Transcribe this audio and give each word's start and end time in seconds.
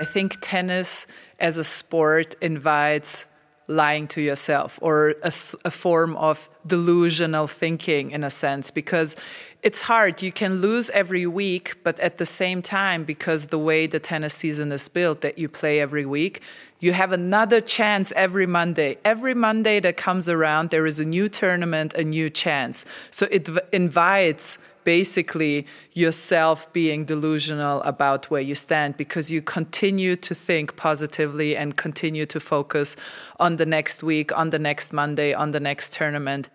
I 0.00 0.04
think 0.04 0.38
tennis 0.40 1.06
as 1.38 1.56
a 1.56 1.64
sport 1.64 2.34
invites 2.40 3.26
lying 3.68 4.06
to 4.06 4.20
yourself 4.20 4.78
or 4.80 5.14
a, 5.22 5.32
a, 5.64 5.70
form 5.70 6.16
of 6.16 6.48
delusional 6.66 7.48
thinking 7.48 8.12
in 8.12 8.22
a 8.22 8.30
sense 8.30 8.70
because 8.70 9.16
it's 9.62 9.80
hard. 9.80 10.22
You 10.22 10.30
can 10.30 10.60
lose 10.60 10.88
every 10.90 11.26
week 11.26 11.74
but 11.82 11.98
at 11.98 12.18
the 12.18 12.26
same 12.26 12.62
time 12.62 13.02
because 13.02 13.48
the 13.48 13.58
way 13.58 13.88
the 13.88 13.98
tennis 13.98 14.34
season 14.34 14.70
is 14.70 14.88
built 14.88 15.20
that 15.22 15.36
you 15.38 15.48
play 15.48 15.80
every 15.80 16.06
week 16.06 16.42
you 16.78 16.92
have 16.92 17.12
another 17.12 17.60
chance 17.60 18.12
every 18.14 18.46
monday. 18.46 18.98
Every 19.04 19.34
monday 19.34 19.80
that 19.80 19.96
comes 19.96 20.28
around 20.28 20.70
there 20.70 20.86
is 20.86 21.00
a 21.00 21.04
new 21.04 21.28
tournament 21.28 21.94
a 21.94 22.04
new 22.04 22.30
chance. 22.30 22.84
So 23.10 23.26
it 23.30 23.48
invites 23.72 24.58
basically 24.86 25.66
yourself 25.94 26.72
being 26.72 27.04
delusional 27.04 27.82
about 27.82 28.30
where 28.30 28.40
you 28.40 28.54
stand 28.54 28.96
because 28.96 29.32
you 29.32 29.42
continue 29.42 30.14
to 30.14 30.32
think 30.32 30.76
positively 30.76 31.56
and 31.56 31.76
continue 31.76 32.24
to 32.24 32.38
focus 32.38 32.94
on 33.40 33.56
the 33.56 33.66
next 33.66 34.04
week, 34.04 34.30
on 34.38 34.50
the 34.50 34.60
next 34.60 34.92
Monday, 34.92 35.34
on 35.34 35.50
the 35.50 35.58
next 35.58 35.92
tournament. 35.92 36.48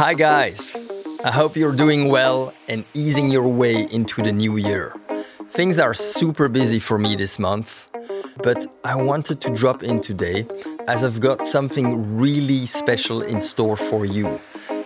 Hi, 0.00 0.14
guys. 0.14 0.76
I 1.22 1.30
hope 1.30 1.56
you're 1.56 1.78
doing 1.84 2.08
well 2.08 2.52
and 2.66 2.84
easing 2.92 3.30
your 3.30 3.46
way 3.46 3.86
into 3.92 4.20
the 4.20 4.32
new 4.32 4.56
year. 4.56 4.96
Things 5.50 5.78
are 5.78 5.94
super 5.94 6.48
busy 6.48 6.80
for 6.80 6.98
me 6.98 7.14
this 7.14 7.38
month, 7.38 7.88
but 8.42 8.66
I 8.82 8.96
wanted 8.96 9.40
to 9.42 9.50
drop 9.50 9.84
in 9.84 10.00
today 10.00 10.44
as 10.88 11.04
I've 11.04 11.20
got 11.20 11.46
something 11.46 12.18
really 12.18 12.66
special 12.66 13.22
in 13.22 13.40
store 13.40 13.76
for 13.76 14.04
you. 14.04 14.40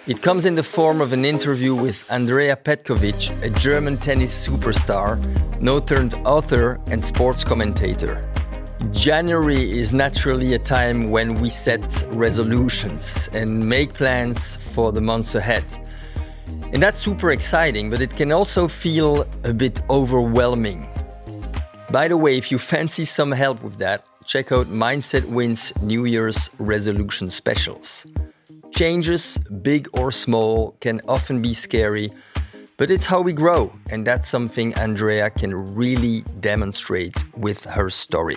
It 0.08 0.22
comes 0.22 0.46
in 0.46 0.54
the 0.54 0.62
form 0.62 1.02
of 1.02 1.12
an 1.12 1.26
interview 1.26 1.74
with 1.74 2.10
Andrea 2.10 2.56
Petković, 2.56 3.42
a 3.42 3.50
German 3.58 3.98
tennis 3.98 4.48
superstar, 4.48 5.18
no 5.60 5.80
turned 5.80 6.14
author 6.24 6.80
and 6.90 7.04
sports 7.04 7.44
commentator. 7.44 8.26
January 8.90 9.78
is 9.78 9.92
naturally 9.92 10.54
a 10.54 10.58
time 10.58 11.10
when 11.10 11.34
we 11.34 11.50
set 11.50 12.06
resolutions 12.12 13.28
and 13.34 13.68
make 13.68 13.92
plans 13.92 14.56
for 14.56 14.92
the 14.92 15.00
months 15.02 15.34
ahead. 15.34 15.76
And 16.72 16.82
that's 16.82 17.00
super 17.00 17.30
exciting, 17.30 17.90
but 17.90 18.00
it 18.00 18.16
can 18.16 18.32
also 18.32 18.66
feel 18.66 19.26
a 19.44 19.52
bit 19.52 19.82
overwhelming. 19.90 20.88
By 21.90 22.08
the 22.08 22.16
way, 22.16 22.38
if 22.38 22.50
you 22.50 22.56
fancy 22.56 23.04
some 23.04 23.30
help 23.30 23.62
with 23.62 23.76
that, 23.76 24.06
check 24.24 24.52
out 24.52 24.68
Mindset 24.68 25.26
Wins 25.26 25.70
New 25.82 26.06
Year's 26.06 26.48
resolution 26.58 27.28
specials. 27.28 28.06
Changes, 28.72 29.38
big 29.62 29.88
or 29.92 30.12
small, 30.12 30.76
can 30.80 31.00
often 31.08 31.42
be 31.42 31.54
scary, 31.54 32.10
but 32.76 32.90
it's 32.90 33.06
how 33.06 33.20
we 33.20 33.32
grow, 33.32 33.72
and 33.90 34.06
that's 34.06 34.28
something 34.28 34.74
Andrea 34.74 35.30
can 35.30 35.74
really 35.74 36.22
demonstrate 36.40 37.16
with 37.36 37.64
her 37.64 37.90
story. 37.90 38.36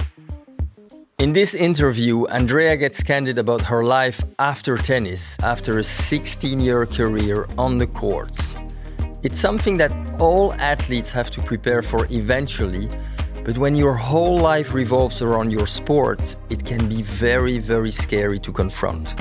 In 1.20 1.34
this 1.34 1.54
interview, 1.54 2.26
Andrea 2.28 2.76
gets 2.76 3.04
candid 3.04 3.38
about 3.38 3.62
her 3.62 3.84
life 3.84 4.24
after 4.40 4.78
tennis, 4.78 5.38
after 5.44 5.78
a 5.78 5.84
16 5.84 6.59
year 6.59 6.88
career 6.88 7.46
on 7.59 7.78
the 7.78 7.86
courts. 7.86 8.56
It's 9.22 9.40
something 9.40 9.78
that 9.78 9.94
all 10.20 10.54
athletes 10.54 11.12
have 11.12 11.30
to 11.32 11.42
prepare 11.42 11.84
for 11.84 12.08
eventually, 12.09 12.88
but 13.44 13.58
when 13.59 13.76
your 13.76 13.94
whole 13.94 14.40
life 14.40 14.74
revolves 14.74 15.22
around 15.22 15.52
your 15.52 15.68
sport, 15.68 16.40
it 16.50 16.66
can 16.66 16.90
be 16.90 17.04
very, 17.04 17.59
very 17.59 17.92
scary 17.92 18.40
to 18.40 18.52
confront. 18.52 19.14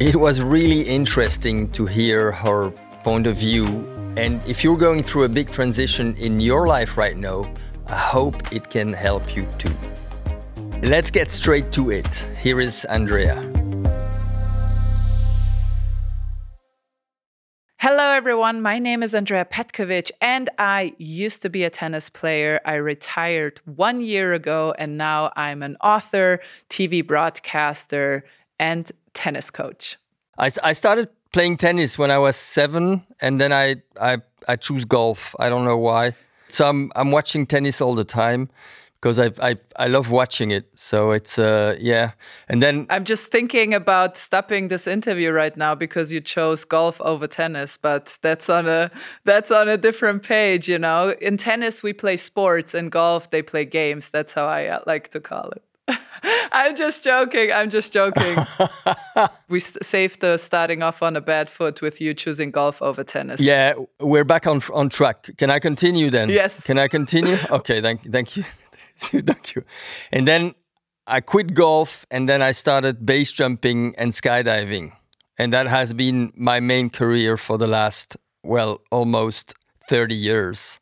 It 0.00 0.14
was 0.14 0.44
really 0.44 0.82
interesting 0.82 1.72
to 1.72 1.84
hear 1.84 2.30
her 2.30 2.70
point 3.02 3.26
of 3.26 3.36
view. 3.36 3.66
And 4.16 4.40
if 4.46 4.62
you're 4.62 4.76
going 4.76 5.02
through 5.02 5.24
a 5.24 5.28
big 5.28 5.50
transition 5.50 6.14
in 6.18 6.38
your 6.38 6.68
life 6.68 6.96
right 6.96 7.16
now, 7.16 7.52
I 7.88 7.96
hope 7.96 8.52
it 8.52 8.70
can 8.70 8.92
help 8.92 9.34
you 9.34 9.44
too. 9.58 9.74
Let's 10.84 11.10
get 11.10 11.32
straight 11.32 11.72
to 11.72 11.90
it. 11.90 12.28
Here 12.40 12.60
is 12.60 12.84
Andrea. 12.84 13.34
Hello, 17.78 18.12
everyone. 18.12 18.62
My 18.62 18.78
name 18.78 19.02
is 19.02 19.16
Andrea 19.16 19.46
Petković, 19.46 20.12
and 20.20 20.48
I 20.60 20.94
used 20.98 21.42
to 21.42 21.48
be 21.48 21.64
a 21.64 21.70
tennis 21.70 22.08
player. 22.08 22.60
I 22.64 22.74
retired 22.74 23.60
one 23.64 24.00
year 24.00 24.32
ago, 24.32 24.76
and 24.78 24.96
now 24.96 25.32
I'm 25.34 25.64
an 25.64 25.76
author, 25.80 26.38
TV 26.70 27.04
broadcaster, 27.04 28.24
and 28.60 28.92
tennis 29.18 29.50
coach? 29.50 29.98
I, 30.38 30.48
I 30.62 30.72
started 30.72 31.08
playing 31.32 31.56
tennis 31.56 31.98
when 31.98 32.10
I 32.10 32.18
was 32.18 32.36
seven, 32.36 33.04
and 33.20 33.40
then 33.40 33.52
I, 33.52 33.66
I, 34.00 34.18
I 34.46 34.56
choose 34.56 34.84
golf. 34.84 35.34
I 35.38 35.48
don't 35.48 35.64
know 35.64 35.76
why. 35.76 36.14
So 36.48 36.68
I'm, 36.68 36.90
I'm 36.94 37.10
watching 37.10 37.46
tennis 37.46 37.80
all 37.80 37.94
the 37.94 38.04
time 38.04 38.48
because 39.00 39.18
I, 39.20 39.30
I 39.40 39.56
I 39.76 39.86
love 39.88 40.10
watching 40.10 40.50
it. 40.50 40.66
So 40.74 41.12
it's 41.12 41.38
uh 41.38 41.76
yeah. 41.78 42.12
And 42.48 42.62
then 42.62 42.86
I'm 42.90 43.04
just 43.04 43.30
thinking 43.30 43.74
about 43.74 44.16
stopping 44.16 44.68
this 44.68 44.86
interview 44.86 45.30
right 45.30 45.56
now 45.56 45.74
because 45.74 46.12
you 46.12 46.20
chose 46.20 46.64
golf 46.64 47.00
over 47.02 47.26
tennis, 47.28 47.76
but 47.76 48.18
that's 48.22 48.48
on 48.48 48.66
a 48.66 48.90
that's 49.24 49.50
on 49.50 49.68
a 49.68 49.76
different 49.76 50.22
page, 50.22 50.68
you 50.68 50.78
know. 50.78 51.14
In 51.20 51.36
tennis 51.36 51.82
we 51.82 51.92
play 51.92 52.16
sports, 52.16 52.74
in 52.74 52.88
golf 52.88 53.30
they 53.30 53.42
play 53.42 53.64
games. 53.64 54.10
That's 54.10 54.34
how 54.34 54.46
I 54.46 54.66
uh, 54.66 54.80
like 54.86 55.08
to 55.10 55.20
call 55.20 55.50
it. 55.50 55.62
I'm 56.52 56.76
just 56.76 57.04
joking. 57.04 57.52
I'm 57.52 57.70
just 57.70 57.92
joking. 57.92 58.36
we 59.48 59.60
saved 59.60 60.20
the 60.20 60.36
starting 60.36 60.82
off 60.82 61.02
on 61.02 61.16
a 61.16 61.20
bad 61.20 61.48
foot 61.48 61.80
with 61.82 62.00
you 62.00 62.14
choosing 62.14 62.50
golf 62.50 62.82
over 62.82 63.04
tennis. 63.04 63.40
Yeah, 63.40 63.74
we're 64.00 64.24
back 64.24 64.46
on 64.46 64.60
on 64.72 64.88
track. 64.88 65.30
Can 65.36 65.50
I 65.50 65.58
continue 65.58 66.10
then? 66.10 66.28
Yes. 66.28 66.62
Can 66.62 66.78
I 66.78 66.88
continue? 66.88 67.36
Okay, 67.50 67.80
thank 67.80 68.02
thank 68.12 68.36
you. 68.36 68.44
thank 68.96 69.54
you. 69.54 69.64
And 70.12 70.28
then 70.28 70.54
I 71.06 71.20
quit 71.20 71.54
golf 71.54 72.04
and 72.10 72.28
then 72.28 72.42
I 72.42 72.52
started 72.52 73.06
base 73.06 73.32
jumping 73.32 73.94
and 73.96 74.12
skydiving. 74.12 74.92
And 75.38 75.52
that 75.52 75.66
has 75.66 75.94
been 75.94 76.32
my 76.36 76.60
main 76.60 76.90
career 76.90 77.36
for 77.36 77.58
the 77.58 77.66
last 77.66 78.16
well, 78.42 78.80
almost 78.90 79.54
30 79.88 80.14
years. 80.14 80.80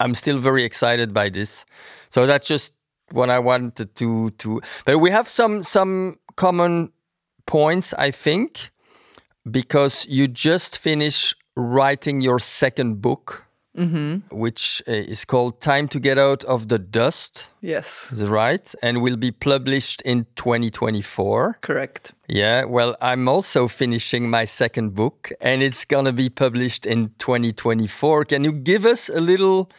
I'm 0.00 0.14
still 0.14 0.38
very 0.38 0.64
excited 0.64 1.12
by 1.12 1.28
this. 1.28 1.64
So 2.10 2.26
that's 2.26 2.46
just 2.46 2.72
what 3.12 3.30
I 3.30 3.38
wanted 3.38 3.94
to 3.96 4.30
to. 4.30 4.60
But 4.84 4.98
we 4.98 5.10
have 5.10 5.28
some 5.28 5.62
some 5.62 6.16
common 6.36 6.92
points, 7.46 7.94
I 7.94 8.10
think, 8.10 8.70
because 9.50 10.06
you 10.08 10.28
just 10.28 10.78
finished 10.78 11.36
writing 11.56 12.20
your 12.20 12.38
second 12.38 13.00
book. 13.00 13.44
Mm-hmm. 13.74 14.36
Which 14.36 14.82
uh, 14.86 14.92
is 14.92 15.24
called 15.24 15.62
Time 15.62 15.88
to 15.88 15.98
Get 15.98 16.18
Out 16.18 16.44
of 16.44 16.68
the 16.68 16.78
Dust. 16.78 17.48
Yes. 17.62 18.12
Is 18.12 18.22
right? 18.22 18.74
And 18.82 19.00
will 19.00 19.16
be 19.16 19.30
published 19.30 20.02
in 20.02 20.26
2024. 20.36 21.56
Correct. 21.62 22.12
Yeah. 22.28 22.64
Well, 22.64 22.96
I'm 23.00 23.28
also 23.28 23.68
finishing 23.68 24.28
my 24.28 24.44
second 24.44 24.94
book 24.94 25.32
and 25.40 25.62
it's 25.62 25.86
going 25.86 26.04
to 26.04 26.12
be 26.12 26.28
published 26.28 26.84
in 26.84 27.14
2024. 27.16 28.26
Can 28.26 28.44
you 28.44 28.52
give 28.52 28.84
us 28.84 29.08
a 29.08 29.22
little 29.22 29.70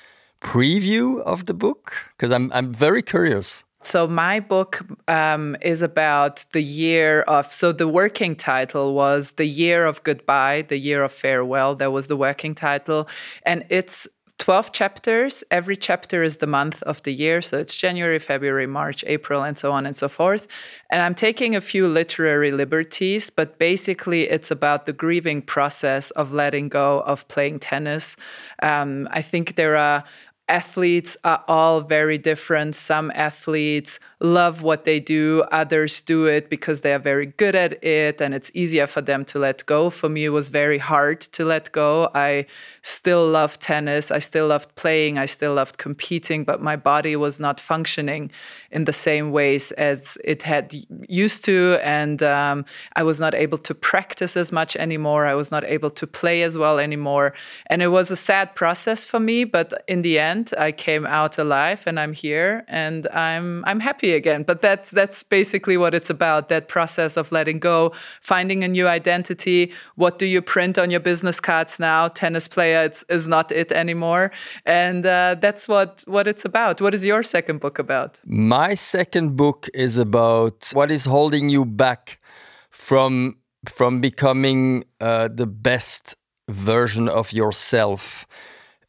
preview 0.44 1.22
of 1.22 1.46
the 1.46 1.54
book? 1.54 1.94
Because 2.16 2.32
I'm 2.32 2.52
I'm 2.54 2.74
very 2.74 3.02
curious. 3.02 3.64
So 3.82 4.08
my 4.08 4.40
book 4.40 4.82
um, 5.10 5.58
is 5.62 5.82
about 5.82 6.46
the 6.54 6.64
year 6.64 7.22
of. 7.24 7.52
So 7.52 7.72
the 7.72 7.88
working 7.88 8.36
title 8.36 8.94
was 8.94 9.34
the 9.34 9.46
year 9.46 9.86
of 9.86 10.02
goodbye, 10.04 10.66
the 10.68 10.78
year 10.78 11.04
of 11.04 11.12
farewell. 11.12 11.76
That 11.76 11.92
was 11.92 12.08
the 12.08 12.16
working 12.16 12.56
title, 12.56 13.08
and 13.46 13.66
it's 13.70 14.08
12 14.40 14.72
chapters. 14.72 15.44
Every 15.52 15.78
chapter 15.78 16.24
is 16.24 16.38
the 16.38 16.48
month 16.48 16.82
of 16.84 17.02
the 17.04 17.14
year. 17.14 17.42
So 17.42 17.58
it's 17.58 17.76
January, 17.76 18.20
February, 18.20 18.68
March, 18.68 19.04
April, 19.08 19.44
and 19.44 19.58
so 19.58 19.72
on 19.72 19.86
and 19.86 19.96
so 19.96 20.10
forth. 20.10 20.48
And 20.92 21.02
I'm 21.02 21.16
taking 21.16 21.56
a 21.56 21.62
few 21.62 21.88
literary 21.88 22.52
liberties, 22.52 23.30
but 23.30 23.58
basically 23.60 24.24
it's 24.24 24.52
about 24.52 24.86
the 24.86 24.94
grieving 24.94 25.42
process 25.42 26.12
of 26.12 26.34
letting 26.34 26.68
go 26.68 27.02
of 27.02 27.28
playing 27.28 27.60
tennis. 27.60 28.18
Um, 28.62 29.08
I 29.12 29.22
think 29.22 29.56
there 29.56 29.78
are 29.78 30.04
athletes 30.48 31.18
are 31.24 31.44
all 31.48 31.82
very 31.82 32.18
different. 32.18 32.76
Some 32.76 33.12
athletes 33.16 34.00
love 34.24 34.62
what 34.62 34.86
they 34.86 35.00
do, 35.00 35.44
others 35.52 36.02
do 36.02 36.26
it 36.26 36.50
because 36.50 36.82
they 36.82 36.94
are 36.94 37.00
very 37.00 37.26
good 37.26 37.56
at 37.56 37.84
it 37.84 38.22
and 38.22 38.34
it's 38.34 38.50
easier 38.54 38.88
for 38.88 39.02
them 39.02 39.26
to 39.26 39.38
let 39.38 39.66
go. 39.66 39.90
For 39.90 40.08
me, 40.08 40.26
it 40.26 40.30
was 40.30 40.50
very 40.50 40.78
hard 40.78 41.22
to 41.22 41.44
let 41.44 41.72
go. 41.74 42.10
I 42.16 42.46
still 42.82 43.28
loved 43.28 43.62
tennis, 43.62 44.12
I 44.12 44.20
still 44.20 44.48
loved 44.48 44.74
playing, 44.76 45.18
I 45.18 45.26
still 45.26 45.54
loved 45.54 45.78
competing, 45.78 46.46
but 46.46 46.62
my 46.62 46.78
body 46.78 47.16
was 47.16 47.40
not 47.40 47.60
functioning 47.60 48.32
in 48.72 48.86
the 48.86 48.94
same 48.94 49.32
ways 49.32 49.72
as 49.74 50.18
it 50.24 50.42
had 50.42 50.74
used 51.10 51.44
to. 51.46 51.78
And 51.84 52.24
um, 52.24 52.66
I 52.96 53.04
was 53.04 53.20
not 53.20 53.36
able 53.36 53.58
to 53.60 53.76
practice 53.76 54.38
as 54.38 54.52
much 54.52 54.76
anymore. 54.78 55.26
I 55.26 55.36
was 55.36 55.52
not 55.52 55.66
able 55.66 55.90
to 55.92 56.08
play 56.08 56.44
as 56.44 56.58
well 56.58 56.80
anymore. 56.80 57.34
And 57.68 57.82
it 57.82 57.90
was 57.90 58.10
a 58.10 58.16
sad 58.16 58.56
process 58.56 59.04
for 59.04 59.20
me, 59.20 59.44
but 59.44 59.84
in 59.88 60.02
the 60.02 60.18
end. 60.18 60.54
I 60.58 60.72
came 60.72 61.06
out 61.06 61.38
alive 61.38 61.84
and 61.86 62.00
I'm 62.00 62.14
here 62.14 62.64
and 62.68 63.08
I'm 63.10 63.64
I'm 63.66 63.80
happy 63.80 64.13
again. 64.14 64.44
But 64.44 64.62
that's 64.62 64.92
that's 64.92 65.24
basically 65.24 65.78
what 65.78 65.94
it's 65.94 66.10
about, 66.10 66.50
that 66.50 66.68
process 66.68 67.18
of 67.18 67.32
letting 67.32 67.60
go, 67.60 67.94
finding 68.22 68.64
a 68.64 68.68
new 68.68 68.88
identity. 68.88 69.72
What 69.96 70.20
do 70.20 70.26
you 70.26 70.42
print 70.42 70.78
on 70.78 70.92
your 70.92 71.00
business 71.00 71.40
cards 71.40 71.80
now? 71.80 72.08
Tennis 72.08 72.48
player 72.48 72.84
it's, 72.84 73.04
is 73.10 73.28
not 73.28 73.52
it 73.52 73.72
anymore. 73.72 74.32
And 74.66 75.06
uh, 75.06 75.36
that's 75.40 75.68
what 75.68 76.04
what 76.08 76.28
it's 76.28 76.46
about. 76.46 76.82
What 76.82 76.94
is 76.94 77.06
your 77.06 77.24
second 77.24 77.60
book 77.60 77.80
about? 77.80 78.20
My 78.26 78.76
second 78.76 79.36
book 79.36 79.70
is 79.74 79.98
about 79.98 80.72
what 80.74 80.92
is 80.92 81.06
holding 81.06 81.50
you 81.50 81.66
back 81.66 82.20
from 82.70 83.38
from 83.70 84.02
becoming 84.02 84.84
uh, 85.00 85.30
the 85.34 85.48
best 85.48 86.16
version 86.50 87.08
of 87.10 87.32
yourself. 87.32 88.26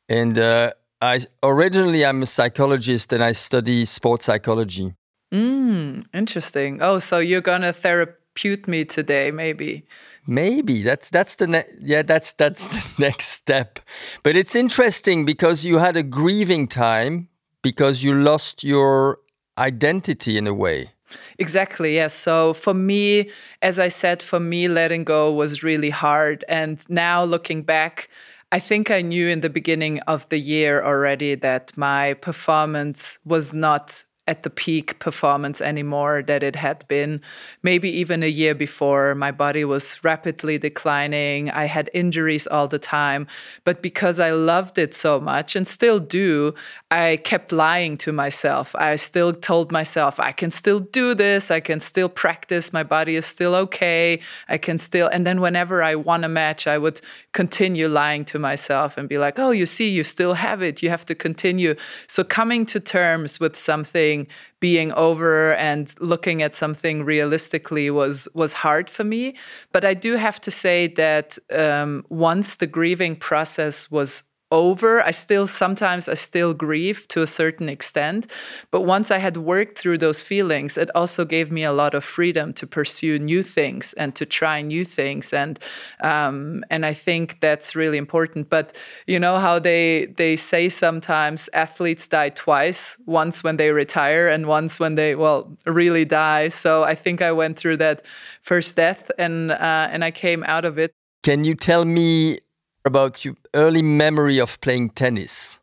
And 0.09 0.39
uh, 0.39 0.73
I 1.01 1.21
originally 1.43 2.05
I'm 2.05 2.23
a 2.23 2.27
psychologist 2.27 3.13
and 3.13 3.23
I 3.23 3.33
study 3.33 3.85
sports 3.85 4.27
psychology. 4.27 4.95
Mm, 5.35 6.05
interesting. 6.15 6.81
Oh, 6.81 7.01
so 7.01 7.19
you're 7.19 7.41
gonna 7.41 7.73
therapute 7.73 8.69
me 8.69 8.85
today, 8.85 9.33
maybe? 9.33 9.85
Maybe 10.29 10.83
that's 10.83 11.11
that's 11.11 11.35
the 11.35 11.49
ne- 11.49 11.75
yeah 11.81 12.03
that's 12.03 12.33
that's 12.35 12.67
the 12.75 12.85
next 12.99 13.27
step. 13.29 13.81
But 14.23 14.37
it's 14.37 14.55
interesting 14.55 15.25
because 15.25 15.65
you 15.65 15.79
had 15.79 15.97
a 15.97 16.05
grieving 16.05 16.69
time 16.69 17.29
because 17.63 18.05
you 18.05 18.15
lost 18.15 18.63
your 18.63 19.19
identity 19.59 20.39
in 20.39 20.47
a 20.47 20.55
way. 20.55 20.93
Exactly, 21.39 21.95
yes. 21.95 22.15
So 22.15 22.55
for 22.55 22.75
me, 22.75 23.31
as 23.61 23.79
I 23.81 23.89
said, 23.89 24.23
for 24.23 24.39
me, 24.39 24.69
letting 24.69 25.03
go 25.03 25.33
was 25.33 25.65
really 25.65 25.91
hard. 25.91 26.45
And 26.49 26.79
now 26.89 27.25
looking 27.25 27.63
back, 27.63 28.09
I 28.53 28.61
think 28.61 28.91
I 28.91 29.01
knew 29.01 29.29
in 29.29 29.41
the 29.41 29.51
beginning 29.51 29.99
of 30.01 30.29
the 30.29 30.39
year 30.39 30.83
already 30.83 31.35
that 31.37 31.73
my 31.77 32.15
performance 32.15 33.19
was 33.25 33.53
not 33.53 34.05
at 34.27 34.43
the 34.43 34.51
peak 34.51 34.99
performance 35.01 35.61
anymore 35.61 36.23
that 36.27 36.43
it 36.43 36.57
had 36.57 36.87
been. 36.89 37.21
Maybe 37.63 37.91
even 37.91 38.23
a 38.23 38.29
year 38.29 38.55
before, 38.55 39.15
my 39.15 39.31
body 39.31 39.65
was 39.65 40.03
rapidly 40.03 40.57
declining. 40.57 41.51
I 41.51 41.67
had 41.67 41.91
injuries 41.93 42.47
all 42.47 42.67
the 42.67 42.79
time. 42.79 43.27
But 43.65 43.83
because 43.83 44.21
I 44.21 44.31
loved 44.31 44.79
it 44.79 44.95
so 44.95 45.21
much 45.21 45.55
and 45.55 45.69
still 45.69 46.01
do, 46.01 46.55
I 46.91 47.19
kept 47.23 47.53
lying 47.53 47.99
to 47.99 48.13
myself. 48.13 48.75
I 48.77 48.97
still 48.97 49.35
told 49.35 49.71
myself, 49.71 50.19
I 50.19 50.33
can 50.33 50.51
still 50.51 50.81
do 50.81 51.15
this. 51.15 51.51
I 51.51 51.61
can 51.61 51.81
still 51.81 52.09
practice. 52.09 52.73
My 52.73 52.83
body 52.83 53.17
is 53.17 53.27
still 53.27 53.55
okay. 53.55 54.21
I 54.49 54.57
can 54.57 54.79
still. 54.79 55.09
And 55.09 55.27
then 55.27 55.43
whenever 55.43 55.83
I 55.83 55.97
won 55.97 56.25
a 56.25 56.29
match, 56.29 56.67
I 56.67 56.79
would 56.79 57.03
continue 57.33 57.89
lying 57.89 58.25
to 58.27 58.39
myself 58.39 58.97
and 58.97 59.07
be 59.07 59.19
like, 59.19 59.39
oh, 59.39 59.51
you 59.51 59.67
see, 59.67 59.91
you 59.91 60.03
still 60.03 60.35
have 60.35 60.63
it. 60.63 60.83
You 60.83 60.89
have 60.89 61.05
to 61.07 61.15
continue. 61.15 61.75
So 62.07 62.25
coming 62.25 62.65
to 62.67 62.81
terms 62.81 63.39
with 63.39 63.55
something 63.57 64.14
being 64.61 64.93
over 64.93 65.55
and 65.55 65.95
looking 66.01 66.43
at 66.43 66.55
something 66.55 67.05
realistically 67.05 67.91
was 67.91 68.29
was 68.35 68.53
hard 68.65 68.91
for 68.91 69.05
me. 69.05 69.35
But 69.73 69.85
I 69.85 69.95
do 69.95 70.17
have 70.17 70.41
to 70.41 70.51
say 70.51 70.89
that 71.05 71.39
um, 71.51 72.05
once 72.09 72.57
the 72.57 72.67
grieving 72.67 73.17
process 73.17 73.91
was 73.91 74.25
over. 74.55 75.03
I 75.03 75.11
still 75.11 75.47
sometimes 75.47 76.09
I 76.09 76.15
still 76.15 76.55
grieve 76.55 77.09
to 77.09 77.23
a 77.23 77.27
certain 77.27 77.69
extent, 77.69 78.31
but 78.71 78.83
once 78.83 79.11
I 79.11 79.19
had 79.19 79.37
worked 79.37 79.77
through 79.77 79.99
those 79.99 80.23
feelings, 80.23 80.79
it 80.79 80.91
also 80.95 81.25
gave 81.25 81.51
me 81.51 81.65
a 81.65 81.73
lot 81.73 81.93
of 81.95 82.05
freedom 82.05 82.53
to 82.55 82.67
pursue 82.67 83.19
new 83.19 83.43
things 83.43 83.93
and 83.95 84.15
to 84.15 84.25
try 84.25 84.63
new 84.63 84.85
things, 84.85 85.33
and 85.33 85.59
um, 86.01 86.65
and 86.71 86.87
I 86.87 86.95
think 86.95 87.41
that's 87.41 87.75
really 87.75 87.99
important. 87.99 88.49
But 88.49 88.77
you 89.07 89.19
know 89.19 89.39
how 89.39 89.59
they 89.59 90.07
they 90.17 90.37
say 90.37 90.69
sometimes 90.69 91.51
athletes 91.53 92.07
die 92.07 92.31
twice: 92.31 92.97
once 93.07 93.43
when 93.43 93.57
they 93.57 93.71
retire 93.73 94.29
and 94.29 94.47
once 94.47 94.79
when 94.79 94.95
they 94.95 95.17
well 95.17 95.51
really 95.67 96.05
die. 96.05 96.49
So 96.49 96.85
I 96.85 96.95
think 96.95 97.21
I 97.21 97.33
went 97.33 97.59
through 97.59 97.79
that 97.79 98.07
first 98.41 98.77
death 98.77 99.11
and 99.19 99.51
uh, 99.51 99.89
and 99.93 100.05
I 100.05 100.13
came 100.13 100.45
out 100.45 100.65
of 100.65 100.79
it. 100.79 100.93
Can 101.25 101.45
you 101.45 101.55
tell 101.55 101.85
me 101.85 102.39
about 102.85 103.25
your 103.25 103.35
early 103.55 103.83
memory 103.83 104.39
of 104.39 104.61
playing 104.61 104.91
tennis. 104.91 105.61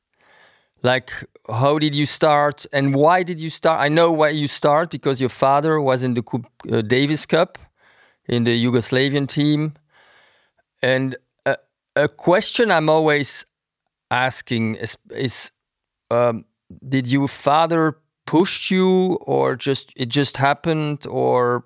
Like, 0.83 1.11
how 1.47 1.77
did 1.77 1.93
you 1.93 2.05
start 2.05 2.65
and 2.73 2.95
why 2.95 3.23
did 3.23 3.39
you 3.39 3.49
start? 3.49 3.79
I 3.79 3.87
know 3.87 4.11
why 4.11 4.29
you 4.29 4.47
start 4.47 4.89
because 4.89 5.19
your 5.19 5.29
father 5.29 5.79
was 5.79 6.01
in 6.01 6.15
the 6.15 6.23
uh, 6.71 6.81
Davis 6.81 7.25
Cup 7.25 7.57
in 8.27 8.43
the 8.45 8.65
Yugoslavian 8.65 9.27
team. 9.27 9.73
And 10.81 11.15
a, 11.45 11.57
a 11.95 12.07
question 12.07 12.71
I'm 12.71 12.89
always 12.89 13.45
asking 14.09 14.75
is, 14.75 14.97
is 15.11 15.51
um, 16.09 16.45
did 16.87 17.07
your 17.07 17.27
father 17.27 17.97
push 18.25 18.71
you 18.71 19.15
or 19.21 19.55
just 19.55 19.93
it 19.95 20.09
just 20.09 20.37
happened 20.37 21.05
or 21.07 21.65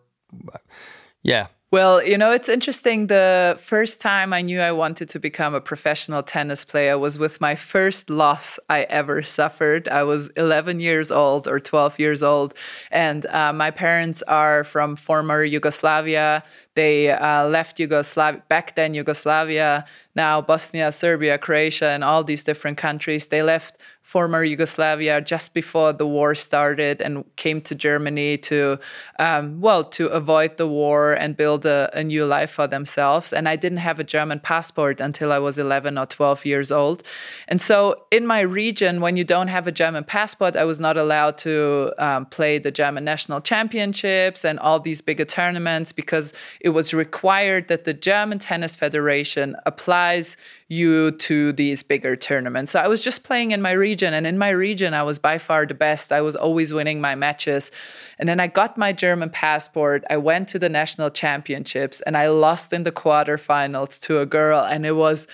yeah 1.24 1.48
well, 1.72 2.02
you 2.06 2.18
know, 2.18 2.32
it's 2.32 2.48
interesting. 2.48 3.08
The 3.08 3.58
first 3.60 4.00
time 4.00 4.34
I 4.34 4.42
knew 4.42 4.60
I 4.60 4.72
wanted 4.72 5.10
to 5.10 5.20
become 5.20 5.54
a 5.54 5.60
professional 5.60 6.24
tennis 6.24 6.64
player 6.64 6.98
was 6.98 7.18
with 7.18 7.42
my 7.42 7.56
first 7.56 8.10
loss 8.10 8.60
I 8.70 8.84
ever 8.84 9.24
suffered. 9.24 9.88
I 9.88 10.04
was 10.04 10.30
11 10.38 10.80
years 10.80 11.12
old 11.12 11.48
or 11.48 11.60
12 11.60 12.00
years 12.00 12.24
old, 12.24 12.54
and 12.92 13.26
uh, 13.26 13.52
my 13.52 13.72
parents 13.72 14.22
are 14.24 14.64
from 14.64 14.96
former 14.96 15.44
Yugoslavia. 15.44 16.44
They 16.76 17.10
uh, 17.12 17.48
left 17.48 17.80
Yugoslavia, 17.80 18.44
back 18.50 18.76
then 18.76 18.94
Yugoslavia, 18.94 19.86
now 20.16 20.42
Bosnia, 20.42 20.92
Serbia, 20.92 21.38
Croatia, 21.38 21.88
and 21.88 22.04
all 22.04 22.24
these 22.24 22.44
different 22.44 22.78
countries. 22.78 23.28
They 23.28 23.42
left 23.42 23.78
former 24.06 24.44
Yugoslavia 24.44 25.20
just 25.20 25.56
before 25.56 25.92
the 25.92 26.06
war 26.06 26.36
started 26.36 27.02
and 27.02 27.26
came 27.38 27.60
to 27.60 27.74
Germany 27.74 28.38
to, 28.38 28.78
um, 29.18 29.60
well, 29.60 29.84
to 29.84 30.06
avoid 30.10 30.58
the 30.58 30.68
war 30.68 31.14
and 31.14 31.36
build 31.36 31.66
a, 31.66 31.90
a, 31.92 32.04
new 32.04 32.24
life 32.24 32.52
for 32.52 32.68
themselves. 32.68 33.34
And 33.34 33.50
I 33.50 33.56
didn't 33.56 33.80
have 33.80 34.00
a 34.00 34.04
German 34.04 34.40
passport 34.42 35.02
until 35.02 35.32
I 35.32 35.40
was 35.40 35.58
11 35.58 35.98
or 35.98 36.06
12 36.06 36.46
years 36.46 36.72
old. 36.72 37.02
And 37.48 37.60
so 37.60 38.04
in 38.12 38.28
my 38.28 38.42
region, 38.42 39.02
when 39.02 39.18
you 39.18 39.24
don't 39.24 39.48
have 39.48 39.66
a 39.66 39.72
German 39.72 40.04
passport, 40.04 40.56
I 40.56 40.66
was 40.66 40.80
not 40.80 40.98
allowed 40.98 41.40
to 41.40 41.92
um, 41.98 42.28
play 42.28 42.60
the 42.60 42.72
German 42.72 43.06
national 43.06 43.42
championships 43.42 44.46
and 44.46 44.60
all 44.60 44.80
these 44.80 45.02
bigger 45.02 45.26
tournaments 45.26 45.92
because 45.92 46.32
it 46.66 46.70
was 46.70 46.96
required 46.96 47.68
that 47.68 47.84
the 47.84 47.94
German 47.94 48.40
Tennis 48.40 48.76
Federation 48.76 49.56
applies 49.68 50.36
you 50.68 51.12
to 51.12 51.52
these 51.52 51.84
bigger 51.84 52.16
tournaments. 52.16 52.72
So 52.72 52.80
I 52.80 52.88
was 52.88 53.02
just 53.02 53.24
playing 53.24 53.52
in 53.52 53.62
my 53.62 53.74
region, 53.74 54.16
and 54.16 54.26
in 54.26 54.40
my 54.40 54.50
region, 54.50 54.96
I 54.96 55.04
was 55.04 55.20
by 55.20 55.38
far 55.38 55.68
the 55.68 55.76
best. 55.76 56.12
I 56.12 56.22
was 56.22 56.36
always 56.36 56.74
winning 56.74 57.00
my 57.00 57.14
matches. 57.14 57.70
And 58.18 58.28
then 58.28 58.40
I 58.40 58.48
got 58.48 58.80
my 58.80 58.94
German 58.94 59.30
passport. 59.30 60.06
I 60.10 60.18
went 60.18 60.48
to 60.50 60.58
the 60.58 60.68
national 60.68 61.12
championships, 61.12 62.02
and 62.02 62.18
I 62.18 62.30
lost 62.30 62.74
in 62.74 62.82
the 62.82 62.92
quarterfinals 62.92 64.02
to 64.02 64.20
a 64.20 64.26
girl, 64.26 64.62
and 64.62 64.88
it 64.88 64.94
was 64.94 65.28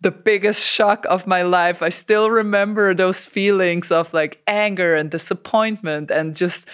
the 0.00 0.12
biggest 0.12 0.64
shock 0.64 1.04
of 1.08 1.26
my 1.26 1.42
life. 1.42 1.82
I 1.82 1.88
still 1.88 2.30
remember 2.30 2.94
those 2.94 3.26
feelings 3.26 3.90
of 3.90 4.14
like 4.14 4.40
anger 4.46 4.94
and 4.94 5.10
disappointment 5.10 6.12
and 6.12 6.36
just 6.36 6.68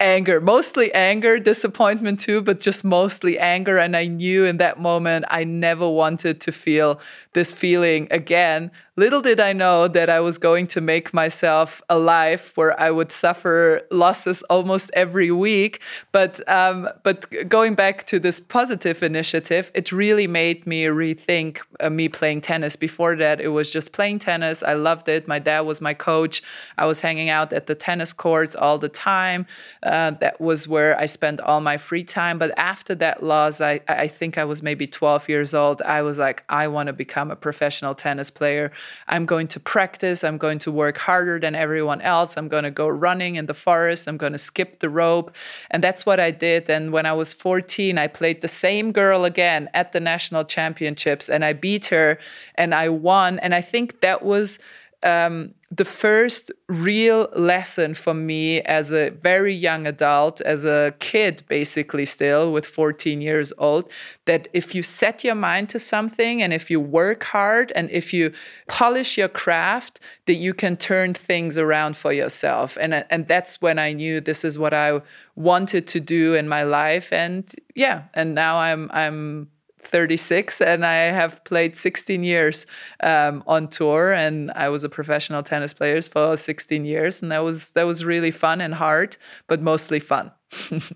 anger, 0.00 0.40
mostly 0.40 0.92
anger, 0.92 1.38
disappointment 1.38 2.20
too, 2.20 2.42
but 2.42 2.60
just 2.60 2.84
mostly 2.84 3.38
anger. 3.38 3.78
And 3.78 3.96
I 3.96 4.06
knew 4.06 4.44
in 4.44 4.58
that 4.58 4.78
moment 4.78 5.24
I 5.30 5.44
never 5.44 5.88
wanted 5.88 6.40
to 6.42 6.52
feel 6.52 7.00
this 7.32 7.52
feeling 7.52 8.08
again. 8.10 8.70
Little 8.98 9.20
did 9.20 9.40
I 9.40 9.52
know 9.52 9.88
that 9.88 10.08
I 10.08 10.20
was 10.20 10.38
going 10.38 10.66
to 10.68 10.80
make 10.80 11.12
myself 11.12 11.82
a 11.90 11.98
life 11.98 12.56
where 12.56 12.78
I 12.80 12.90
would 12.90 13.12
suffer 13.12 13.82
losses 13.90 14.42
almost 14.44 14.90
every 14.94 15.30
week. 15.30 15.82
But 16.12 16.40
um, 16.48 16.88
but 17.02 17.26
going 17.46 17.74
back 17.74 18.06
to 18.06 18.18
this 18.18 18.40
positive 18.40 19.02
initiative, 19.02 19.70
it 19.74 19.92
really 19.92 20.26
made 20.26 20.66
me 20.66 20.84
rethink 20.84 21.58
uh, 21.80 21.90
me 21.90 22.08
playing 22.08 22.40
tennis. 22.40 22.74
Before 22.74 23.16
that, 23.16 23.38
it 23.38 23.48
was 23.48 23.70
just 23.70 23.92
playing 23.92 24.20
tennis. 24.20 24.62
I 24.62 24.72
loved 24.72 25.10
it. 25.10 25.28
My 25.28 25.40
dad 25.40 25.60
was 25.60 25.82
my 25.82 25.92
coach. 25.92 26.42
I 26.78 26.86
was 26.86 27.00
hanging 27.00 27.28
out 27.28 27.52
at 27.52 27.66
the 27.66 27.74
tennis 27.74 28.14
courts 28.14 28.54
all 28.54 28.78
the 28.78 28.88
time. 28.88 29.46
Uh, 29.82 30.12
that 30.22 30.40
was 30.40 30.66
where 30.68 30.98
I 30.98 31.04
spent 31.04 31.40
all 31.42 31.60
my 31.60 31.76
free 31.76 32.04
time. 32.04 32.38
But 32.38 32.58
after 32.58 32.94
that 32.94 33.22
loss, 33.22 33.60
I 33.60 33.80
I 33.88 34.08
think 34.08 34.38
I 34.38 34.44
was 34.44 34.62
maybe 34.62 34.86
12 34.86 35.28
years 35.28 35.52
old. 35.52 35.82
I 35.82 36.00
was 36.00 36.16
like, 36.16 36.44
I 36.48 36.68
want 36.68 36.86
to 36.86 36.94
become 36.94 37.26
become 37.26 37.30
a 37.30 37.36
professional 37.36 37.94
tennis 37.94 38.30
player. 38.30 38.70
I'm 39.08 39.26
going 39.26 39.48
to 39.48 39.60
practice. 39.60 40.24
I'm 40.24 40.38
going 40.38 40.58
to 40.60 40.72
work 40.72 40.98
harder 40.98 41.38
than 41.38 41.54
everyone 41.54 42.00
else. 42.00 42.36
I'm 42.36 42.48
going 42.48 42.64
to 42.64 42.70
go 42.70 42.88
running 42.88 43.36
in 43.36 43.46
the 43.46 43.54
forest. 43.54 44.06
I'm 44.06 44.16
going 44.16 44.32
to 44.32 44.38
skip 44.38 44.80
the 44.80 44.88
rope. 44.88 45.34
And 45.70 45.82
that's 45.82 46.06
what 46.06 46.20
I 46.20 46.30
did. 46.30 46.68
And 46.70 46.92
when 46.92 47.06
I 47.06 47.12
was 47.12 47.32
14, 47.32 47.98
I 47.98 48.06
played 48.06 48.42
the 48.42 48.48
same 48.48 48.92
girl 48.92 49.24
again 49.24 49.68
at 49.74 49.92
the 49.92 50.00
national 50.00 50.44
championships 50.44 51.28
and 51.28 51.44
I 51.44 51.52
beat 51.52 51.86
her 51.86 52.18
and 52.54 52.74
I 52.74 52.88
won. 52.88 53.38
And 53.38 53.54
I 53.54 53.60
think 53.60 54.00
that 54.00 54.22
was 54.22 54.58
um, 55.02 55.54
the 55.70 55.84
first 55.84 56.52
real 56.68 57.28
lesson 57.34 57.94
for 57.94 58.14
me 58.14 58.60
as 58.62 58.92
a 58.92 59.10
very 59.10 59.52
young 59.52 59.86
adult, 59.86 60.40
as 60.40 60.64
a 60.64 60.94
kid, 61.00 61.42
basically, 61.48 62.04
still 62.04 62.52
with 62.52 62.64
14 62.64 63.20
years 63.20 63.52
old, 63.58 63.90
that 64.26 64.46
if 64.52 64.74
you 64.74 64.82
set 64.82 65.24
your 65.24 65.34
mind 65.34 65.68
to 65.70 65.78
something 65.78 66.40
and 66.40 66.52
if 66.52 66.70
you 66.70 66.78
work 66.78 67.24
hard 67.24 67.72
and 67.74 67.90
if 67.90 68.12
you 68.12 68.32
polish 68.68 69.18
your 69.18 69.28
craft, 69.28 69.98
that 70.26 70.34
you 70.34 70.54
can 70.54 70.76
turn 70.76 71.14
things 71.14 71.58
around 71.58 71.96
for 71.96 72.12
yourself. 72.12 72.78
And, 72.80 73.04
and 73.10 73.26
that's 73.26 73.60
when 73.60 73.78
I 73.78 73.92
knew 73.92 74.20
this 74.20 74.44
is 74.44 74.58
what 74.58 74.72
I 74.72 75.00
wanted 75.34 75.88
to 75.88 76.00
do 76.00 76.34
in 76.34 76.48
my 76.48 76.62
life. 76.62 77.12
And 77.12 77.52
yeah, 77.74 78.04
and 78.14 78.34
now 78.34 78.58
I'm, 78.58 78.88
I'm, 78.94 79.50
36 79.86 80.60
and 80.60 80.84
I 80.84 80.94
have 81.12 81.42
played 81.44 81.76
16 81.76 82.24
years 82.24 82.66
um, 83.02 83.42
on 83.46 83.68
tour 83.68 84.12
and 84.12 84.50
I 84.52 84.68
was 84.68 84.84
a 84.84 84.88
professional 84.88 85.42
tennis 85.42 85.72
player 85.72 86.00
for 86.02 86.36
16 86.36 86.84
years 86.84 87.22
and 87.22 87.32
that 87.32 87.42
was 87.44 87.70
that 87.72 87.84
was 87.84 88.04
really 88.04 88.30
fun 88.30 88.60
and 88.60 88.74
hard 88.74 89.16
but 89.46 89.62
mostly 89.62 90.00
fun. 90.00 90.32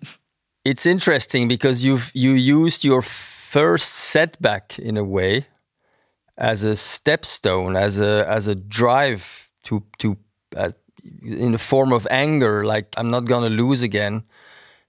it's 0.65 0.87
interesting 0.87 1.49
because 1.49 1.85
you've 1.85 2.11
you 2.15 2.33
used 2.33 2.85
your 2.85 3.03
first 3.03 3.89
setback 3.89 4.79
in 4.79 4.97
a 4.97 5.05
way 5.05 5.47
as 6.37 6.65
a 6.65 6.71
stepstone 6.71 7.79
as 7.79 8.01
a 8.01 8.27
as 8.29 8.49
a 8.49 8.55
drive 8.55 9.51
to 9.65 9.83
to 9.99 10.17
uh, 10.57 10.71
in 11.23 11.53
the 11.53 11.59
form 11.59 11.93
of 11.93 12.07
anger 12.11 12.65
like 12.65 12.87
I'm 12.97 13.11
not 13.11 13.25
going 13.25 13.43
to 13.43 13.63
lose 13.63 13.83
again 13.83 14.25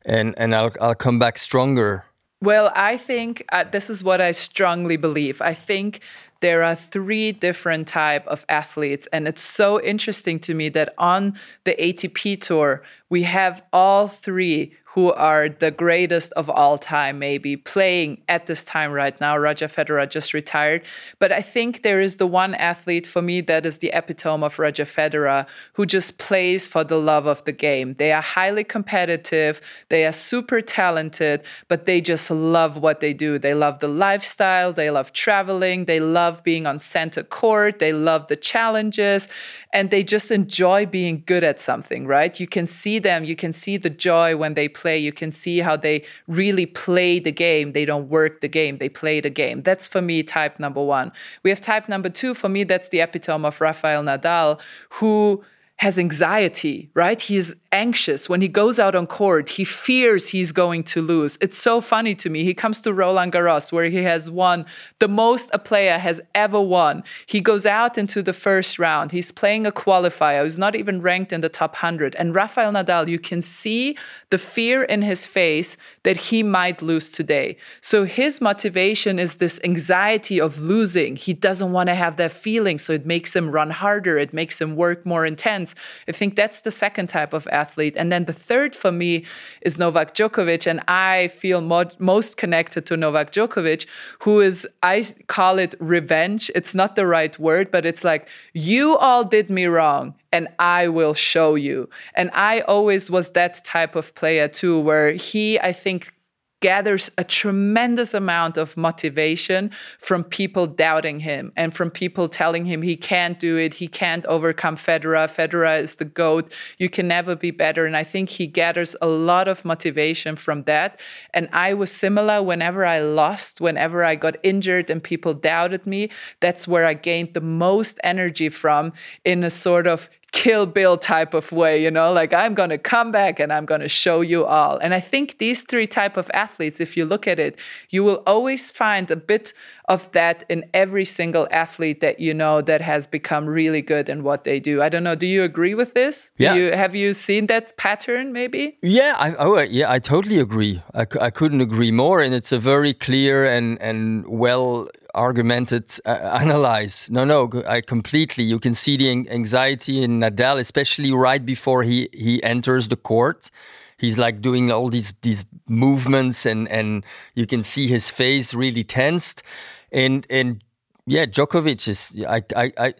and 0.05 0.33
and 0.37 0.55
I'll 0.55 0.71
I'll 0.79 0.95
come 0.95 1.19
back 1.19 1.37
stronger 1.37 2.05
well, 2.41 2.71
I 2.75 2.97
think 2.97 3.45
uh, 3.51 3.65
this 3.65 3.89
is 3.89 4.03
what 4.03 4.19
I 4.19 4.31
strongly 4.31 4.97
believe. 4.97 5.41
I 5.41 5.53
think 5.53 6.01
there 6.39 6.63
are 6.63 6.75
three 6.75 7.31
different 7.31 7.87
type 7.87 8.25
of 8.27 8.45
athletes 8.49 9.07
and 9.13 9.27
it's 9.27 9.43
so 9.43 9.79
interesting 9.81 10.39
to 10.39 10.55
me 10.55 10.69
that 10.69 10.93
on 10.97 11.35
the 11.65 11.75
ATP 11.75 12.41
tour 12.41 12.83
we 13.11 13.23
have 13.23 13.61
all 13.73 14.07
three 14.07 14.71
who 14.93 15.13
are 15.13 15.47
the 15.47 15.71
greatest 15.71 16.33
of 16.33 16.49
all 16.49 16.77
time, 16.77 17.17
maybe 17.17 17.55
playing 17.55 18.21
at 18.27 18.47
this 18.47 18.61
time 18.61 18.91
right 18.91 19.19
now. 19.21 19.37
Roger 19.37 19.67
Federer 19.67 20.09
just 20.09 20.33
retired. 20.33 20.83
But 21.17 21.31
I 21.31 21.41
think 21.41 21.81
there 21.81 22.01
is 22.01 22.17
the 22.17 22.27
one 22.27 22.53
athlete 22.55 23.07
for 23.07 23.21
me 23.21 23.39
that 23.41 23.65
is 23.65 23.77
the 23.77 23.91
epitome 23.93 24.43
of 24.43 24.59
Roger 24.59 24.83
Federer 24.83 25.47
who 25.73 25.85
just 25.85 26.17
plays 26.17 26.67
for 26.67 26.83
the 26.83 26.97
love 26.97 27.25
of 27.25 27.41
the 27.45 27.53
game. 27.53 27.93
They 27.93 28.11
are 28.11 28.21
highly 28.21 28.65
competitive, 28.65 29.61
they 29.87 30.05
are 30.05 30.11
super 30.11 30.59
talented, 30.59 31.41
but 31.69 31.85
they 31.85 32.01
just 32.01 32.29
love 32.29 32.75
what 32.75 32.99
they 32.99 33.13
do. 33.13 33.39
They 33.39 33.53
love 33.53 33.79
the 33.79 33.87
lifestyle, 33.87 34.73
they 34.73 34.91
love 34.91 35.13
traveling, 35.13 35.85
they 35.85 36.01
love 36.01 36.43
being 36.43 36.67
on 36.67 36.79
center 36.79 37.23
court, 37.23 37.79
they 37.79 37.93
love 37.93 38.27
the 38.27 38.35
challenges, 38.35 39.29
and 39.71 39.89
they 39.89 40.03
just 40.03 40.31
enjoy 40.31 40.85
being 40.85 41.23
good 41.25 41.45
at 41.45 41.61
something, 41.61 42.05
right? 42.05 42.37
You 42.41 42.47
can 42.47 42.67
see 42.67 42.99
them, 43.01 43.23
you 43.23 43.35
can 43.35 43.53
see 43.53 43.77
the 43.77 43.89
joy 43.89 44.35
when 44.37 44.53
they 44.53 44.67
play 44.67 44.97
you 44.97 45.11
can 45.11 45.31
see 45.31 45.59
how 45.59 45.75
they 45.75 46.03
really 46.27 46.65
play 46.65 47.19
the 47.19 47.31
game. 47.31 47.73
They 47.73 47.85
don't 47.85 48.09
work 48.09 48.41
the 48.41 48.47
game, 48.47 48.77
they 48.77 48.89
play 48.89 49.19
the 49.19 49.29
game. 49.29 49.63
That's 49.63 49.87
for 49.87 50.01
me 50.01 50.23
type 50.23 50.59
number 50.59 50.83
one. 50.83 51.11
We 51.43 51.49
have 51.49 51.61
type 51.61 51.89
number 51.89 52.09
two. 52.09 52.33
For 52.33 52.49
me, 52.49 52.63
that's 52.63 52.89
the 52.89 53.01
epitome 53.01 53.45
of 53.45 53.59
Rafael 53.59 54.03
Nadal, 54.03 54.59
who 54.89 55.43
has 55.81 55.97
anxiety, 55.97 56.91
right? 56.93 57.19
He's 57.19 57.55
anxious 57.71 58.29
when 58.29 58.39
he 58.39 58.47
goes 58.47 58.77
out 58.77 58.93
on 58.93 59.07
court. 59.07 59.49
He 59.49 59.63
fears 59.63 60.29
he's 60.29 60.51
going 60.51 60.83
to 60.83 61.01
lose. 61.01 61.39
It's 61.41 61.57
so 61.57 61.81
funny 61.81 62.13
to 62.15 62.29
me. 62.29 62.43
He 62.43 62.53
comes 62.53 62.81
to 62.81 62.93
Roland 62.93 63.33
Garros, 63.33 63.71
where 63.71 63.89
he 63.89 64.03
has 64.03 64.29
won 64.29 64.67
the 64.99 65.07
most 65.07 65.49
a 65.53 65.57
player 65.57 65.97
has 65.97 66.21
ever 66.35 66.61
won. 66.61 67.03
He 67.25 67.41
goes 67.41 67.65
out 67.65 67.97
into 67.97 68.21
the 68.21 68.31
first 68.31 68.77
round. 68.77 69.11
He's 69.11 69.31
playing 69.31 69.65
a 69.65 69.71
qualifier. 69.71 70.43
He's 70.43 70.59
not 70.59 70.75
even 70.75 71.01
ranked 71.01 71.33
in 71.33 71.41
the 71.41 71.49
top 71.49 71.71
100. 71.71 72.13
And 72.13 72.35
Rafael 72.35 72.71
Nadal, 72.73 73.07
you 73.07 73.17
can 73.17 73.41
see 73.41 73.97
the 74.29 74.37
fear 74.37 74.83
in 74.83 75.01
his 75.01 75.25
face 75.25 75.77
that 76.03 76.17
he 76.17 76.43
might 76.43 76.81
lose 76.81 77.09
today. 77.09 77.57
So 77.79 78.05
his 78.05 78.41
motivation 78.41 79.19
is 79.19 79.35
this 79.35 79.59
anxiety 79.63 80.41
of 80.41 80.59
losing. 80.59 81.15
He 81.15 81.33
doesn't 81.33 81.71
want 81.71 81.89
to 81.89 81.95
have 81.95 82.17
that 82.17 82.31
feeling. 82.31 82.79
So 82.79 82.93
it 82.93 83.05
makes 83.05 83.35
him 83.35 83.51
run 83.51 83.69
harder, 83.69 84.17
it 84.17 84.33
makes 84.33 84.59
him 84.59 84.75
work 84.75 85.05
more 85.05 85.25
intense. 85.25 85.75
I 86.07 86.11
think 86.11 86.35
that's 86.35 86.61
the 86.61 86.71
second 86.71 87.07
type 87.07 87.33
of 87.33 87.47
athlete. 87.51 87.93
And 87.97 88.11
then 88.11 88.25
the 88.25 88.33
third 88.33 88.75
for 88.75 88.91
me 88.91 89.25
is 89.61 89.77
Novak 89.77 90.15
Djokovic. 90.15 90.65
And 90.65 90.81
I 90.87 91.27
feel 91.27 91.61
mo- 91.61 91.91
most 91.99 92.37
connected 92.37 92.85
to 92.87 92.97
Novak 92.97 93.31
Djokovic, 93.31 93.85
who 94.19 94.39
is, 94.39 94.67
I 94.81 95.05
call 95.27 95.59
it 95.59 95.75
revenge. 95.79 96.49
It's 96.55 96.73
not 96.73 96.95
the 96.95 97.05
right 97.05 97.37
word, 97.37 97.71
but 97.71 97.85
it's 97.85 98.03
like, 98.03 98.27
you 98.53 98.97
all 98.97 99.23
did 99.23 99.49
me 99.49 99.65
wrong 99.65 100.15
and 100.31 100.47
I 100.59 100.87
will 100.87 101.13
show 101.13 101.55
you. 101.55 101.89
And 102.15 102.29
I 102.33 102.61
always 102.61 103.09
was 103.09 103.31
that 103.31 103.63
type 103.65 103.95
of 103.95 104.13
player 104.15 104.47
too, 104.47 104.79
where 104.79 105.13
he, 105.13 105.59
I 105.59 105.73
think, 105.73 106.13
gathers 106.61 107.09
a 107.17 107.23
tremendous 107.23 108.13
amount 108.13 108.55
of 108.55 108.77
motivation 108.77 109.71
from 109.99 110.23
people 110.23 110.67
doubting 110.67 111.19
him 111.19 111.51
and 111.57 111.73
from 111.73 111.89
people 111.89 112.29
telling 112.29 112.65
him 112.65 112.83
he 112.83 112.95
can't 112.95 113.39
do 113.39 113.57
it, 113.57 113.73
he 113.73 113.87
can't 113.87 114.25
overcome 114.27 114.77
Federer, 114.77 115.27
Federer 115.27 115.81
is 115.81 115.95
the 115.95 116.05
GOAT, 116.05 116.53
you 116.77 116.87
can 116.87 117.07
never 117.07 117.35
be 117.35 117.51
better. 117.51 117.85
And 117.85 117.97
I 117.97 118.03
think 118.03 118.29
he 118.29 118.45
gathers 118.47 118.95
a 119.01 119.07
lot 119.07 119.47
of 119.47 119.65
motivation 119.65 120.35
from 120.35 120.63
that. 120.63 120.99
And 121.33 121.49
I 121.51 121.73
was 121.73 121.91
similar 121.91 122.41
whenever 122.43 122.85
I 122.85 122.99
lost, 122.99 123.59
whenever 123.59 124.03
I 124.03 124.15
got 124.15 124.37
injured 124.43 124.89
and 124.89 125.03
people 125.03 125.33
doubted 125.33 125.87
me, 125.87 126.09
that's 126.39 126.67
where 126.67 126.85
I 126.85 126.93
gained 126.93 127.33
the 127.33 127.41
most 127.41 127.99
energy 128.03 128.49
from 128.49 128.93
in 129.25 129.43
a 129.43 129.49
sort 129.49 129.87
of 129.87 130.09
kill 130.31 130.65
bill 130.65 130.97
type 130.97 131.33
of 131.33 131.51
way 131.51 131.81
you 131.81 131.91
know? 131.91 132.11
Like 132.13 132.33
i'm 132.33 132.53
going 132.53 132.69
to 132.69 132.77
come 132.77 133.11
back 133.11 133.39
and 133.39 133.51
i'm 133.51 133.65
going 133.65 133.81
to 133.81 133.89
show 133.89 134.21
you 134.21 134.45
all. 134.45 134.77
And 134.77 134.93
i 134.93 134.99
think 134.99 135.37
these 135.37 135.63
three 135.63 135.87
type 135.87 136.17
of 136.17 136.29
athletes 136.33 136.79
if 136.79 136.95
you 136.95 137.05
look 137.05 137.27
at 137.27 137.39
it 137.39 137.57
you 137.89 138.03
will 138.03 138.23
always 138.25 138.71
find 138.71 139.09
a 139.11 139.15
bit 139.15 139.53
of 139.85 140.09
that 140.13 140.45
in 140.47 140.63
every 140.73 141.03
single 141.03 141.47
athlete 141.51 141.99
that 141.99 142.19
you 142.19 142.33
know 142.33 142.61
that 142.61 142.81
has 142.81 143.05
become 143.05 143.45
really 143.45 143.81
good 143.81 144.07
in 144.07 144.23
what 144.23 144.45
they 144.45 144.59
do. 144.59 144.81
I 144.81 144.87
don't 144.87 145.03
know 145.03 145.15
do 145.15 145.27
you 145.27 145.43
agree 145.43 145.75
with 145.75 145.93
this? 145.93 146.31
Do 146.37 146.45
yeah. 146.45 146.53
you, 146.55 146.71
have 146.71 146.95
you 146.95 147.13
seen 147.13 147.47
that 147.47 147.75
pattern 147.77 148.31
maybe? 148.31 148.77
Yeah 148.81 149.15
I, 149.17 149.35
oh 149.35 149.57
uh, 149.57 149.61
yeah 149.61 149.91
i 149.91 149.99
totally 149.99 150.39
agree. 150.39 150.81
I, 150.93 151.05
I 151.19 151.29
couldn't 151.29 151.61
agree 151.61 151.91
more 151.91 152.21
and 152.21 152.33
it's 152.33 152.51
a 152.51 152.59
very 152.59 152.93
clear 152.93 153.45
and 153.45 153.81
and 153.81 154.25
well 154.27 154.87
argumented 155.13 155.91
uh, 156.05 156.09
analyze. 156.41 157.09
No, 157.11 157.25
no, 157.25 157.49
I 157.67 157.81
completely. 157.81 158.43
You 158.43 158.59
can 158.59 158.73
see 158.73 158.97
the 158.97 159.09
anxiety 159.29 160.03
in 160.03 160.19
Nadal, 160.19 160.59
especially 160.59 161.11
right 161.13 161.45
before 161.45 161.83
he 161.83 162.09
he 162.13 162.41
enters 162.43 162.87
the 162.87 162.95
court. 162.95 163.51
He's 163.97 164.17
like 164.17 164.41
doing 164.41 164.71
all 164.71 164.89
these 164.89 165.13
these 165.21 165.45
movements, 165.67 166.45
and 166.45 166.67
and 166.69 167.05
you 167.35 167.45
can 167.45 167.63
see 167.63 167.87
his 167.87 168.09
face 168.09 168.53
really 168.53 168.83
tensed. 168.83 169.43
And 169.91 170.25
and 170.29 170.63
yeah, 171.05 171.25
Djokovic 171.25 171.87
is. 171.87 172.23
I 172.27 172.43
I, 172.55 172.73
I 172.77 172.93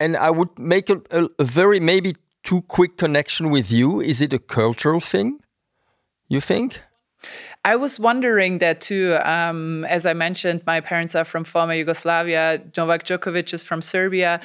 and 0.00 0.16
I 0.16 0.30
would 0.30 0.58
make 0.58 0.90
a, 0.90 1.00
a, 1.10 1.28
a 1.38 1.44
very 1.44 1.80
maybe 1.80 2.16
too 2.42 2.62
quick 2.62 2.96
connection 2.96 3.50
with 3.50 3.70
you. 3.70 4.00
Is 4.00 4.20
it 4.20 4.32
a 4.32 4.38
cultural 4.38 5.00
thing? 5.00 5.38
You 6.28 6.40
think? 6.40 6.80
I 7.64 7.76
was 7.76 8.00
wondering 8.00 8.58
that 8.58 8.80
too. 8.80 9.16
Um, 9.22 9.84
as 9.84 10.04
I 10.04 10.14
mentioned, 10.14 10.62
my 10.66 10.80
parents 10.80 11.14
are 11.14 11.24
from 11.24 11.44
former 11.44 11.74
Yugoslavia. 11.74 12.60
Novak 12.76 13.04
Djokovic 13.04 13.54
is 13.54 13.62
from 13.62 13.82
Serbia. 13.82 14.40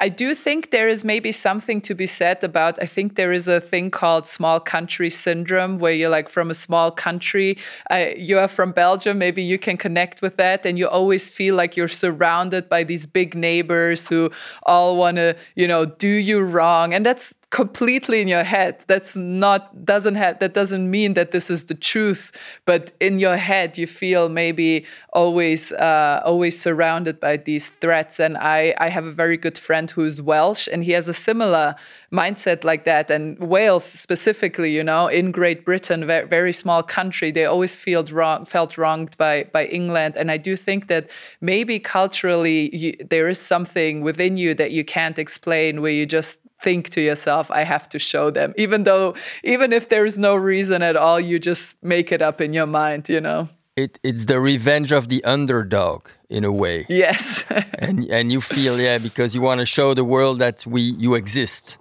I 0.00 0.08
do 0.08 0.34
think 0.34 0.70
there 0.70 0.88
is 0.88 1.04
maybe 1.04 1.30
something 1.30 1.80
to 1.82 1.94
be 1.94 2.06
said 2.06 2.42
about. 2.42 2.82
I 2.82 2.86
think 2.86 3.14
there 3.14 3.32
is 3.32 3.46
a 3.46 3.60
thing 3.60 3.90
called 3.92 4.26
small 4.26 4.58
country 4.58 5.08
syndrome, 5.08 5.78
where 5.78 5.92
you're 5.92 6.08
like 6.08 6.28
from 6.28 6.50
a 6.50 6.54
small 6.54 6.90
country. 6.90 7.58
Uh, 7.90 8.06
you 8.16 8.38
are 8.38 8.48
from 8.48 8.72
Belgium, 8.72 9.18
maybe 9.18 9.42
you 9.42 9.56
can 9.56 9.76
connect 9.76 10.20
with 10.20 10.36
that, 10.38 10.66
and 10.66 10.78
you 10.78 10.88
always 10.88 11.30
feel 11.30 11.54
like 11.54 11.76
you're 11.76 11.86
surrounded 11.86 12.68
by 12.68 12.82
these 12.82 13.06
big 13.06 13.36
neighbors 13.36 14.08
who 14.08 14.32
all 14.64 14.96
want 14.96 15.16
to, 15.16 15.36
you 15.54 15.68
know, 15.68 15.84
do 15.84 16.08
you 16.08 16.40
wrong, 16.40 16.92
and 16.92 17.06
that's 17.06 17.32
completely 17.54 18.20
in 18.20 18.26
your 18.26 18.42
head. 18.42 18.84
That's 18.88 19.14
not 19.14 19.84
doesn't 19.84 20.16
have 20.16 20.40
that 20.40 20.54
doesn't 20.54 20.90
mean 20.90 21.14
that 21.14 21.30
this 21.30 21.48
is 21.50 21.66
the 21.66 21.74
truth 21.74 22.32
but 22.64 22.90
in 22.98 23.20
your 23.20 23.36
head 23.36 23.78
you 23.78 23.86
feel 23.86 24.28
maybe 24.28 24.84
always 25.12 25.70
uh, 25.70 26.20
always 26.24 26.60
surrounded 26.60 27.20
by 27.20 27.36
these 27.36 27.68
threats. 27.80 28.18
And 28.18 28.36
i 28.36 28.74
i 28.78 28.88
have 28.88 29.06
a 29.06 29.12
very 29.12 29.36
good 29.36 29.56
friend 29.56 29.88
who's 29.88 30.20
welsh 30.20 30.66
and 30.72 30.82
he 30.82 30.90
has 30.98 31.06
a 31.06 31.14
similar 31.14 31.76
mindset 32.10 32.64
like 32.64 32.84
that. 32.86 33.08
And 33.08 33.38
wales 33.38 33.84
specifically 33.84 34.74
you 34.74 34.82
know 34.82 35.06
in 35.06 35.30
great 35.30 35.64
britain 35.64 36.04
very, 36.08 36.26
very 36.26 36.52
small 36.52 36.82
country 36.82 37.30
they 37.30 37.44
always 37.44 37.78
feel 37.78 38.02
wrong 38.06 38.44
felt 38.44 38.76
wronged 38.76 39.16
by 39.16 39.44
by 39.52 39.66
england. 39.66 40.16
And 40.16 40.28
i 40.32 40.38
do 40.38 40.56
think 40.56 40.88
that 40.88 41.08
maybe 41.40 41.78
culturally 41.78 42.74
you, 42.74 42.96
there 43.14 43.28
is 43.28 43.38
something 43.38 44.00
within 44.00 44.36
you 44.36 44.54
that 44.54 44.72
you 44.72 44.84
can't 44.84 45.20
explain 45.20 45.80
where 45.80 45.96
you 46.00 46.04
just 46.04 46.40
think 46.64 46.90
to 46.90 47.00
yourself, 47.00 47.50
I 47.50 47.62
have 47.62 47.88
to 47.90 47.98
show 47.98 48.30
them, 48.30 48.54
even 48.56 48.84
though, 48.84 49.14
even 49.44 49.72
if 49.72 49.88
there's 49.88 50.18
no 50.18 50.34
reason 50.34 50.82
at 50.82 50.96
all, 50.96 51.20
you 51.20 51.38
just 51.38 51.76
make 51.82 52.10
it 52.10 52.22
up 52.22 52.40
in 52.40 52.54
your 52.54 52.66
mind, 52.66 53.08
you 53.08 53.20
know? 53.20 53.48
it, 53.76 53.98
it's 54.02 54.26
the 54.26 54.40
revenge 54.40 54.92
of 54.92 55.08
the 55.08 55.22
underdog 55.24 56.06
in 56.28 56.44
a 56.44 56.52
way. 56.52 56.86
Yes. 56.88 57.44
and 57.78 58.04
and 58.10 58.30
you 58.30 58.40
feel 58.40 58.78
yeah 58.80 58.98
because 58.98 59.34
you 59.34 59.40
want 59.40 59.60
to 59.60 59.66
show 59.66 59.94
the 59.94 60.04
world 60.04 60.38
that 60.38 60.66
we 60.66 60.80
you 60.82 61.14
exist. 61.14 61.78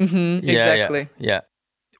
Mm-hmm, 0.00 0.46
yeah, 0.46 0.52
exactly. 0.52 1.08
Yeah, 1.18 1.32
yeah. 1.32 1.40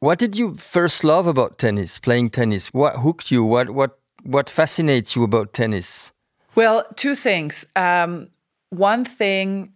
What 0.00 0.18
did 0.18 0.36
you 0.36 0.54
first 0.54 1.02
love 1.02 1.26
about 1.26 1.58
tennis? 1.58 1.98
Playing 1.98 2.30
tennis. 2.30 2.72
What 2.72 2.96
hooked 2.96 3.30
you? 3.30 3.44
What 3.44 3.70
what 3.70 3.98
what 4.22 4.50
fascinates 4.50 5.16
you 5.16 5.24
about 5.24 5.52
tennis? 5.52 6.12
Well, 6.54 6.84
two 6.94 7.14
things. 7.14 7.66
Um, 7.74 8.28
one 8.70 9.04
thing, 9.04 9.72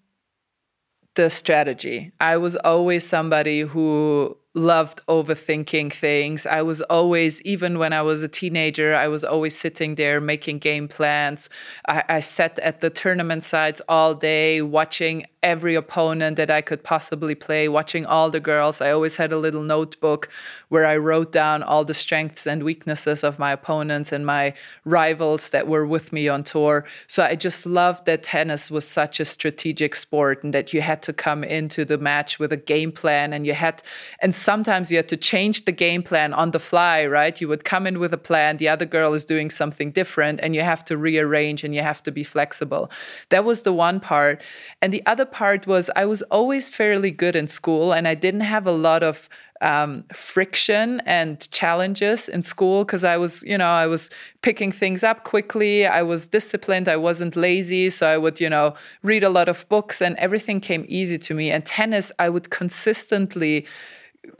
the 1.21 1.31
strategy. 1.31 2.12
I 2.19 2.39
was 2.39 2.57
always 2.57 3.07
somebody 3.07 3.61
who 3.61 4.37
loved 4.55 5.00
overthinking 5.07 5.93
things. 5.93 6.47
I 6.47 6.62
was 6.62 6.81
always, 6.83 7.41
even 7.43 7.79
when 7.79 7.93
I 7.93 8.03
was 8.03 8.23
a 8.23 8.29
teenager, 8.29 8.97
I 8.97 9.07
was 9.09 9.23
always 9.23 9.57
sitting 9.57 9.95
there 9.95 10.21
making 10.21 10.59
game 10.59 10.89
plans. 10.89 11.49
I, 11.87 12.03
I 12.09 12.21
sat 12.21 12.59
at 12.59 12.81
the 12.81 12.91
tournament 12.91 13.45
sites 13.45 13.81
all 13.89 14.15
day 14.15 14.62
watching 14.62 15.27
every 15.42 15.75
opponent 15.75 16.37
that 16.37 16.50
I 16.50 16.61
could 16.61 16.82
possibly 16.82 17.35
play, 17.35 17.68
watching 17.68 18.04
all 18.04 18.30
the 18.30 18.40
girls. 18.40 18.80
I 18.80 18.90
always 18.90 19.16
had 19.16 19.32
a 19.32 19.38
little 19.38 19.62
notebook 19.62 20.28
where 20.68 20.87
I 20.87 20.97
wrote 20.97 21.32
down 21.32 21.62
all 21.62 21.85
the 21.85 21.94
strengths 21.94 22.47
and 22.47 22.62
weaknesses 22.62 23.25
of 23.25 23.38
my 23.38 23.52
opponents 23.52 24.12
and 24.12 24.26
my 24.26 24.54
rivals 24.85 25.50
that 25.50 25.66
were 25.66 25.87
with 25.87 26.12
me 26.12 26.28
on 26.28 26.44
tour. 26.44 26.85
So 27.06 27.23
I 27.23 27.37
just 27.37 27.64
loved 27.64 28.06
that 28.06 28.23
tennis 28.23 28.70
was 28.70 28.87
such 28.87 29.20
a 29.20 29.25
strategic 29.25 29.94
sport 29.94 30.44
and 30.44 30.52
that 30.52 30.73
you 30.75 30.80
had 30.82 31.02
to 31.04 31.12
come 31.12 31.42
into 31.42 31.85
the 31.85 31.99
match 31.99 32.38
with 32.38 32.52
a 32.52 32.56
game 32.56 32.92
plan 32.92 33.32
and 33.32 33.47
you 33.47 33.54
had, 33.54 33.82
and 34.20 34.35
sometimes 34.35 34.90
you 34.90 34.99
had 34.99 35.09
to 35.09 35.16
change 35.16 35.64
the 35.64 35.73
game 35.73 36.02
plan 36.02 36.35
on 36.35 36.50
the 36.50 36.59
fly, 36.59 37.06
right? 37.06 37.40
You 37.40 37.49
would 37.49 37.64
come 37.64 37.87
in 37.87 37.99
with 37.99 38.12
a 38.12 38.18
plan, 38.18 38.59
the 38.59 38.68
other 38.68 38.87
girl 38.87 39.14
is 39.14 39.25
doing 39.25 39.50
something 39.50 39.90
different, 39.90 40.40
and 40.42 40.54
you 40.54 40.62
have 40.62 40.85
to 40.87 40.97
rearrange 40.97 41.64
and 41.64 41.75
you 41.75 41.82
have 41.82 42.02
to 42.02 42.12
be 42.12 42.25
flexible. 42.25 42.90
That 43.30 43.44
was 43.44 43.62
the 43.62 43.73
one 43.73 44.00
part. 44.00 44.42
And 44.82 44.92
the 44.92 45.04
other 45.06 45.26
part 45.32 45.66
was 45.66 45.90
I 45.96 46.04
was 46.04 46.22
always 46.22 46.70
fairly 46.70 47.10
good 47.10 47.37
in 47.37 47.49
school 47.49 47.92
and 47.92 48.06
I 48.06 48.14
didn't 48.14 48.40
have 48.40 48.66
a 48.66 48.72
lot 48.72 49.02
of 49.02 49.28
um, 49.60 50.04
friction 50.12 51.02
and 51.04 51.50
challenges 51.50 52.28
in 52.28 52.42
school 52.42 52.84
because 52.84 53.04
I 53.04 53.16
was, 53.18 53.42
you 53.42 53.58
know, 53.58 53.68
I 53.68 53.87
was 53.87 54.10
picking 54.42 54.72
things 54.72 55.04
up 55.04 55.25
quickly. 55.25 55.87
I 55.87 56.02
was 56.02 56.26
disciplined. 56.26 56.88
I 56.88 56.96
wasn't 56.96 57.37
lazy. 57.37 57.90
So 57.90 58.08
I 58.08 58.16
would, 58.16 58.40
you 58.40 58.49
know, 58.49 58.75
read 59.02 59.22
a 59.22 59.28
lot 59.28 59.49
of 59.49 59.68
books 59.68 60.00
and 60.00 60.16
everything 60.16 60.60
came 60.60 60.87
easy 60.88 61.18
to 61.18 61.34
me. 61.34 61.50
And 61.50 61.64
tennis, 61.64 62.10
I 62.18 62.30
would 62.30 62.50
consistently 62.50 63.66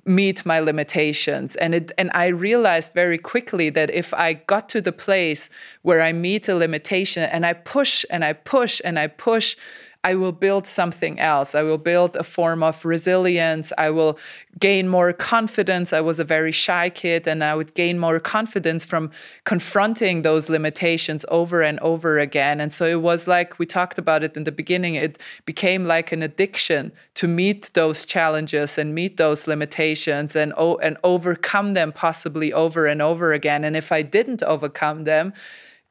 meet 0.05 0.45
my 0.45 0.61
limitations 0.61 1.57
and 1.57 1.75
it 1.75 1.93
and 1.97 2.11
I 2.13 2.27
realized 2.27 2.93
very 2.93 3.17
quickly 3.17 3.71
that 3.71 3.91
if 3.91 4.13
I 4.13 4.35
got 4.35 4.69
to 4.71 4.81
the 4.81 4.93
place 4.93 5.49
where 5.83 6.03
I 6.03 6.13
meet 6.13 6.49
a 6.49 6.55
limitation 6.55 7.23
and 7.23 7.47
I 7.47 7.55
push 7.55 8.05
and 8.11 8.25
I 8.25 8.35
push 8.35 8.81
and 8.85 8.99
I 8.99 9.07
push 9.07 9.57
I 10.03 10.15
will 10.15 10.33
build 10.33 10.67
something 10.67 11.21
else. 11.21 11.55
I 11.55 11.63
will 11.63 11.77
build 11.77 12.17
a 12.17 12.25
form 12.25 12.63
of 12.63 12.87
resilience. 12.87 13.71
I 13.77 13.91
will 13.91 14.19
gain 14.59 14.89
more 14.89 15.13
confidence. 15.13 15.93
I 15.93 16.01
was 16.01 16.19
a 16.19 16.25
very 16.25 16.53
shy 16.53 16.89
kid, 16.89 17.29
and 17.29 17.45
I 17.45 17.55
would 17.55 17.75
gain 17.75 17.99
more 17.99 18.19
confidence 18.19 18.87
from 18.87 19.11
confronting 19.45 20.23
those 20.23 20.49
limitations 20.49 21.27
over 21.29 21.61
and 21.61 21.79
over 21.81 22.19
again. 22.19 22.61
And 22.61 22.73
so 22.73 22.87
it 22.87 23.03
was 23.03 23.29
like 23.29 23.59
we 23.59 23.67
talked 23.67 23.99
about 23.99 24.23
it 24.23 24.39
in 24.39 24.45
the 24.45 24.53
beginning, 24.53 24.95
it 24.95 25.19
became 25.45 25.85
like 25.85 26.13
an 26.13 26.23
addiction 26.23 26.93
to 27.17 27.29
meet 27.29 27.71
those 27.75 28.07
challenges 28.07 28.79
and 28.79 28.95
meet 28.95 29.19
those 29.19 29.47
limitations 29.47 30.35
and, 30.35 30.55
and 30.83 30.97
overcome 31.05 31.75
them 31.75 31.93
possibly 31.93 32.55
over 32.55 32.87
and 32.87 33.03
over 33.03 33.35
again. 33.35 33.65
And 33.65 33.77
if 33.77 33.93
I 33.93 34.01
didn't 34.01 34.43
overcome 34.45 35.05
them, 35.05 35.35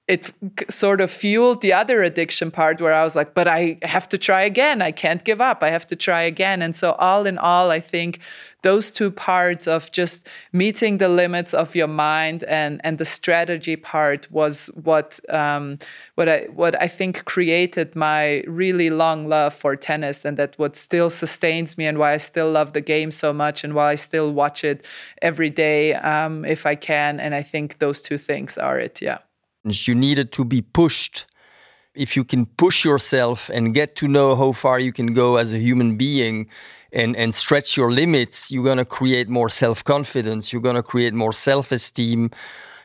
it 0.09 0.33
sort 0.71 1.01
of 1.01 1.11
fueled 1.11 1.61
the 1.61 1.71
other 1.71 2.01
addiction 2.01 2.49
part 2.49 2.81
where 2.81 2.95
I 2.95 3.03
was 3.03 3.15
like, 3.15 3.35
but 3.35 3.47
I 3.47 3.77
have 3.83 4.09
to 4.09 4.17
try 4.17 4.41
again. 4.41 4.81
I 4.81 4.91
can't 4.91 5.23
give 5.23 5.39
up. 5.39 5.61
I 5.61 5.69
have 5.69 5.85
to 5.85 5.95
try 5.95 6.23
again. 6.23 6.63
And 6.63 6.75
so, 6.75 6.93
all 6.93 7.27
in 7.27 7.37
all, 7.37 7.69
I 7.69 7.79
think 7.79 8.19
those 8.63 8.89
two 8.89 9.11
parts 9.11 9.67
of 9.67 9.91
just 9.91 10.27
meeting 10.51 10.97
the 10.97 11.09
limits 11.09 11.53
of 11.53 11.75
your 11.75 11.87
mind 11.87 12.43
and 12.45 12.81
and 12.83 12.97
the 12.97 13.05
strategy 13.05 13.75
part 13.75 14.29
was 14.31 14.71
what 14.73 15.19
um, 15.29 15.77
what 16.15 16.27
I 16.27 16.47
what 16.55 16.81
I 16.81 16.87
think 16.87 17.25
created 17.25 17.95
my 17.95 18.43
really 18.47 18.89
long 18.89 19.29
love 19.29 19.53
for 19.53 19.75
tennis, 19.75 20.25
and 20.25 20.37
that 20.37 20.57
what 20.57 20.75
still 20.75 21.11
sustains 21.11 21.77
me 21.77 21.85
and 21.85 21.99
why 21.99 22.13
I 22.13 22.17
still 22.17 22.49
love 22.51 22.73
the 22.73 22.81
game 22.81 23.11
so 23.11 23.31
much, 23.31 23.63
and 23.63 23.75
why 23.75 23.91
I 23.91 23.95
still 23.95 24.33
watch 24.33 24.63
it 24.63 24.83
every 25.21 25.51
day 25.51 25.93
um, 25.93 26.45
if 26.45 26.65
I 26.65 26.73
can. 26.73 27.19
And 27.19 27.35
I 27.35 27.43
think 27.43 27.77
those 27.77 28.01
two 28.01 28.17
things 28.17 28.57
are 28.57 28.79
it. 28.79 29.03
Yeah. 29.03 29.19
You 29.87 29.95
needed 29.95 30.31
to 30.33 30.45
be 30.45 30.61
pushed. 30.61 31.25
If 31.95 32.15
you 32.15 32.23
can 32.23 32.45
push 32.45 32.85
yourself 32.85 33.49
and 33.49 33.73
get 33.73 33.95
to 33.97 34.07
know 34.07 34.35
how 34.35 34.51
far 34.51 34.79
you 34.79 34.93
can 34.93 35.07
go 35.07 35.37
as 35.37 35.53
a 35.53 35.57
human 35.57 35.97
being 35.97 36.47
and, 36.91 37.15
and 37.15 37.33
stretch 37.33 37.75
your 37.75 37.91
limits, 37.91 38.51
you're 38.51 38.63
gonna 38.63 38.85
create 38.85 39.27
more 39.29 39.49
self-confidence, 39.49 40.53
you're 40.53 40.61
gonna 40.61 40.83
create 40.83 41.13
more 41.13 41.33
self-esteem, 41.33 42.31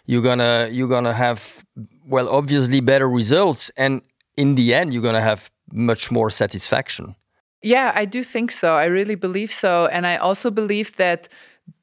you're 0.06 0.22
gonna 0.22 0.68
you're 0.70 0.88
gonna 0.88 1.14
have 1.14 1.64
well 2.06 2.28
obviously 2.28 2.80
better 2.80 3.08
results 3.08 3.70
and 3.76 4.02
in 4.36 4.54
the 4.54 4.74
end 4.74 4.92
you're 4.92 5.02
gonna 5.02 5.20
have 5.20 5.50
much 5.72 6.10
more 6.10 6.30
satisfaction. 6.30 7.16
Yeah, 7.62 7.92
I 7.94 8.04
do 8.04 8.22
think 8.22 8.50
so. 8.50 8.76
I 8.76 8.84
really 8.84 9.14
believe 9.14 9.50
so. 9.50 9.86
And 9.86 10.06
I 10.06 10.16
also 10.16 10.50
believe 10.50 10.96
that 10.96 11.28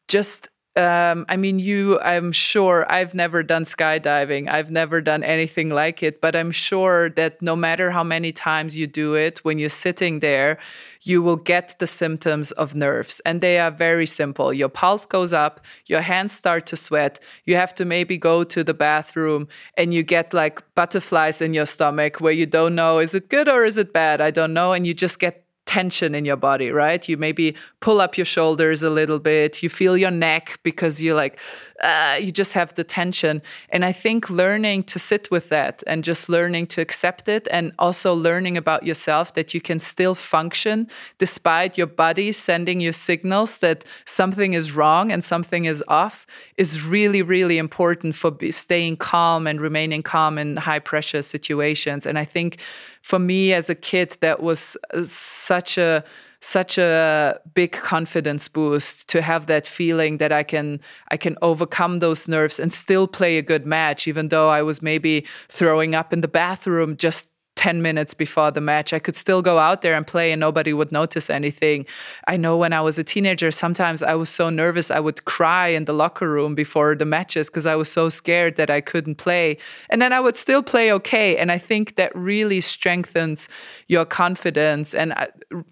just 0.07 0.47
um, 0.77 1.25
I 1.27 1.35
mean, 1.35 1.59
you, 1.59 1.99
I'm 1.99 2.31
sure 2.31 2.89
I've 2.89 3.13
never 3.13 3.43
done 3.43 3.65
skydiving. 3.65 4.49
I've 4.49 4.71
never 4.71 5.01
done 5.01 5.21
anything 5.21 5.69
like 5.69 6.01
it, 6.01 6.21
but 6.21 6.33
I'm 6.33 6.51
sure 6.51 7.09
that 7.11 7.41
no 7.41 7.57
matter 7.57 7.91
how 7.91 8.05
many 8.05 8.31
times 8.31 8.77
you 8.77 8.87
do 8.87 9.15
it, 9.15 9.43
when 9.43 9.59
you're 9.59 9.67
sitting 9.67 10.21
there, 10.21 10.57
you 11.01 11.21
will 11.21 11.35
get 11.35 11.77
the 11.79 11.87
symptoms 11.87 12.51
of 12.53 12.73
nerves. 12.73 13.19
And 13.25 13.41
they 13.41 13.59
are 13.59 13.71
very 13.71 14.05
simple. 14.05 14.53
Your 14.53 14.69
pulse 14.69 15.05
goes 15.05 15.33
up, 15.33 15.59
your 15.87 16.01
hands 16.01 16.31
start 16.31 16.67
to 16.67 16.77
sweat, 16.77 17.19
you 17.43 17.55
have 17.55 17.75
to 17.75 17.83
maybe 17.83 18.17
go 18.17 18.45
to 18.45 18.63
the 18.63 18.73
bathroom, 18.73 19.49
and 19.77 19.93
you 19.93 20.03
get 20.03 20.33
like 20.33 20.63
butterflies 20.75 21.41
in 21.41 21.53
your 21.53 21.65
stomach 21.65 22.21
where 22.21 22.31
you 22.31 22.45
don't 22.45 22.75
know 22.75 22.99
is 22.99 23.13
it 23.13 23.27
good 23.27 23.49
or 23.49 23.65
is 23.65 23.77
it 23.77 23.91
bad? 23.91 24.21
I 24.21 24.31
don't 24.31 24.53
know. 24.53 24.71
And 24.71 24.87
you 24.87 24.93
just 24.93 25.19
get 25.19 25.40
tension 25.71 26.13
in 26.13 26.25
your 26.25 26.35
body, 26.35 26.69
right? 26.69 27.07
You 27.07 27.15
maybe 27.15 27.55
pull 27.79 28.01
up 28.01 28.17
your 28.17 28.25
shoulders 28.25 28.83
a 28.83 28.89
little 28.89 29.19
bit. 29.19 29.63
You 29.63 29.69
feel 29.69 29.95
your 29.95 30.11
neck 30.11 30.59
because 30.63 31.01
you're 31.01 31.15
like, 31.15 31.39
uh, 31.81 32.17
you 32.19 32.31
just 32.31 32.53
have 32.53 32.75
the 32.75 32.83
tension. 32.83 33.41
And 33.69 33.85
I 33.85 33.93
think 33.93 34.29
learning 34.29 34.83
to 34.91 34.99
sit 34.99 35.31
with 35.31 35.47
that 35.47 35.81
and 35.87 36.03
just 36.03 36.27
learning 36.27 36.67
to 36.73 36.81
accept 36.81 37.29
it 37.29 37.47
and 37.51 37.71
also 37.79 38.13
learning 38.13 38.57
about 38.57 38.85
yourself 38.85 39.33
that 39.33 39.53
you 39.53 39.61
can 39.61 39.79
still 39.79 40.13
function 40.13 40.87
despite 41.17 41.77
your 41.77 41.87
body 41.87 42.33
sending 42.33 42.81
you 42.81 42.91
signals 42.91 43.59
that 43.59 43.85
something 44.05 44.53
is 44.53 44.73
wrong 44.73 45.09
and 45.09 45.23
something 45.23 45.63
is 45.65 45.81
off 45.87 46.27
is 46.57 46.85
really, 46.85 47.21
really 47.21 47.57
important 47.57 48.13
for 48.13 48.31
staying 48.49 48.97
calm 48.97 49.47
and 49.47 49.61
remaining 49.61 50.03
calm 50.03 50.37
in 50.37 50.57
high 50.57 50.79
pressure 50.79 51.21
situations. 51.21 52.05
And 52.05 52.19
I 52.19 52.25
think 52.25 52.59
for 53.01 53.19
me 53.19 53.53
as 53.53 53.69
a 53.69 53.75
kid, 53.75 54.17
that 54.21 54.41
was 54.41 54.77
uh, 54.93 55.03
such 55.03 55.77
a 55.77 56.03
such 56.43 56.79
a 56.79 57.39
big 57.53 57.71
confidence 57.71 58.47
boost 58.47 59.07
to 59.07 59.21
have 59.21 59.45
that 59.45 59.67
feeling 59.67 60.17
that 60.17 60.31
I 60.31 60.41
can 60.41 60.79
I 61.09 61.17
can 61.17 61.37
overcome 61.43 61.99
those 61.99 62.27
nerves 62.27 62.59
and 62.59 62.73
still 62.73 63.07
play 63.07 63.37
a 63.37 63.43
good 63.43 63.65
match 63.65 64.07
even 64.07 64.29
though 64.29 64.49
I 64.49 64.63
was 64.63 64.81
maybe 64.81 65.25
throwing 65.49 65.93
up 65.93 66.11
in 66.11 66.21
the 66.21 66.27
bathroom 66.27 66.97
just 66.97 67.27
10 67.61 67.83
minutes 67.83 68.15
before 68.15 68.49
the 68.49 68.59
match. 68.59 68.91
I 68.91 68.97
could 68.97 69.15
still 69.15 69.43
go 69.43 69.59
out 69.59 69.83
there 69.83 69.93
and 69.93 70.07
play 70.07 70.31
and 70.31 70.39
nobody 70.39 70.73
would 70.73 70.91
notice 70.91 71.29
anything. 71.29 71.85
I 72.27 72.35
know 72.35 72.57
when 72.57 72.73
I 72.73 72.81
was 72.81 72.97
a 72.97 73.03
teenager, 73.03 73.51
sometimes 73.51 74.01
I 74.01 74.15
was 74.15 74.29
so 74.29 74.49
nervous 74.49 74.89
I 74.89 74.99
would 74.99 75.25
cry 75.25 75.67
in 75.67 75.85
the 75.85 75.93
locker 75.93 76.27
room 76.27 76.55
before 76.55 76.95
the 76.95 77.05
matches 77.05 77.49
because 77.49 77.67
I 77.67 77.75
was 77.75 77.87
so 77.87 78.09
scared 78.09 78.55
that 78.55 78.71
I 78.71 78.81
couldn't 78.81 79.19
play. 79.19 79.59
And 79.91 80.01
then 80.01 80.11
I 80.11 80.19
would 80.19 80.37
still 80.37 80.63
play 80.63 80.91
okay. 80.91 81.37
And 81.37 81.51
I 81.51 81.59
think 81.59 81.97
that 81.97 82.11
really 82.15 82.61
strengthens 82.61 83.47
your 83.87 84.05
confidence. 84.05 84.95
And 84.95 85.13
uh, 85.13 85.27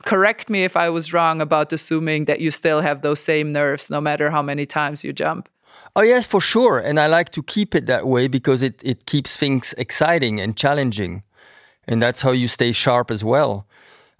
correct 0.06 0.48
me 0.48 0.64
if 0.64 0.78
I 0.78 0.92
was 0.92 1.12
wrong 1.12 1.42
about 1.42 1.74
assuming 1.74 2.26
that 2.26 2.40
you 2.40 2.52
still 2.52 2.82
have 2.82 3.02
those 3.02 3.20
same 3.20 3.52
nerves 3.52 3.90
no 3.90 4.00
matter 4.00 4.30
how 4.30 4.44
many 4.44 4.68
times 4.68 5.04
you 5.04 5.12
jump. 5.12 5.50
Oh 5.96 6.04
yes, 6.04 6.28
for 6.28 6.40
sure. 6.40 6.78
And 6.78 7.00
I 7.00 7.08
like 7.08 7.32
to 7.32 7.42
keep 7.42 7.74
it 7.74 7.88
that 7.88 8.06
way 8.06 8.28
because 8.28 8.62
it, 8.62 8.80
it 8.84 9.08
keeps 9.08 9.36
things 9.36 9.74
exciting 9.80 10.40
and 10.40 10.56
challenging 10.56 11.24
and 11.90 12.02
that's 12.02 12.22
how 12.22 12.32
you 12.32 12.48
stay 12.48 12.72
sharp 12.72 13.12
as 13.12 13.24
well 13.24 13.66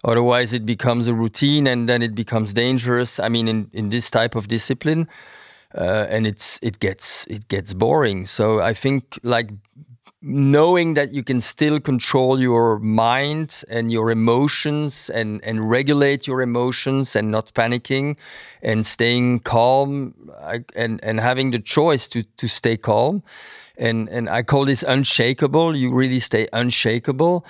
otherwise 0.04 0.52
it 0.52 0.66
becomes 0.66 1.08
a 1.08 1.14
routine 1.14 1.68
and 1.68 1.88
then 1.88 2.02
it 2.02 2.14
becomes 2.14 2.54
dangerous 2.54 3.20
i 3.20 3.30
mean 3.30 3.48
in, 3.48 3.70
in 3.72 3.90
this 3.90 4.10
type 4.10 4.36
of 4.36 4.48
discipline 4.48 5.08
uh, 5.76 6.08
and 6.10 6.26
it's 6.28 6.60
it 6.62 6.80
gets 6.80 7.26
it 7.28 7.48
gets 7.48 7.74
boring 7.74 8.26
so 8.26 8.60
i 8.60 8.74
think 8.74 9.20
like 9.24 9.52
knowing 10.22 10.96
that 10.96 11.14
you 11.14 11.24
can 11.24 11.40
still 11.40 11.80
control 11.80 12.42
your 12.42 12.78
mind 12.80 13.64
and 13.70 13.90
your 13.92 14.12
emotions 14.12 15.10
and, 15.10 15.42
and 15.46 15.70
regulate 15.70 16.28
your 16.28 16.42
emotions 16.42 17.16
and 17.16 17.32
not 17.32 17.54
panicking 17.54 18.18
and 18.62 18.86
staying 18.86 19.40
calm 19.40 20.14
and, 20.76 21.02
and 21.04 21.22
having 21.22 21.52
the 21.52 21.60
choice 21.60 22.10
to, 22.10 22.24
to 22.36 22.48
stay 22.50 22.76
calm. 22.76 23.24
And, 23.80 24.08
and 24.10 24.30
I 24.30 24.44
call 24.44 24.66
this 24.66 24.84
unshakable. 24.84 25.76
You 25.76 25.92
really 25.92 26.20
stay 26.20 26.48
unshakable. 26.54 27.46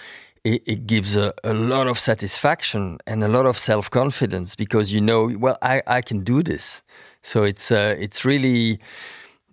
It, 0.46 0.62
it 0.66 0.88
gives 0.88 1.18
a, 1.18 1.34
a 1.44 1.54
lot 1.54 1.88
of 1.88 2.00
satisfaction 2.00 3.00
and 3.06 3.22
a 3.24 3.28
lot 3.28 3.46
of 3.46 3.58
self 3.58 3.90
confidence 3.90 4.56
because 4.56 4.94
you 4.94 5.02
know, 5.02 5.36
well, 5.38 5.58
I, 5.62 5.82
I 5.86 6.02
can 6.02 6.24
do 6.24 6.42
this. 6.42 6.82
So 7.22 7.44
it's, 7.44 7.72
uh, 7.72 7.96
it's 8.00 8.24
really, 8.24 8.80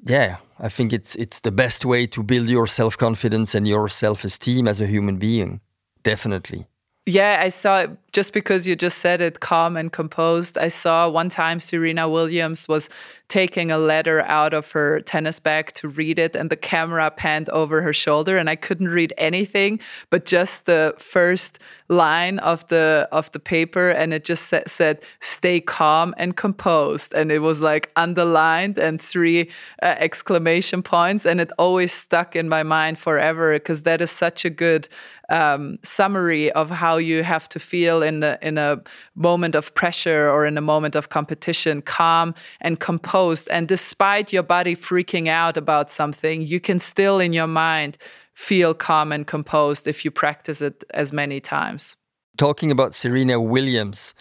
yeah, 0.05 0.37
I 0.59 0.69
think 0.69 0.93
it's 0.93 1.15
it's 1.17 1.41
the 1.41 1.53
best 1.53 1.85
way 1.85 2.07
to 2.07 2.23
build 2.23 2.49
your 2.49 2.67
self 2.67 2.97
confidence 2.97 3.55
and 3.55 3.67
your 3.69 3.89
self 3.89 4.25
esteem 4.25 4.69
as 4.69 4.81
a 4.81 4.87
human 4.87 5.17
being. 5.19 5.61
Definitely. 6.03 6.67
Yeah, 7.05 7.41
I 7.41 7.51
saw 7.51 7.87
just 8.17 8.33
because 8.33 8.67
you 8.67 8.75
just 8.75 8.97
said 8.97 9.21
it 9.21 9.41
calm 9.41 9.77
and 9.77 9.93
composed. 9.93 10.57
I 10.57 10.69
saw 10.69 11.07
one 11.07 11.29
time 11.29 11.61
Serena 11.61 12.09
Williams 12.09 12.67
was 12.67 12.89
taking 13.29 13.71
a 13.71 13.77
letter 13.77 14.23
out 14.23 14.55
of 14.55 14.71
her 14.73 15.01
tennis 15.01 15.39
bag 15.39 15.73
to 15.75 15.87
read 15.87 16.19
it, 16.19 16.35
and 16.35 16.49
the 16.49 16.57
camera 16.57 17.11
panned 17.11 17.51
over 17.51 17.83
her 17.83 17.93
shoulder, 17.93 18.39
and 18.39 18.49
I 18.49 18.57
couldn't 18.57 18.89
read 18.89 19.13
anything 19.19 19.81
but 20.09 20.25
just 20.25 20.65
the 20.65 20.95
first 20.97 21.59
line 21.89 22.39
of 22.39 22.67
the 22.69 23.07
of 23.13 23.31
the 23.33 23.39
paper, 23.39 23.91
and 23.91 24.15
it 24.15 24.25
just 24.25 24.47
sa- 24.47 24.67
said 24.67 25.03
"Stay 25.21 25.61
calm 25.61 26.15
and 26.17 26.37
composed," 26.37 27.13
and 27.13 27.31
it 27.31 27.41
was 27.41 27.61
like 27.61 27.91
underlined 27.97 28.79
and 28.79 29.03
three 29.03 29.51
uh, 29.83 29.97
exclamation 29.99 30.83
points, 30.83 31.27
and 31.27 31.39
it 31.39 31.51
always 31.59 31.93
stuck 31.93 32.35
in 32.35 32.49
my 32.49 32.63
mind 32.63 32.99
forever 32.99 33.53
because 33.53 33.83
that 33.83 34.01
is 34.01 34.11
such 34.11 34.47
a 34.47 34.51
good 34.51 34.89
um, 35.29 35.79
summary 35.83 36.53
of 36.53 36.71
how 36.71 36.97
you 36.97 37.23
have 37.23 37.49
to 37.49 37.59
feel 37.59 38.03
in 38.07 38.23
a, 38.23 38.39
in 38.41 38.57
a 38.57 38.81
moment 39.15 39.55
of 39.55 39.75
pressure 39.75 40.31
or 40.31 40.47
in 40.47 40.57
a 40.57 40.63
moment 40.63 40.95
of 40.95 41.11
competition, 41.11 41.83
calm 41.83 42.35
and 42.61 42.81
composed. 42.81 43.49
And 43.51 43.69
despite 43.69 44.33
your 44.33 44.43
body 44.43 44.75
freaking 44.75 45.29
out 45.29 45.57
about 45.57 45.91
something, 45.91 46.41
you 46.43 46.61
can 46.61 46.79
still 46.79 47.21
in 47.21 47.35
your 47.35 47.47
mind 47.47 47.99
feel 48.33 48.73
calm 48.75 49.13
and 49.13 49.27
composed 49.27 49.89
if 49.89 50.05
you 50.05 50.11
practice 50.11 50.61
it 50.61 50.85
as 50.95 51.13
many 51.13 51.41
times. 51.41 51.97
Talking 52.37 52.71
about 52.71 52.95
Serena 52.95 53.41
Williams, 53.41 54.15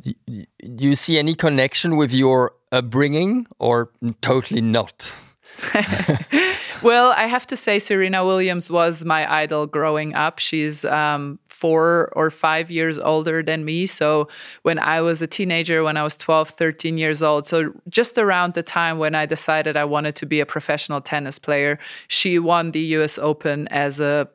do 0.00 0.14
you 0.60 0.94
see 0.94 1.18
any 1.18 1.34
connection 1.34 1.96
with 1.96 2.12
your 2.12 2.52
upbringing 2.72 3.46
or 3.58 3.90
totally 4.20 4.60
not? 4.60 5.14
well, 6.82 7.12
I 7.16 7.26
have 7.26 7.46
to 7.48 7.56
say, 7.56 7.78
Serena 7.78 8.24
Williams 8.24 8.70
was 8.70 9.04
my 9.04 9.30
idol 9.30 9.66
growing 9.66 10.14
up. 10.14 10.38
She's 10.38 10.84
um, 10.84 11.38
four 11.60 12.10
or 12.16 12.30
five 12.30 12.70
years 12.70 12.98
older 12.98 13.42
than 13.42 13.66
me. 13.66 13.84
So 13.84 14.28
when 14.62 14.78
I 14.78 15.02
was 15.02 15.20
a 15.20 15.26
teenager, 15.26 15.84
when 15.84 15.98
I 15.98 16.02
was 16.02 16.16
12, 16.16 16.48
13 16.50 16.96
years 16.96 17.22
old, 17.22 17.46
so 17.46 17.74
just 17.88 18.16
around 18.16 18.54
the 18.54 18.62
time 18.62 18.98
when 18.98 19.14
I 19.14 19.26
decided 19.26 19.76
I 19.76 19.84
wanted 19.84 20.16
to 20.16 20.26
be 20.26 20.40
a 20.40 20.46
professional 20.46 21.02
tennis 21.02 21.38
player, 21.38 21.78
she 22.08 22.38
won 22.38 22.72
the 22.72 22.80
US 22.96 23.18
Open 23.18 23.68
as 23.68 24.00
a 24.00 24.28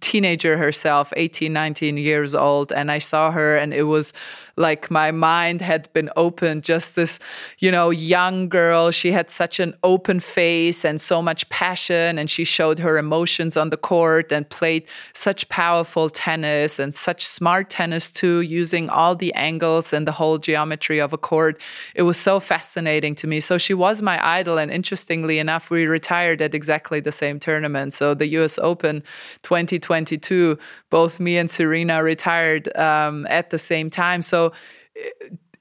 teenager 0.00 0.56
herself 0.56 1.12
18 1.16 1.52
19 1.52 1.98
years 1.98 2.34
old 2.34 2.72
and 2.72 2.90
i 2.90 2.98
saw 2.98 3.30
her 3.30 3.58
and 3.58 3.74
it 3.74 3.82
was 3.82 4.14
like 4.56 4.90
my 4.90 5.10
mind 5.10 5.60
had 5.60 5.92
been 5.92 6.10
opened 6.16 6.64
just 6.64 6.94
this 6.94 7.18
you 7.58 7.70
know 7.70 7.90
young 7.90 8.48
girl. 8.48 8.90
She 8.90 9.12
had 9.12 9.30
such 9.30 9.60
an 9.60 9.74
open 9.82 10.20
face 10.20 10.84
and 10.84 11.00
so 11.00 11.20
much 11.20 11.48
passion 11.50 12.18
and 12.18 12.30
she 12.30 12.44
showed 12.44 12.78
her 12.78 12.96
emotions 12.98 13.56
on 13.56 13.70
the 13.70 13.76
court 13.76 14.32
and 14.32 14.48
played 14.48 14.84
such 15.12 15.48
powerful 15.48 16.08
tennis 16.08 16.78
and 16.78 16.94
such 16.94 17.26
smart 17.26 17.68
tennis 17.70 18.10
too 18.10 18.40
using 18.40 18.88
all 18.88 19.14
the 19.14 19.32
angles 19.34 19.92
and 19.92 20.06
the 20.06 20.12
whole 20.12 20.38
geometry 20.38 21.00
of 21.00 21.12
a 21.12 21.18
court. 21.18 21.60
It 21.94 22.02
was 22.02 22.16
so 22.16 22.40
fascinating 22.40 23.14
to 23.16 23.26
me. 23.26 23.40
So 23.40 23.58
she 23.58 23.74
was 23.74 24.00
my 24.00 24.24
idol 24.26 24.58
and 24.58 24.70
interestingly 24.70 25.38
enough 25.38 25.70
we 25.70 25.86
retired 25.86 26.40
at 26.40 26.54
exactly 26.54 27.00
the 27.00 27.12
same 27.12 27.38
tournament. 27.38 27.92
So 27.92 28.14
the 28.14 28.26
US 28.38 28.58
Open 28.58 29.02
2022 29.42 30.58
both 30.90 31.20
me 31.20 31.36
and 31.36 31.50
Serena 31.50 32.02
retired 32.02 32.74
um, 32.76 33.26
at 33.28 33.50
the 33.50 33.58
same 33.58 33.90
time. 33.90 34.22
So 34.22 34.45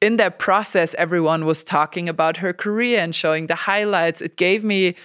in 0.01 0.17
that 0.17 0.39
process, 0.39 0.93
everyone 0.95 1.45
was 1.45 1.63
talking 1.63 2.09
about 2.09 2.37
her 2.37 2.53
career 2.53 2.99
and 2.99 3.13
showing 3.15 3.47
the 3.47 3.55
highlights. 3.55 4.21
It 4.21 4.37
gave 4.37 4.63
me 4.63 4.95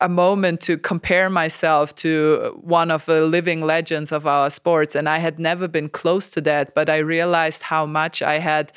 a 0.00 0.08
moment 0.08 0.60
to 0.62 0.78
compare 0.78 1.28
myself 1.28 1.94
to 1.94 2.58
one 2.62 2.90
of 2.90 3.04
the 3.04 3.26
living 3.26 3.60
legends 3.60 4.12
of 4.12 4.26
our 4.26 4.48
sports. 4.48 4.94
And 4.94 5.08
I 5.08 5.18
had 5.18 5.38
never 5.38 5.68
been 5.68 5.88
close 5.88 6.30
to 6.30 6.40
that, 6.42 6.74
but 6.74 6.88
I 6.88 6.98
realized 6.98 7.62
how 7.62 7.84
much 7.86 8.22
I 8.22 8.38
had 8.38 8.72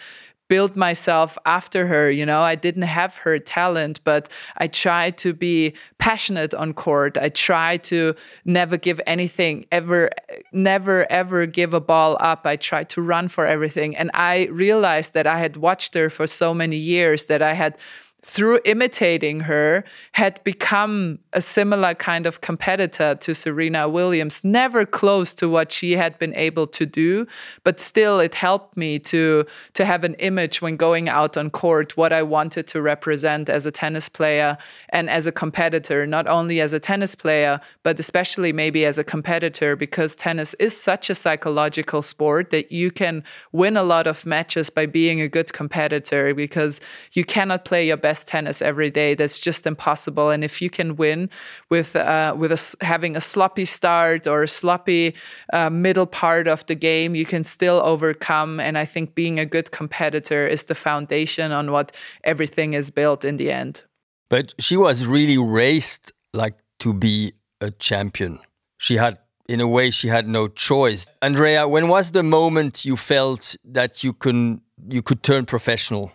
build 0.49 0.75
myself 0.75 1.37
after 1.45 1.87
her. 1.87 2.11
You 2.11 2.25
know, 2.25 2.41
I 2.41 2.55
didn't 2.55 2.83
have 2.83 3.17
her 3.17 3.39
talent, 3.39 4.01
but 4.03 4.29
I 4.57 4.67
tried 4.67 5.17
to 5.19 5.33
be 5.33 5.73
passionate 5.97 6.53
on 6.53 6.73
court. 6.73 7.17
I 7.17 7.29
tried 7.29 7.83
to 7.85 8.15
never 8.45 8.77
give 8.77 8.99
anything, 9.07 9.65
ever, 9.71 10.09
never, 10.51 11.09
ever 11.11 11.45
give 11.45 11.73
a 11.73 11.79
ball 11.79 12.17
up. 12.19 12.45
I 12.45 12.55
tried 12.55 12.89
to 12.89 13.01
run 13.01 13.27
for 13.29 13.45
everything. 13.45 13.95
And 13.95 14.11
I 14.13 14.45
realized 14.51 15.13
that 15.13 15.27
I 15.27 15.39
had 15.39 15.57
watched 15.57 15.93
her 15.95 16.09
for 16.09 16.27
so 16.27 16.53
many 16.53 16.77
years 16.77 17.25
that 17.27 17.41
I 17.41 17.53
had 17.53 17.77
through 18.25 18.59
imitating 18.63 19.41
her, 19.41 19.83
had 20.13 20.41
become 20.45 21.19
a 21.33 21.41
similar 21.41 21.93
kind 21.93 22.25
of 22.25 22.39
competitor 22.39 23.15
to 23.15 23.35
Serena 23.35 23.89
Williams, 23.89 24.43
never 24.43 24.85
close 24.85 25.33
to 25.33 25.49
what 25.49 25.71
she 25.71 25.91
had 25.93 26.17
been 26.19 26.33
able 26.35 26.65
to 26.67 26.85
do, 26.85 27.27
but 27.63 27.81
still 27.81 28.21
it 28.21 28.35
helped 28.35 28.77
me 28.77 28.97
to, 28.97 29.45
to 29.73 29.83
have 29.83 30.05
an 30.05 30.13
image 30.15 30.61
when 30.61 30.77
going 30.77 31.09
out 31.09 31.35
on 31.35 31.49
court, 31.49 31.97
what 31.97 32.13
I 32.13 32.23
wanted 32.23 32.65
to 32.67 32.81
represent 32.81 33.49
as 33.49 33.65
a 33.65 33.71
tennis 33.71 34.07
player 34.07 34.57
and 34.89 35.09
as 35.09 35.27
a 35.27 35.31
competitor, 35.31 36.07
not 36.07 36.25
only 36.25 36.61
as 36.61 36.71
a 36.71 36.79
tennis 36.79 37.15
player, 37.15 37.59
but 37.83 37.99
especially 37.99 38.53
maybe 38.53 38.85
as 38.85 38.97
a 38.97 39.03
competitor, 39.03 39.75
because 39.75 40.15
tennis 40.15 40.53
is 40.55 40.79
such 40.79 41.09
a 41.09 41.15
psychological 41.15 42.01
sport 42.01 42.51
that 42.51 42.71
you 42.71 42.89
can 42.89 43.23
win 43.51 43.75
a 43.75 43.83
lot 43.83 44.07
of 44.07 44.25
matches 44.25 44.69
by 44.69 44.85
being 44.85 45.19
a 45.19 45.27
good 45.27 45.51
competitor 45.51 46.33
because 46.33 46.79
you 47.11 47.25
cannot 47.25 47.65
play 47.65 47.87
your 47.87 47.97
best 47.97 48.12
best 48.13 48.27
tennis 48.27 48.61
every 48.61 48.91
day. 48.91 49.15
That's 49.15 49.39
just 49.39 49.65
impossible. 49.65 50.29
And 50.33 50.43
if 50.43 50.61
you 50.61 50.69
can 50.69 50.95
win 50.95 51.29
with 51.69 51.95
uh, 51.95 52.35
with 52.41 52.51
a, 52.51 52.85
having 52.85 53.15
a 53.15 53.21
sloppy 53.21 53.65
start 53.65 54.27
or 54.27 54.43
a 54.43 54.47
sloppy 54.47 55.13
uh, 55.53 55.69
middle 55.69 56.05
part 56.05 56.47
of 56.47 56.65
the 56.65 56.75
game, 56.75 57.15
you 57.15 57.25
can 57.25 57.43
still 57.43 57.81
overcome. 57.83 58.59
And 58.59 58.77
I 58.77 58.85
think 58.85 59.15
being 59.15 59.39
a 59.39 59.45
good 59.45 59.67
competitor 59.71 60.47
is 60.55 60.63
the 60.65 60.75
foundation 60.75 61.51
on 61.51 61.71
what 61.71 61.95
everything 62.23 62.75
is 62.75 62.91
built 62.91 63.25
in 63.25 63.37
the 63.37 63.49
end. 63.51 63.83
But 64.29 64.53
she 64.59 64.77
was 64.77 65.07
really 65.07 65.37
raised 65.37 66.11
like 66.33 66.57
to 66.79 66.93
be 66.93 67.33
a 67.61 67.71
champion. 67.71 68.39
She 68.77 68.97
had 68.97 69.17
in 69.47 69.59
a 69.61 69.67
way 69.67 69.91
she 69.91 70.07
had 70.09 70.27
no 70.27 70.47
choice. 70.47 71.07
Andrea, 71.21 71.67
when 71.67 71.87
was 71.87 72.11
the 72.11 72.23
moment 72.23 72.85
you 72.85 72.95
felt 72.95 73.55
that 73.77 74.03
you 74.03 74.13
can 74.13 74.61
you 74.89 75.01
could 75.01 75.21
turn 75.23 75.45
professional? 75.45 76.11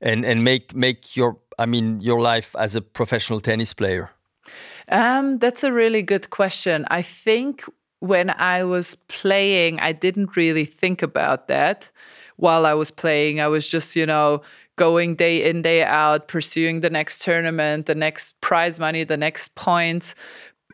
And 0.00 0.24
and 0.24 0.44
make 0.44 0.74
make 0.74 1.16
your 1.16 1.38
I 1.58 1.66
mean 1.66 2.00
your 2.00 2.20
life 2.20 2.54
as 2.58 2.76
a 2.76 2.80
professional 2.80 3.40
tennis 3.40 3.74
player? 3.74 4.10
Um, 4.90 5.38
that's 5.38 5.64
a 5.64 5.72
really 5.72 6.02
good 6.02 6.30
question. 6.30 6.86
I 6.90 7.02
think 7.02 7.64
when 8.00 8.30
I 8.30 8.64
was 8.64 8.94
playing, 9.08 9.80
I 9.80 9.92
didn't 9.92 10.36
really 10.36 10.64
think 10.64 11.02
about 11.02 11.48
that. 11.48 11.90
While 12.36 12.64
I 12.64 12.74
was 12.74 12.90
playing, 12.90 13.40
I 13.40 13.48
was 13.48 13.66
just 13.68 13.96
you 13.96 14.06
know 14.06 14.42
going 14.76 15.16
day 15.16 15.48
in 15.48 15.62
day 15.62 15.82
out, 15.82 16.28
pursuing 16.28 16.80
the 16.80 16.90
next 16.90 17.22
tournament, 17.22 17.86
the 17.86 17.94
next 17.94 18.40
prize 18.40 18.78
money, 18.78 19.04
the 19.04 19.16
next 19.16 19.54
points. 19.56 20.14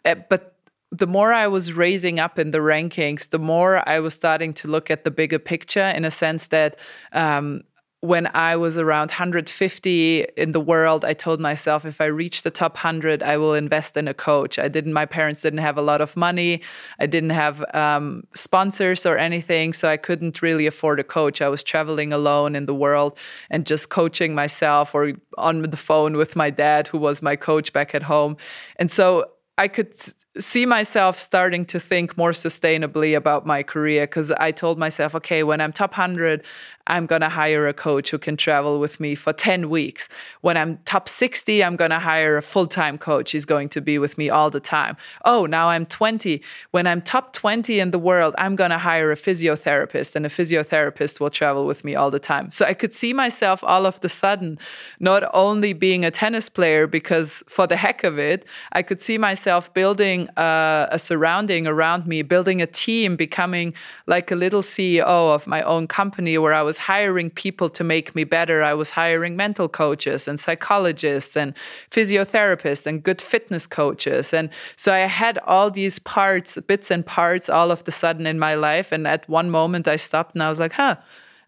Eh, 0.05 0.15
but 0.29 0.55
the 0.93 1.07
more 1.09 1.33
I 1.33 1.49
was 1.49 1.73
raising 1.73 2.21
up 2.21 2.39
in 2.39 2.53
the 2.53 2.59
rankings, 2.59 3.31
the 3.31 3.39
more 3.39 3.87
I 3.89 3.99
was 3.99 4.15
starting 4.15 4.53
to 4.55 4.69
look 4.69 4.91
at 4.91 5.03
the 5.03 5.11
bigger 5.11 5.41
picture 5.41 5.89
in 5.89 6.05
a 6.05 6.11
sense 6.11 6.49
that 6.49 6.79
um, 7.13 7.65
when 8.05 8.29
I 8.35 8.55
was 8.57 8.77
around 8.77 9.11
150 9.11 10.27
in 10.37 10.53
the 10.53 10.61
world, 10.61 11.07
I 11.07 11.15
told 11.15 11.41
myself 11.41 11.87
if 11.87 12.03
I 12.03 12.05
reach 12.05 12.43
the 12.43 12.51
top 12.51 12.75
100, 12.75 13.23
I 13.23 13.39
will 13.39 13.55
invest 13.55 13.97
in 13.97 14.09
a 14.09 14.13
coach. 14.13 14.59
I 14.59 14.69
didn't, 14.69 14.93
my 14.93 15.07
parents 15.07 15.41
didn't 15.41 15.61
have 15.61 15.79
a 15.79 15.81
lot 15.81 16.03
of 16.03 16.15
money. 16.15 16.61
I 16.99 17.07
didn't 17.07 17.31
have 17.31 17.65
um, 17.73 18.27
sponsors 18.35 19.07
or 19.07 19.17
anything. 19.17 19.73
So 19.73 19.89
I 19.89 19.97
couldn't 19.97 20.43
really 20.43 20.67
afford 20.67 21.01
a 21.01 21.05
coach. 21.05 21.41
I 21.41 21.49
was 21.49 21.63
traveling 21.63 22.13
alone 22.13 22.55
in 22.55 22.67
the 22.67 22.75
world 22.75 23.17
and 23.49 23.65
just 23.65 23.89
coaching 23.89 24.35
myself 24.35 24.95
or 24.95 25.13
on 25.39 25.63
the 25.63 25.77
phone 25.79 26.15
with 26.15 26.37
my 26.37 26.51
dad, 26.51 26.89
who 26.89 26.99
was 26.99 27.23
my 27.23 27.37
coach 27.37 27.73
back 27.73 27.95
at 27.95 28.03
home. 28.03 28.37
And 28.77 28.91
so 28.91 29.31
I 29.57 29.67
could 29.69 29.95
see 30.39 30.67
myself 30.67 31.19
starting 31.19 31.65
to 31.65 31.79
think 31.79 32.17
more 32.17 32.33
sustainably 32.33 33.17
about 33.17 33.47
my 33.47 33.63
career 33.63 34.03
because 34.07 34.33
I 34.33 34.51
told 34.51 34.79
myself, 34.79 35.15
okay, 35.15 35.45
when 35.45 35.61
I'm 35.61 35.73
top 35.73 35.93
100, 35.93 36.45
I'm 36.87 37.07
going 37.07 37.23
to 37.23 37.29
hire 37.29 37.67
a 37.67 37.73
coach 37.73 38.11
who 38.11 38.19
can 38.19 38.37
travel 38.37 38.79
with 38.79 39.01
me 39.01 39.15
for 39.15 39.33
10 39.33 39.71
weeks. 39.71 40.09
When 40.43 40.57
I'm 40.57 40.79
top 40.85 41.09
60, 41.09 41.65
I'm 41.65 41.77
going 41.77 41.91
to 41.91 41.99
hire 41.99 42.37
a 42.37 42.43
full 42.43 42.67
time 42.67 42.99
coach. 42.99 43.33
He's 43.33 43.47
going 43.47 43.71
to 43.71 43.81
be 43.81 43.99
with 43.99 44.19
me 44.19 44.29
all 44.29 44.51
the 44.51 44.61
time. 44.61 44.97
Oh, 45.25 45.47
now 45.47 45.69
I'm 45.69 45.87
20. 45.87 46.43
When 46.73 46.87
I'm 46.87 47.01
top 47.01 47.33
20 47.33 47.81
in 47.81 47.91
the 47.91 47.99
world, 47.99 48.35
I'm 48.37 48.55
going 48.55 48.71
to 48.71 48.79
hire 48.79 49.11
a 49.11 49.17
physiotherapist, 49.17 50.15
and 50.15 50.27
a 50.27 50.29
physiotherapist 50.29 51.21
will 51.21 51.31
travel 51.31 51.67
with 51.67 51.85
me 51.85 51.95
all 51.95 52.11
the 52.11 52.19
time. 52.19 52.51
So 52.51 52.67
I 52.67 52.75
could 52.75 52.93
see 52.93 53.13
myself 53.13 53.65
all 53.65 53.87
of 53.87 54.01
the 54.01 54.09
sudden 54.09 54.59
not 55.01 55.23
only 55.33 55.73
being 55.73 56.05
a 56.05 56.11
tennis 56.11 56.49
player, 56.49 56.87
because 56.87 57.43
for 57.49 57.67
the 57.67 57.77
heck 57.77 58.05
of 58.05 58.19
it, 58.19 58.45
I 58.73 58.83
could 58.83 59.01
see 59.01 59.17
myself 59.19 59.73
building 59.73 60.29
a, 60.37 60.89
a 60.91 60.99
surrounding 60.99 61.67
around 61.67 62.07
me, 62.07 62.23
building 62.23 62.61
a 62.61 62.67
team, 62.67 63.17
becoming 63.17 63.73
like 64.07 64.31
a 64.31 64.37
little 64.37 64.63
CEO 64.63 65.35
of 65.35 65.47
my 65.47 65.63
own 65.63 65.87
company 65.87 66.37
where 66.39 66.53
I 66.53 66.63
was 66.63 66.74
was 66.75 66.79
hiring 66.79 67.31
people 67.31 67.71
to 67.71 67.85
make 67.85 68.17
me 68.17 68.25
better. 68.25 68.61
I 68.61 68.75
was 68.75 68.91
hiring 68.91 69.37
mental 69.37 69.69
coaches 69.69 70.27
and 70.27 70.41
psychologists 70.41 71.37
and 71.37 71.55
physiotherapists 71.89 72.85
and 72.85 73.01
good 73.01 73.23
fitness 73.23 73.65
coaches. 73.69 74.35
And 74.35 74.51
so 74.75 74.93
I 74.93 75.07
had 75.07 75.39
all 75.47 75.71
these 75.71 76.01
parts, 76.01 76.59
bits 76.67 76.91
and 76.91 77.07
parts 77.07 77.49
all 77.49 77.71
of 77.71 77.85
the 77.85 77.93
sudden 77.93 78.27
in 78.27 78.41
my 78.41 78.57
life. 78.57 78.91
And 78.91 79.07
at 79.07 79.29
one 79.29 79.51
moment 79.51 79.87
I 79.87 79.95
stopped 79.95 80.35
and 80.35 80.43
I 80.43 80.49
was 80.49 80.59
like, 80.59 80.73
huh. 80.73 80.97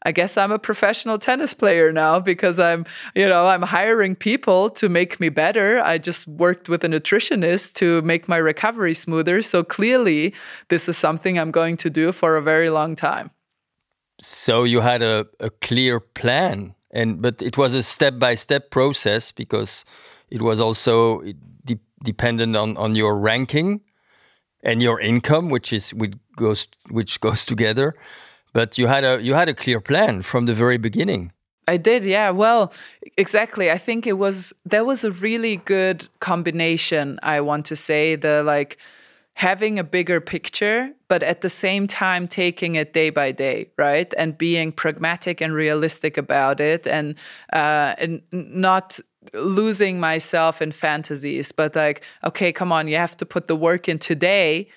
I 0.02 0.12
guess 0.12 0.36
I'm 0.36 0.52
a 0.52 0.58
professional 0.60 1.18
tennis 1.18 1.52
player 1.52 1.90
now 1.90 2.20
because 2.20 2.60
I'm, 2.60 2.86
you 3.16 3.26
know, 3.26 3.48
I'm 3.48 3.62
hiring 3.62 4.14
people 4.14 4.70
to 4.70 4.88
make 4.88 5.18
me 5.18 5.30
better. 5.30 5.82
I 5.82 5.98
just 5.98 6.28
worked 6.28 6.68
with 6.68 6.84
a 6.84 6.86
nutritionist 6.86 7.72
to 7.80 8.02
make 8.02 8.28
my 8.28 8.36
recovery 8.36 8.94
smoother. 8.94 9.42
So 9.42 9.64
clearly, 9.64 10.32
this 10.68 10.88
is 10.88 10.96
something 10.96 11.40
I'm 11.40 11.50
going 11.50 11.76
to 11.78 11.90
do 11.90 12.12
for 12.12 12.36
a 12.36 12.42
very 12.42 12.70
long 12.70 12.94
time. 12.94 13.30
So 14.18 14.64
you 14.64 14.81
had 14.81 15.02
a, 15.02 15.26
a 15.40 15.50
clear 15.50 16.00
plan, 16.00 16.74
and 16.90 17.20
but 17.20 17.42
it 17.42 17.59
was 17.59 17.74
a 17.74 17.83
step 17.83 18.18
by 18.18 18.35
step 18.35 18.70
process 18.70 19.33
because 19.33 19.85
it 20.31 20.42
was 20.42 20.61
also 20.61 21.22
de 21.64 21.79
dependent 22.02 22.57
on, 22.57 22.76
on 22.76 22.94
your 22.94 23.16
ranking 23.16 23.81
and 24.62 24.83
your 24.83 25.00
income, 25.00 25.50
which 25.50 25.72
is 25.72 25.92
which 25.94 26.14
goes 26.37 26.68
which 26.90 27.20
goes 27.20 27.44
together. 27.44 27.94
But 28.52 28.79
you 28.79 28.87
had 28.87 29.05
a 29.05 29.22
you 29.22 29.35
had 29.35 29.48
a 29.48 29.55
clear 29.55 29.81
plan 29.81 30.22
from 30.22 30.46
the 30.46 30.55
very 30.55 30.79
beginning. 30.79 31.33
I 31.68 31.76
did, 31.79 32.05
yeah. 32.05 32.31
Well, 32.31 32.72
exactly. 33.16 33.70
I 33.70 33.79
think 33.79 34.07
it 34.07 34.14
was 34.14 34.52
there 34.64 34.85
was 34.85 35.05
a 35.05 35.11
really 35.11 35.57
good 35.57 36.09
combination. 36.20 37.18
I 37.22 37.40
want 37.40 37.66
to 37.66 37.76
say 37.76 38.16
the 38.16 38.42
like 38.44 38.79
having 39.37 39.79
a 39.79 39.85
bigger 39.85 40.18
picture, 40.18 40.90
but 41.09 41.22
at 41.22 41.42
the 41.42 41.51
same 41.51 41.87
time 41.87 42.27
taking 42.27 42.75
it 42.75 42.94
day 42.94 43.11
by 43.11 43.31
day, 43.31 43.68
right? 43.77 44.14
And 44.16 44.37
being 44.37 44.72
pragmatic 44.72 45.42
and 45.42 45.53
realistic 45.53 46.16
about 46.16 46.59
it 46.59 46.87
and, 46.87 47.16
uh, 47.53 47.94
and 47.99 48.22
not 48.33 48.99
losing 49.35 50.01
myself 50.01 50.62
in 50.62 50.72
fantasies, 50.72 51.53
but 51.53 51.77
like, 51.77 52.03
okay, 52.25 52.51
come 52.51 52.72
on, 52.72 52.88
you 52.88 52.96
have 52.96 53.14
to 53.18 53.27
put 53.27 53.46
the 53.46 53.57
work 53.57 53.90
in 53.90 53.99
today 53.99 54.68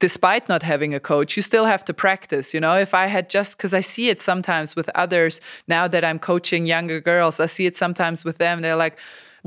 despite 0.00 0.48
not 0.48 0.62
having 0.62 0.92
a 0.92 1.00
coach, 1.00 1.36
you 1.36 1.42
still 1.42 1.64
have 1.64 1.84
to 1.84 1.94
practice. 1.94 2.52
You 2.52 2.60
know, 2.60 2.76
if 2.76 2.94
I 2.94 3.06
had 3.06 3.30
just, 3.30 3.56
because 3.56 3.72
I 3.72 3.80
see 3.80 4.08
it 4.08 4.20
sometimes 4.20 4.76
with 4.76 4.90
others 4.94 5.40
now 5.66 5.88
that 5.88 6.04
I'm 6.04 6.18
coaching 6.18 6.66
younger 6.66 7.00
girls, 7.00 7.40
I 7.40 7.46
see 7.46 7.64
it 7.64 7.76
sometimes 7.76 8.24
with 8.24 8.38
them. 8.38 8.60
They're 8.60 8.76
like, 8.76 8.98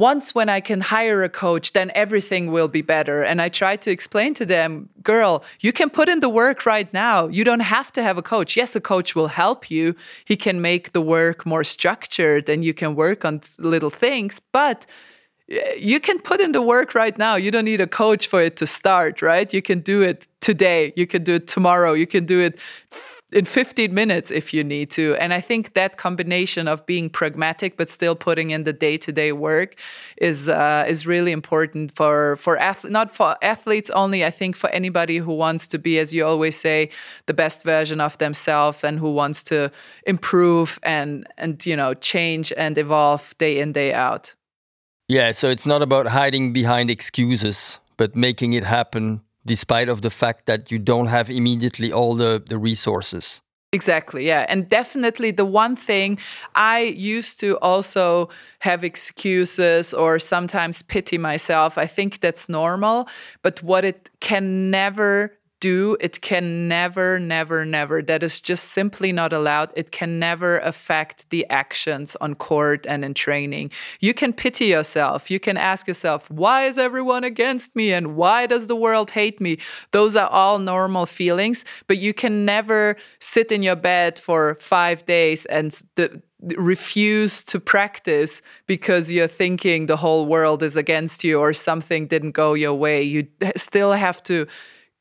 once 0.02 0.34
when 0.34 0.50
I 0.50 0.62
can 0.62 0.82
hire 0.82 1.24
a 1.24 1.30
coach, 1.30 1.74
then 1.74 1.92
everything 1.94 2.52
will 2.52 2.68
be 2.68 2.82
better. 2.82 3.22
And 3.22 3.40
I 3.40 3.50
try 3.50 3.76
to 3.76 3.92
explain 3.92 4.34
to 4.34 4.46
them, 4.48 4.90
girl, 5.04 5.44
you 5.60 5.72
can 5.72 5.92
put 5.92 6.10
in 6.10 6.22
the 6.22 6.28
work 6.44 6.66
right 6.66 6.92
now. 6.92 7.28
You 7.28 7.44
don't 7.44 7.68
have 7.78 7.92
to 7.92 8.02
have 8.02 8.18
a 8.18 8.24
coach. 8.24 8.58
Yes, 8.58 8.76
a 8.76 8.82
coach 8.82 9.14
will 9.14 9.28
help 9.28 9.70
you. 9.70 9.96
He 10.26 10.36
can 10.36 10.60
make 10.60 10.94
the 10.94 11.02
work 11.02 11.46
more 11.46 11.64
structured 11.64 12.50
and 12.50 12.66
you 12.66 12.74
can 12.74 12.96
work 12.96 13.24
on 13.24 13.42
little 13.60 13.92
things, 13.92 14.42
but 14.52 14.88
eh, 15.52 15.76
you 15.78 16.00
can 16.00 16.18
put 16.18 16.42
in 16.42 16.52
the 16.52 16.64
work 16.64 16.96
right 16.96 17.18
now. 17.20 17.36
You 17.36 17.52
don't 17.52 17.66
need 17.66 17.82
a 17.82 17.92
coach 18.04 18.26
for 18.26 18.42
it 18.42 18.58
to 18.58 18.66
start, 18.66 19.22
right? 19.22 19.54
You 19.54 19.62
can 19.62 19.82
do 19.82 20.02
it 20.02 20.28
today. 20.40 20.94
You 20.96 21.06
can 21.06 21.24
do 21.24 21.36
it 21.36 21.48
tomorrow. 21.48 21.94
You 21.94 22.08
can 22.08 22.26
do 22.26 22.40
it 22.40 22.58
in 23.32 23.46
15 23.46 23.94
minutes 23.94 24.30
if 24.30 24.54
you 24.54 24.64
need 24.64 24.92
to. 24.92 25.16
And 25.16 25.34
I 25.34 25.42
think 25.42 25.74
that 25.74 25.98
combination 25.98 26.68
of 26.68 26.86
being 26.86 27.10
pragmatic 27.10 27.78
but 27.78 27.90
still 27.90 28.16
putting 28.16 28.52
in 28.52 28.64
the 28.64 28.74
day-to-day 28.74 29.32
work 29.32 29.76
is 30.18 30.50
uh, 30.50 30.86
is 30.88 31.08
really 31.08 31.32
important 31.32 31.96
for 31.96 32.36
for 32.36 32.58
ath- 32.58 32.90
not 32.90 33.16
for 33.16 33.38
athletes 33.42 33.90
only. 33.92 34.26
I 34.26 34.32
think 34.32 34.56
for 34.56 34.70
anybody 34.72 35.18
who 35.18 35.34
wants 35.34 35.68
to 35.68 35.80
be, 35.80 35.98
as 35.98 36.14
you 36.14 36.26
always 36.26 36.60
say, 36.60 36.90
the 37.26 37.34
best 37.34 37.64
version 37.64 38.02
of 38.02 38.18
themselves 38.18 38.84
and 38.84 39.00
who 39.00 39.14
wants 39.14 39.44
to 39.44 39.72
improve 40.06 40.80
and 40.84 41.26
and 41.38 41.66
you 41.66 41.76
know 41.76 41.94
change 41.94 42.52
and 42.58 42.78
evolve 42.78 43.34
day 43.38 43.60
in 43.60 43.72
day 43.72 43.94
out. 43.94 44.36
Yeah, 45.08 45.32
so 45.32 45.50
it's 45.50 45.66
not 45.66 45.82
about 45.82 46.08
hiding 46.08 46.54
behind 46.54 46.90
excuses, 46.90 47.80
but 47.98 48.16
making 48.16 48.54
it 48.54 48.64
happen 48.64 49.22
despite 49.46 49.90
of 49.90 50.02
the 50.02 50.10
fact 50.10 50.46
that 50.46 50.72
you 50.72 50.80
don't 50.80 51.08
have 51.08 51.30
immediately 51.30 51.92
all 51.92 52.16
the, 52.16 52.44
the 52.46 52.58
resources. 52.58 53.42
Exactly, 53.74 54.28
yeah. 54.28 54.46
And 54.50 54.68
definitely 54.68 55.32
the 55.32 55.46
one 55.46 55.78
thing 55.78 56.18
I 56.56 56.80
used 56.82 57.40
to 57.40 57.58
also 57.60 58.28
have 58.60 58.84
excuses 58.84 59.94
or 59.94 60.20
sometimes 60.20 60.82
pity 60.82 61.18
myself. 61.18 61.78
I 61.78 61.88
think 61.88 62.20
that's 62.20 62.50
normal. 62.50 63.08
But 63.44 63.64
what 63.64 63.86
it 63.86 64.10
can 64.20 64.72
never 64.72 65.38
do, 65.62 65.96
it 66.02 66.20
can 66.20 66.68
never, 66.68 67.18
never, 67.20 67.64
never, 67.64 68.02
that 68.02 68.24
is 68.24 68.42
just 68.42 68.72
simply 68.72 69.14
not 69.14 69.32
allowed. 69.32 69.72
It 69.76 69.92
can 69.92 70.20
never 70.20 70.60
affect 70.60 71.30
the 71.30 71.50
actions 71.50 72.18
on 72.20 72.36
court 72.36 72.86
and 72.86 73.06
in 73.06 73.14
training. 73.14 73.72
You 74.02 74.14
can 74.14 74.34
pity 74.34 74.66
yourself. 74.66 75.32
You 75.32 75.40
can 75.40 75.56
ask 75.56 75.88
yourself, 75.88 76.30
why 76.30 76.66
is 76.66 76.78
everyone 76.78 77.24
against 77.24 77.76
me? 77.76 77.94
And 77.94 78.18
why 78.18 78.48
does 78.48 78.68
the 78.68 78.76
world 78.76 79.12
hate 79.12 79.40
me? 79.40 79.60
Those 79.92 80.18
are 80.18 80.28
all 80.28 80.60
normal 80.60 81.06
feelings, 81.06 81.64
but 81.88 81.98
you 81.98 82.14
can 82.14 82.44
never 82.44 82.98
sit 83.20 83.52
in 83.52 83.64
your 83.64 83.78
bed 83.78 84.20
for 84.20 84.56
five 84.56 85.06
days 85.06 85.46
and 85.46 85.72
the, 85.96 86.22
refuse 86.56 87.44
to 87.44 87.60
practice 87.60 88.42
because 88.66 89.12
you're 89.12 89.28
thinking 89.28 89.86
the 89.86 89.98
whole 89.98 90.26
world 90.26 90.64
is 90.64 90.76
against 90.76 91.24
you 91.24 91.40
or 91.40 91.54
something 91.54 92.08
didn't 92.08 92.32
go 92.32 92.56
your 92.56 92.74
way. 92.74 93.04
You 93.04 93.28
eh, 93.42 93.52
still 93.56 93.94
have 93.94 94.24
to 94.24 94.48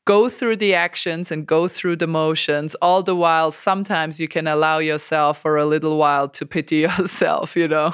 go 0.05 0.29
through 0.29 0.57
the 0.57 0.73
actions 0.73 1.31
and 1.31 1.45
go 1.45 1.67
through 1.67 1.95
the 1.95 2.07
motions 2.07 2.75
all 2.75 3.03
the 3.03 3.15
while 3.15 3.51
sometimes 3.51 4.19
you 4.19 4.27
can 4.27 4.47
allow 4.47 4.79
yourself 4.79 5.41
for 5.41 5.57
a 5.57 5.65
little 5.65 5.97
while 5.97 6.27
to 6.27 6.45
pity 6.45 6.77
yourself 6.87 7.55
you 7.55 7.67
know? 7.67 7.93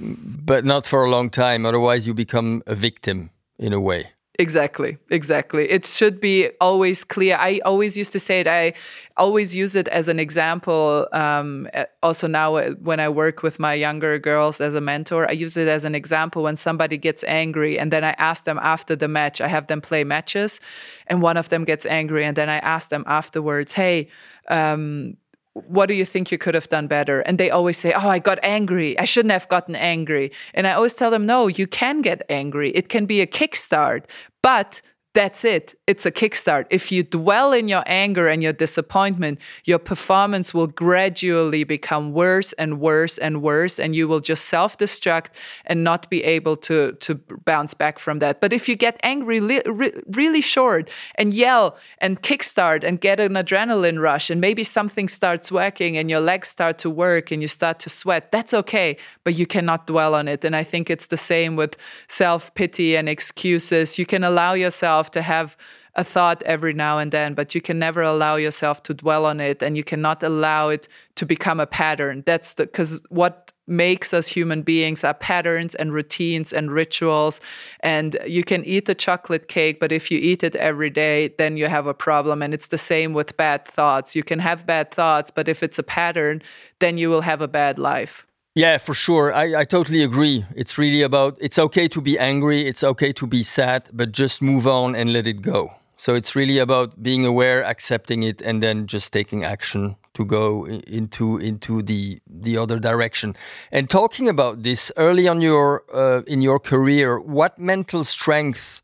But 0.00 0.64
not 0.64 0.86
for 0.86 1.04
a 1.04 1.10
long 1.10 1.30
time 1.30 1.66
otherwise 1.66 2.06
you 2.06 2.14
become 2.14 2.62
a 2.66 2.74
victim 2.74 3.30
in 3.58 3.72
a 3.72 3.80
way 3.80 4.13
Exactly, 4.40 4.98
exactly. 5.10 5.70
It 5.70 5.84
should 5.84 6.20
be 6.20 6.48
always 6.60 7.04
clear. 7.04 7.36
I 7.36 7.60
always 7.64 7.96
used 7.96 8.10
to 8.12 8.18
say 8.18 8.40
it. 8.40 8.48
I 8.48 8.72
always 9.16 9.54
use 9.54 9.76
it 9.76 9.86
as 9.88 10.08
an 10.08 10.18
example. 10.18 11.06
Um, 11.12 11.68
also 12.02 12.26
now, 12.26 12.56
uh, 12.56 12.70
when 12.82 12.98
I 12.98 13.08
work 13.08 13.44
with 13.44 13.60
my 13.60 13.74
younger 13.74 14.18
girls 14.18 14.60
as 14.60 14.74
a 14.74 14.80
mentor, 14.80 15.28
I 15.28 15.32
use 15.32 15.56
it 15.56 15.68
as 15.68 15.84
an 15.84 15.94
example 15.94 16.42
when 16.42 16.56
somebody 16.56 16.98
gets 16.98 17.22
angry, 17.28 17.78
and 17.78 17.92
then 17.92 18.02
I 18.02 18.10
ask 18.18 18.42
them 18.42 18.58
after 18.60 18.96
the 18.96 19.06
match. 19.06 19.40
I 19.40 19.46
have 19.46 19.68
them 19.68 19.80
play 19.80 20.02
matches, 20.02 20.58
and 21.06 21.22
one 21.22 21.36
of 21.36 21.48
them 21.48 21.62
gets 21.64 21.86
angry, 21.86 22.24
and 22.24 22.36
then 22.36 22.48
I 22.50 22.58
ask 22.58 22.88
them 22.88 23.04
afterwards, 23.06 23.72
"Hey." 23.74 24.08
Um, 24.48 25.16
what 25.54 25.86
do 25.86 25.94
you 25.94 26.04
think 26.04 26.32
you 26.32 26.38
could 26.38 26.54
have 26.54 26.68
done 26.68 26.86
better? 26.88 27.20
And 27.20 27.38
they 27.38 27.50
always 27.50 27.78
say, 27.78 27.92
Oh, 27.92 28.08
I 28.08 28.18
got 28.18 28.38
angry. 28.42 28.98
I 28.98 29.04
shouldn't 29.04 29.32
have 29.32 29.48
gotten 29.48 29.76
angry. 29.76 30.32
And 30.52 30.66
I 30.66 30.72
always 30.72 30.94
tell 30.94 31.10
them, 31.10 31.26
No, 31.26 31.46
you 31.46 31.66
can 31.66 32.02
get 32.02 32.22
angry. 32.28 32.70
It 32.70 32.88
can 32.88 33.06
be 33.06 33.20
a 33.20 33.26
kickstart, 33.26 34.04
but 34.42 34.82
that's 35.14 35.44
it. 35.44 35.78
It's 35.86 36.04
a 36.04 36.10
kickstart. 36.10 36.66
If 36.70 36.90
you 36.90 37.04
dwell 37.04 37.52
in 37.52 37.68
your 37.68 37.84
anger 37.86 38.26
and 38.26 38.42
your 38.42 38.52
disappointment, 38.52 39.38
your 39.64 39.78
performance 39.78 40.52
will 40.52 40.66
gradually 40.66 41.62
become 41.62 42.12
worse 42.12 42.52
and 42.54 42.80
worse 42.80 43.16
and 43.18 43.40
worse, 43.40 43.78
and 43.78 43.94
you 43.94 44.08
will 44.08 44.18
just 44.18 44.46
self 44.46 44.76
destruct 44.76 45.26
and 45.66 45.84
not 45.84 46.10
be 46.10 46.24
able 46.24 46.56
to, 46.56 46.92
to 46.94 47.14
bounce 47.44 47.74
back 47.74 48.00
from 48.00 48.18
that. 48.18 48.40
But 48.40 48.52
if 48.52 48.68
you 48.68 48.74
get 48.74 48.98
angry 49.04 49.38
li- 49.38 49.62
re- 49.66 49.92
really 50.08 50.40
short 50.40 50.90
and 51.14 51.32
yell 51.32 51.76
and 51.98 52.20
kickstart 52.20 52.82
and 52.82 53.00
get 53.00 53.20
an 53.20 53.34
adrenaline 53.34 54.02
rush, 54.02 54.30
and 54.30 54.40
maybe 54.40 54.64
something 54.64 55.08
starts 55.08 55.52
working 55.52 55.96
and 55.96 56.10
your 56.10 56.20
legs 56.20 56.48
start 56.48 56.76
to 56.78 56.90
work 56.90 57.30
and 57.30 57.40
you 57.40 57.46
start 57.46 57.78
to 57.80 57.88
sweat, 57.88 58.32
that's 58.32 58.52
okay, 58.52 58.96
but 59.22 59.36
you 59.36 59.46
cannot 59.46 59.86
dwell 59.86 60.12
on 60.12 60.26
it. 60.26 60.44
And 60.44 60.56
I 60.56 60.64
think 60.64 60.90
it's 60.90 61.06
the 61.06 61.16
same 61.16 61.54
with 61.54 61.76
self 62.08 62.52
pity 62.56 62.96
and 62.96 63.08
excuses. 63.08 63.96
You 63.96 64.06
can 64.06 64.24
allow 64.24 64.54
yourself 64.54 65.03
yourself 65.04 65.10
to 65.10 65.22
have 65.22 65.56
a 65.96 66.04
thought 66.04 66.42
every 66.44 66.72
now 66.72 66.98
and 66.98 67.12
then, 67.12 67.34
but 67.34 67.54
you 67.54 67.60
can 67.60 67.78
never 67.78 68.02
allow 68.02 68.36
yourself 68.36 68.82
to 68.82 68.94
dwell 68.94 69.26
on 69.26 69.40
it 69.40 69.62
and 69.62 69.76
you 69.76 69.84
cannot 69.84 70.22
allow 70.22 70.70
it 70.70 70.88
to 71.14 71.26
become 71.26 71.60
a 71.60 71.66
pattern. 71.66 72.22
That's 72.26 72.54
the 72.54 72.64
because 72.64 73.02
what 73.10 73.52
makes 73.66 74.12
us 74.12 74.28
human 74.28 74.62
beings 74.62 75.04
are 75.04 75.14
patterns 75.14 75.74
and 75.76 75.92
routines 75.92 76.52
and 76.52 76.70
rituals. 76.70 77.40
And 77.80 78.16
you 78.26 78.44
can 78.44 78.64
eat 78.64 78.88
a 78.90 78.94
chocolate 78.94 79.48
cake, 79.48 79.78
but 79.80 79.92
if 79.92 80.10
you 80.10 80.18
eat 80.18 80.42
it 80.42 80.56
every 80.56 80.90
day, 80.90 81.34
then 81.38 81.56
you 81.56 81.68
have 81.68 81.88
a 81.88 81.94
problem. 81.94 82.42
And 82.42 82.52
it's 82.52 82.68
the 82.68 82.78
same 82.78 83.14
with 83.14 83.36
bad 83.36 83.64
thoughts. 83.64 84.14
You 84.16 84.22
can 84.22 84.40
have 84.40 84.66
bad 84.66 84.90
thoughts, 84.90 85.30
but 85.30 85.48
if 85.48 85.62
it's 85.62 85.78
a 85.78 85.82
pattern, 85.82 86.42
then 86.78 86.98
you 86.98 87.08
will 87.08 87.22
have 87.22 87.40
a 87.42 87.48
bad 87.48 87.78
life. 87.78 88.26
Yeah, 88.54 88.78
for 88.78 88.94
sure. 88.94 89.34
I, 89.34 89.62
I 89.62 89.64
totally 89.64 90.04
agree. 90.04 90.46
It's 90.54 90.78
really 90.78 91.02
about 91.02 91.36
it's 91.40 91.58
okay 91.58 91.88
to 91.88 92.00
be 92.00 92.16
angry, 92.18 92.66
it's 92.66 92.84
okay 92.84 93.10
to 93.12 93.26
be 93.26 93.42
sad, 93.42 93.90
but 93.92 94.12
just 94.12 94.40
move 94.40 94.66
on 94.66 94.94
and 94.94 95.12
let 95.12 95.26
it 95.26 95.42
go. 95.42 95.72
So 95.96 96.14
it's 96.14 96.36
really 96.36 96.58
about 96.58 97.02
being 97.02 97.24
aware, 97.26 97.64
accepting 97.64 98.22
it, 98.22 98.40
and 98.42 98.62
then 98.62 98.86
just 98.86 99.12
taking 99.12 99.42
action 99.42 99.96
to 100.14 100.24
go 100.24 100.66
into 100.66 101.36
into 101.38 101.82
the 101.82 102.20
the 102.28 102.56
other 102.56 102.78
direction. 102.78 103.34
And 103.72 103.90
talking 103.90 104.28
about 104.28 104.62
this 104.62 104.92
early 104.96 105.26
on 105.26 105.40
your 105.40 105.82
uh, 105.92 106.22
in 106.26 106.40
your 106.40 106.60
career, 106.60 107.18
what 107.18 107.58
mental 107.58 108.04
strength 108.04 108.82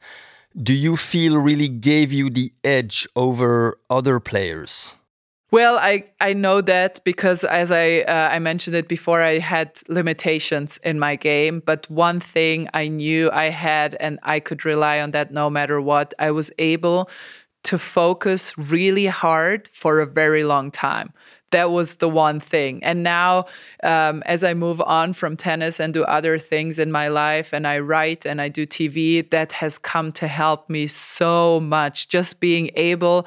do 0.61 0.75
you 0.75 0.97
feel 0.97 1.37
really 1.39 1.69
gave 1.69 2.13
you 2.13 2.29
the 2.29 2.53
edge 2.65 3.07
over 3.15 3.79
other 3.89 4.19
players? 4.19 4.97
Well, 5.51 5.79
I, 5.79 6.05
I 6.21 6.33
know 6.33 6.61
that 6.61 7.03
because 7.05 7.43
as 7.43 7.73
I 7.73 8.01
uh, 8.01 8.29
I 8.33 8.39
mentioned 8.39 8.77
it 8.77 8.87
before, 8.87 9.21
I 9.23 9.39
had 9.39 9.73
limitations 9.89 10.79
in 10.85 10.99
my 10.99 11.17
game. 11.17 11.61
But 11.65 11.91
one 11.91 12.21
thing 12.21 12.69
I 12.73 12.87
knew 12.87 13.31
I 13.33 13.51
had, 13.51 13.97
and 13.99 14.21
I 14.23 14.39
could 14.39 14.65
rely 14.65 15.01
on 15.01 15.11
that 15.11 15.33
no 15.33 15.51
matter 15.51 15.81
what, 15.81 16.15
I 16.21 16.31
was 16.31 16.53
able 16.59 17.11
to 17.65 17.79
focus 17.79 18.57
really 18.57 19.07
hard 19.07 19.67
for 19.69 20.01
a 20.01 20.07
very 20.07 20.45
long 20.45 20.71
time. 20.71 21.13
That 21.51 21.73
was 21.73 21.97
the 21.97 22.09
one 22.09 22.39
thing. 22.39 22.83
And 22.85 23.03
now, 23.03 23.47
um, 23.83 24.23
as 24.25 24.45
I 24.45 24.55
move 24.55 24.81
on 24.83 25.13
from 25.15 25.37
tennis 25.37 25.81
and 25.81 25.93
do 25.93 26.05
other 26.05 26.39
things 26.39 26.79
in 26.79 26.93
my 26.93 27.09
life, 27.09 27.53
and 27.53 27.67
I 27.67 27.81
write 27.81 28.25
and 28.25 28.41
I 28.41 28.49
do 28.49 28.67
TV, 28.67 29.29
that 29.31 29.51
has 29.53 29.79
come 29.79 30.13
to 30.13 30.29
help 30.29 30.71
me 30.71 30.87
so 30.87 31.59
much. 31.59 32.09
Just 32.09 32.39
being 32.39 32.71
able 32.77 33.27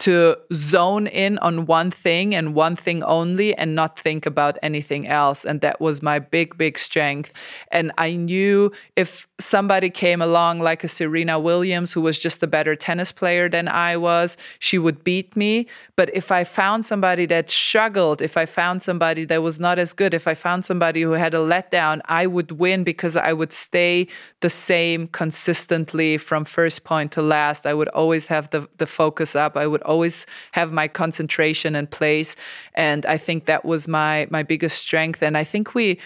to 0.00 0.36
zone 0.52 1.06
in 1.06 1.36
on 1.38 1.66
one 1.66 1.90
thing 1.90 2.34
and 2.34 2.54
one 2.54 2.74
thing 2.74 3.02
only 3.04 3.54
and 3.54 3.74
not 3.74 3.98
think 3.98 4.24
about 4.24 4.58
anything 4.62 5.06
else. 5.06 5.44
And 5.44 5.60
that 5.60 5.78
was 5.80 6.00
my 6.02 6.18
big, 6.18 6.56
big 6.56 6.78
strength. 6.78 7.34
And 7.70 7.92
I 7.98 8.12
knew 8.12 8.72
if 8.96 9.28
somebody 9.38 9.90
came 9.90 10.22
along 10.22 10.60
like 10.60 10.82
a 10.84 10.88
Serena 10.88 11.38
Williams, 11.38 11.92
who 11.92 12.00
was 12.00 12.18
just 12.18 12.42
a 12.42 12.46
better 12.46 12.74
tennis 12.74 13.12
player 13.12 13.48
than 13.48 13.68
I 13.68 13.98
was, 13.98 14.38
she 14.58 14.78
would 14.78 15.04
beat 15.04 15.36
me. 15.36 15.66
But 15.96 16.10
if 16.14 16.32
I 16.32 16.44
found 16.44 16.86
somebody 16.86 17.26
that 17.26 17.50
struggled, 17.50 18.22
if 18.22 18.38
I 18.38 18.46
found 18.46 18.82
somebody 18.82 19.26
that 19.26 19.42
was 19.42 19.60
not 19.60 19.78
as 19.78 19.92
good, 19.92 20.14
if 20.14 20.26
I 20.26 20.32
found 20.32 20.64
somebody 20.64 21.02
who 21.02 21.12
had 21.12 21.34
a 21.34 21.38
letdown, 21.38 22.00
I 22.06 22.26
would 22.26 22.52
win 22.52 22.84
because 22.84 23.16
I 23.16 23.34
would 23.34 23.52
stay 23.52 24.08
the 24.40 24.48
same 24.48 25.08
consistently 25.08 26.16
from 26.16 26.46
first 26.46 26.84
point 26.84 27.12
to 27.12 27.22
last. 27.22 27.66
I 27.66 27.74
would 27.74 27.88
always 27.88 28.28
have 28.28 28.48
the, 28.48 28.66
the 28.78 28.86
focus 28.86 29.36
up. 29.36 29.58
I 29.58 29.66
would 29.66 29.82
always 29.90 30.26
have 30.52 30.72
my 30.72 30.88
concentration 30.88 31.74
in 31.74 31.86
place. 31.86 32.36
And 32.74 33.04
I 33.06 33.18
think 33.18 33.46
that 33.46 33.64
was 33.64 33.88
my 33.88 34.26
my 34.30 34.42
biggest 34.42 34.78
strength. 34.78 35.22
And 35.22 35.36
I 35.36 35.44
think 35.44 35.74
we 35.74 35.98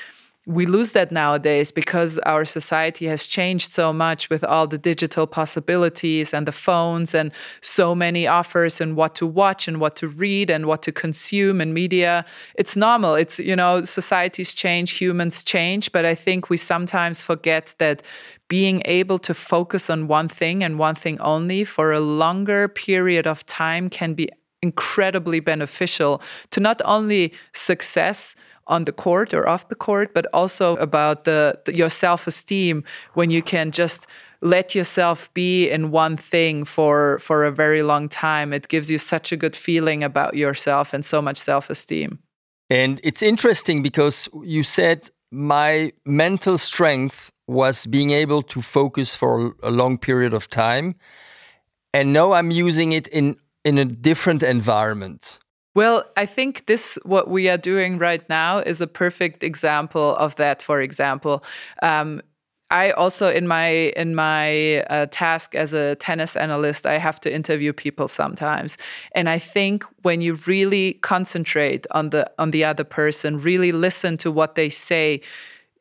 we 0.46 0.66
lose 0.66 0.92
that 0.92 1.10
nowadays 1.10 1.72
because 1.72 2.18
our 2.20 2.44
society 2.44 3.06
has 3.06 3.26
changed 3.26 3.72
so 3.72 3.92
much 3.92 4.28
with 4.28 4.44
all 4.44 4.66
the 4.66 4.76
digital 4.76 5.26
possibilities 5.26 6.34
and 6.34 6.46
the 6.46 6.52
phones 6.52 7.14
and 7.14 7.32
so 7.62 7.94
many 7.94 8.26
offers 8.26 8.80
and 8.80 8.94
what 8.94 9.14
to 9.14 9.26
watch 9.26 9.66
and 9.66 9.80
what 9.80 9.96
to 9.96 10.06
read 10.06 10.50
and 10.50 10.66
what 10.66 10.82
to 10.82 10.92
consume 10.92 11.62
in 11.62 11.72
media. 11.72 12.26
It's 12.56 12.76
normal. 12.76 13.14
It's, 13.14 13.38
you 13.38 13.56
know, 13.56 13.84
societies 13.84 14.52
change, 14.52 14.92
humans 14.92 15.42
change, 15.42 15.92
but 15.92 16.04
I 16.04 16.14
think 16.14 16.50
we 16.50 16.58
sometimes 16.58 17.22
forget 17.22 17.74
that 17.78 18.02
being 18.48 18.82
able 18.84 19.18
to 19.20 19.32
focus 19.32 19.88
on 19.88 20.08
one 20.08 20.28
thing 20.28 20.62
and 20.62 20.78
one 20.78 20.94
thing 20.94 21.18
only 21.20 21.64
for 21.64 21.92
a 21.92 22.00
longer 22.00 22.68
period 22.68 23.26
of 23.26 23.46
time 23.46 23.88
can 23.88 24.12
be 24.12 24.28
incredibly 24.62 25.40
beneficial 25.40 26.22
to 26.50 26.60
not 26.60 26.80
only 26.84 27.32
success 27.52 28.34
on 28.66 28.84
the 28.84 28.92
court 28.92 29.34
or 29.34 29.48
off 29.48 29.68
the 29.68 29.74
court, 29.74 30.14
but 30.14 30.26
also 30.32 30.76
about 30.76 31.24
the, 31.24 31.58
the 31.64 31.74
your 31.74 31.88
self 31.90 32.26
esteem 32.26 32.84
when 33.14 33.30
you 33.30 33.42
can 33.42 33.70
just 33.70 34.06
let 34.40 34.74
yourself 34.74 35.32
be 35.34 35.70
in 35.70 35.90
one 35.90 36.16
thing 36.16 36.64
for 36.64 37.18
for 37.18 37.44
a 37.44 37.50
very 37.50 37.82
long 37.82 38.08
time. 38.08 38.52
It 38.52 38.68
gives 38.68 38.90
you 38.90 38.98
such 38.98 39.32
a 39.32 39.36
good 39.36 39.56
feeling 39.56 40.04
about 40.04 40.34
yourself 40.34 40.94
and 40.94 41.04
so 41.04 41.22
much 41.22 41.38
self 41.38 41.70
esteem. 41.70 42.18
And 42.70 43.00
it's 43.02 43.22
interesting 43.22 43.82
because 43.82 44.28
you 44.42 44.62
said 44.62 45.10
my 45.30 45.92
mental 46.04 46.58
strength 46.58 47.30
was 47.46 47.86
being 47.86 48.10
able 48.10 48.42
to 48.42 48.62
focus 48.62 49.14
for 49.14 49.54
a 49.62 49.70
long 49.70 49.98
period 49.98 50.32
of 50.32 50.48
time. 50.48 50.94
And 51.92 52.12
now 52.12 52.32
I'm 52.32 52.50
using 52.50 52.92
it 52.92 53.08
in 53.08 53.36
in 53.64 53.78
a 53.78 53.84
different 53.84 54.42
environment. 54.42 55.38
Well, 55.74 56.04
I 56.16 56.26
think 56.26 56.66
this, 56.66 56.98
what 57.04 57.28
we 57.28 57.48
are 57.48 57.56
doing 57.58 57.98
right 57.98 58.26
now, 58.28 58.58
is 58.58 58.80
a 58.80 58.86
perfect 58.86 59.42
example 59.42 60.16
of 60.16 60.36
that. 60.36 60.62
For 60.62 60.80
example, 60.80 61.42
um, 61.82 62.22
I 62.70 62.92
also 62.92 63.28
in 63.30 63.46
my 63.46 63.92
in 63.96 64.14
my 64.14 64.80
uh, 64.84 65.06
task 65.10 65.54
as 65.54 65.74
a 65.74 65.96
tennis 65.96 66.34
analyst, 66.36 66.86
I 66.86 66.98
have 66.98 67.20
to 67.20 67.32
interview 67.32 67.72
people 67.72 68.08
sometimes, 68.08 68.76
and 69.14 69.28
I 69.28 69.38
think 69.38 69.84
when 70.02 70.20
you 70.22 70.38
really 70.46 70.94
concentrate 71.02 71.86
on 71.90 72.10
the 72.10 72.30
on 72.38 72.50
the 72.52 72.64
other 72.64 72.84
person, 72.84 73.38
really 73.38 73.70
listen 73.70 74.16
to 74.18 74.30
what 74.30 74.54
they 74.54 74.70
say, 74.70 75.20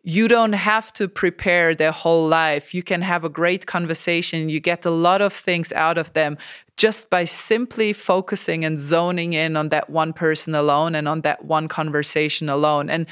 you 0.04 0.28
don't 0.28 0.54
have 0.54 0.92
to 0.94 1.08
prepare 1.08 1.74
their 1.74 1.94
whole 1.94 2.28
life. 2.28 2.74
You 2.74 2.84
can 2.84 3.02
have 3.02 3.24
a 3.24 3.30
great 3.30 3.66
conversation. 3.66 4.50
You 4.50 4.60
get 4.60 4.86
a 4.86 4.90
lot 4.92 5.22
of 5.22 5.32
things 5.32 5.72
out 5.72 5.98
of 5.98 6.12
them 6.14 6.38
just 6.78 7.10
by 7.10 7.24
simply 7.24 7.94
focusing 7.94 8.66
and 8.66 8.80
zoning 8.80 9.34
in 9.34 9.56
on 9.56 9.70
that 9.70 9.90
one 9.90 10.14
person 10.14 10.56
alone 10.56 10.96
and 10.96 11.08
on 11.08 11.22
that 11.22 11.46
one 11.46 11.68
conversation 11.68 12.50
alone. 12.50 12.90
And 12.90 13.06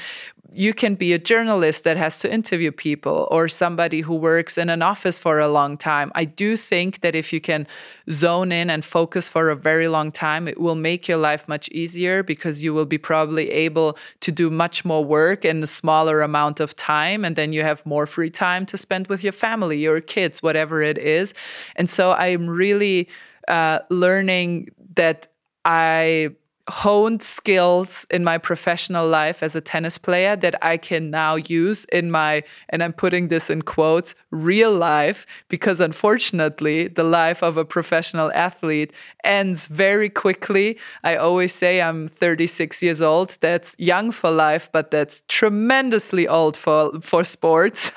you 0.54 0.74
can 0.74 0.94
be 0.94 1.12
a 1.12 1.18
journalist 1.18 1.84
that 1.84 1.96
has 1.96 2.18
to 2.18 2.32
interview 2.32 2.70
people 2.70 3.26
or 3.30 3.48
somebody 3.48 4.00
who 4.02 4.14
works 4.14 4.58
in 4.58 4.68
an 4.68 4.82
office 4.82 5.18
for 5.18 5.40
a 5.40 5.48
long 5.48 5.78
time. 5.78 6.12
I 6.14 6.24
do 6.24 6.56
think 6.56 7.00
that 7.00 7.14
if 7.14 7.32
you 7.32 7.40
can 7.40 7.66
zone 8.10 8.52
in 8.52 8.68
and 8.68 8.84
focus 8.84 9.28
for 9.28 9.48
a 9.48 9.56
very 9.56 9.88
long 9.88 10.12
time, 10.12 10.46
it 10.46 10.60
will 10.60 10.74
make 10.74 11.08
your 11.08 11.16
life 11.16 11.48
much 11.48 11.68
easier 11.70 12.22
because 12.22 12.62
you 12.62 12.74
will 12.74 12.84
be 12.84 12.98
probably 12.98 13.50
able 13.50 13.96
to 14.20 14.30
do 14.30 14.50
much 14.50 14.84
more 14.84 15.04
work 15.04 15.44
in 15.44 15.62
a 15.62 15.66
smaller 15.66 16.20
amount 16.20 16.60
of 16.60 16.76
time. 16.76 17.24
And 17.24 17.34
then 17.34 17.52
you 17.52 17.62
have 17.62 17.84
more 17.86 18.06
free 18.06 18.30
time 18.30 18.66
to 18.66 18.76
spend 18.76 19.06
with 19.06 19.22
your 19.22 19.32
family, 19.32 19.78
your 19.78 20.00
kids, 20.00 20.42
whatever 20.42 20.82
it 20.82 20.98
is. 20.98 21.32
And 21.76 21.88
so 21.88 22.12
I'm 22.12 22.48
really 22.48 23.08
uh, 23.48 23.80
learning 23.90 24.68
that 24.94 25.28
I 25.64 26.30
honed 26.70 27.22
skills 27.22 28.06
in 28.08 28.22
my 28.22 28.38
professional 28.38 29.08
life 29.08 29.42
as 29.42 29.56
a 29.56 29.60
tennis 29.60 29.98
player 29.98 30.36
that 30.36 30.54
I 30.62 30.76
can 30.76 31.10
now 31.10 31.34
use 31.34 31.84
in 31.86 32.10
my, 32.10 32.44
and 32.68 32.84
I'm 32.84 32.92
putting 32.92 33.28
this 33.28 33.50
in 33.50 33.62
quotes, 33.62 34.14
real 34.30 34.72
life, 34.72 35.26
because 35.48 35.80
unfortunately, 35.80 36.86
the 36.86 37.02
life 37.02 37.42
of 37.42 37.56
a 37.56 37.64
professional 37.64 38.30
athlete 38.32 38.92
ends 39.24 39.66
very 39.66 40.08
quickly. 40.08 40.78
I 41.02 41.16
always 41.16 41.52
say 41.52 41.82
I'm 41.82 42.06
36 42.06 42.80
years 42.80 43.02
old. 43.02 43.36
That's 43.40 43.74
young 43.78 44.12
for 44.12 44.30
life, 44.30 44.70
but 44.72 44.92
that's 44.92 45.24
tremendously 45.26 46.28
old 46.28 46.56
for, 46.56 46.92
for 47.00 47.24
sports. 47.24 47.90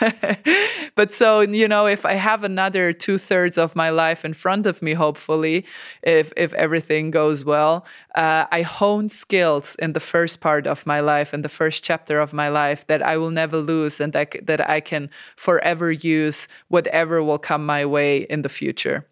but 0.96 1.14
so, 1.14 1.42
you 1.42 1.68
know, 1.68 1.86
if 1.86 2.04
I 2.04 2.14
have 2.14 2.44
another 2.44 2.94
two 2.94 3.20
thirds 3.20 3.60
of 3.60 3.76
my 3.76 3.92
life 3.92 4.26
in 4.26 4.34
front 4.34 4.66
of 4.66 4.82
me, 4.82 4.94
hopefully, 4.94 5.66
if, 6.02 6.34
if 6.36 6.52
everything 6.54 7.12
goes 7.12 7.46
well, 7.46 7.86
uh, 8.16 8.48
I 8.56 8.62
honed 8.62 9.12
skills 9.12 9.76
in 9.80 9.92
the 9.92 10.00
first 10.00 10.40
part 10.40 10.66
of 10.66 10.86
my 10.86 11.02
life, 11.02 11.34
in 11.34 11.42
the 11.42 11.50
first 11.50 11.84
chapter 11.84 12.22
of 12.22 12.32
my 12.32 12.48
life 12.48 12.88
that 12.88 13.02
I 13.02 13.18
will 13.18 13.30
never 13.30 13.58
lose 13.58 14.00
and 14.00 14.14
that, 14.14 14.30
that 14.48 14.70
I 14.70 14.80
can 14.80 15.10
forever 15.36 15.92
use 15.92 16.48
whatever 16.70 17.22
will 17.22 17.38
come 17.38 17.66
my 17.66 17.86
way 17.86 18.20
in 18.30 18.44
the 18.44 18.50
future. 18.50 19.06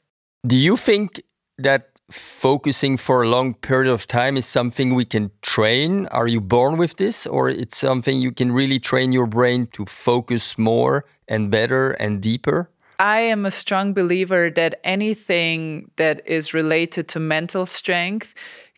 Do 0.47 0.56
you 0.56 0.77
think 0.77 1.21
that 1.58 1.89
focusing 2.10 2.95
for 2.95 3.21
a 3.21 3.27
long 3.27 3.53
period 3.56 3.91
of 3.91 4.08
time 4.08 4.38
is 4.38 4.45
something 4.45 4.95
we 4.95 5.03
can 5.03 5.29
train? 5.41 6.08
Are 6.08 6.27
you 6.27 6.39
born 6.39 6.77
with 6.77 6.95
this, 6.95 7.27
or 7.27 7.49
it's 7.49 7.75
something 7.75 8.21
you 8.21 8.32
can 8.32 8.53
really 8.53 8.79
train 8.79 9.12
your 9.12 9.27
brain 9.27 9.67
to 9.73 9.84
focus 9.86 10.58
more 10.58 11.03
and 11.27 11.51
better 11.51 11.91
and 11.91 12.21
deeper? 12.21 12.69
I 12.97 13.19
am 13.21 13.45
a 13.45 13.51
strong 13.51 13.93
believer 13.93 14.49
that 14.51 14.79
anything 14.86 15.91
that 15.97 16.21
is 16.25 16.53
related 16.53 17.10
to 17.10 17.19
mental 17.19 17.65
strength 17.65 18.34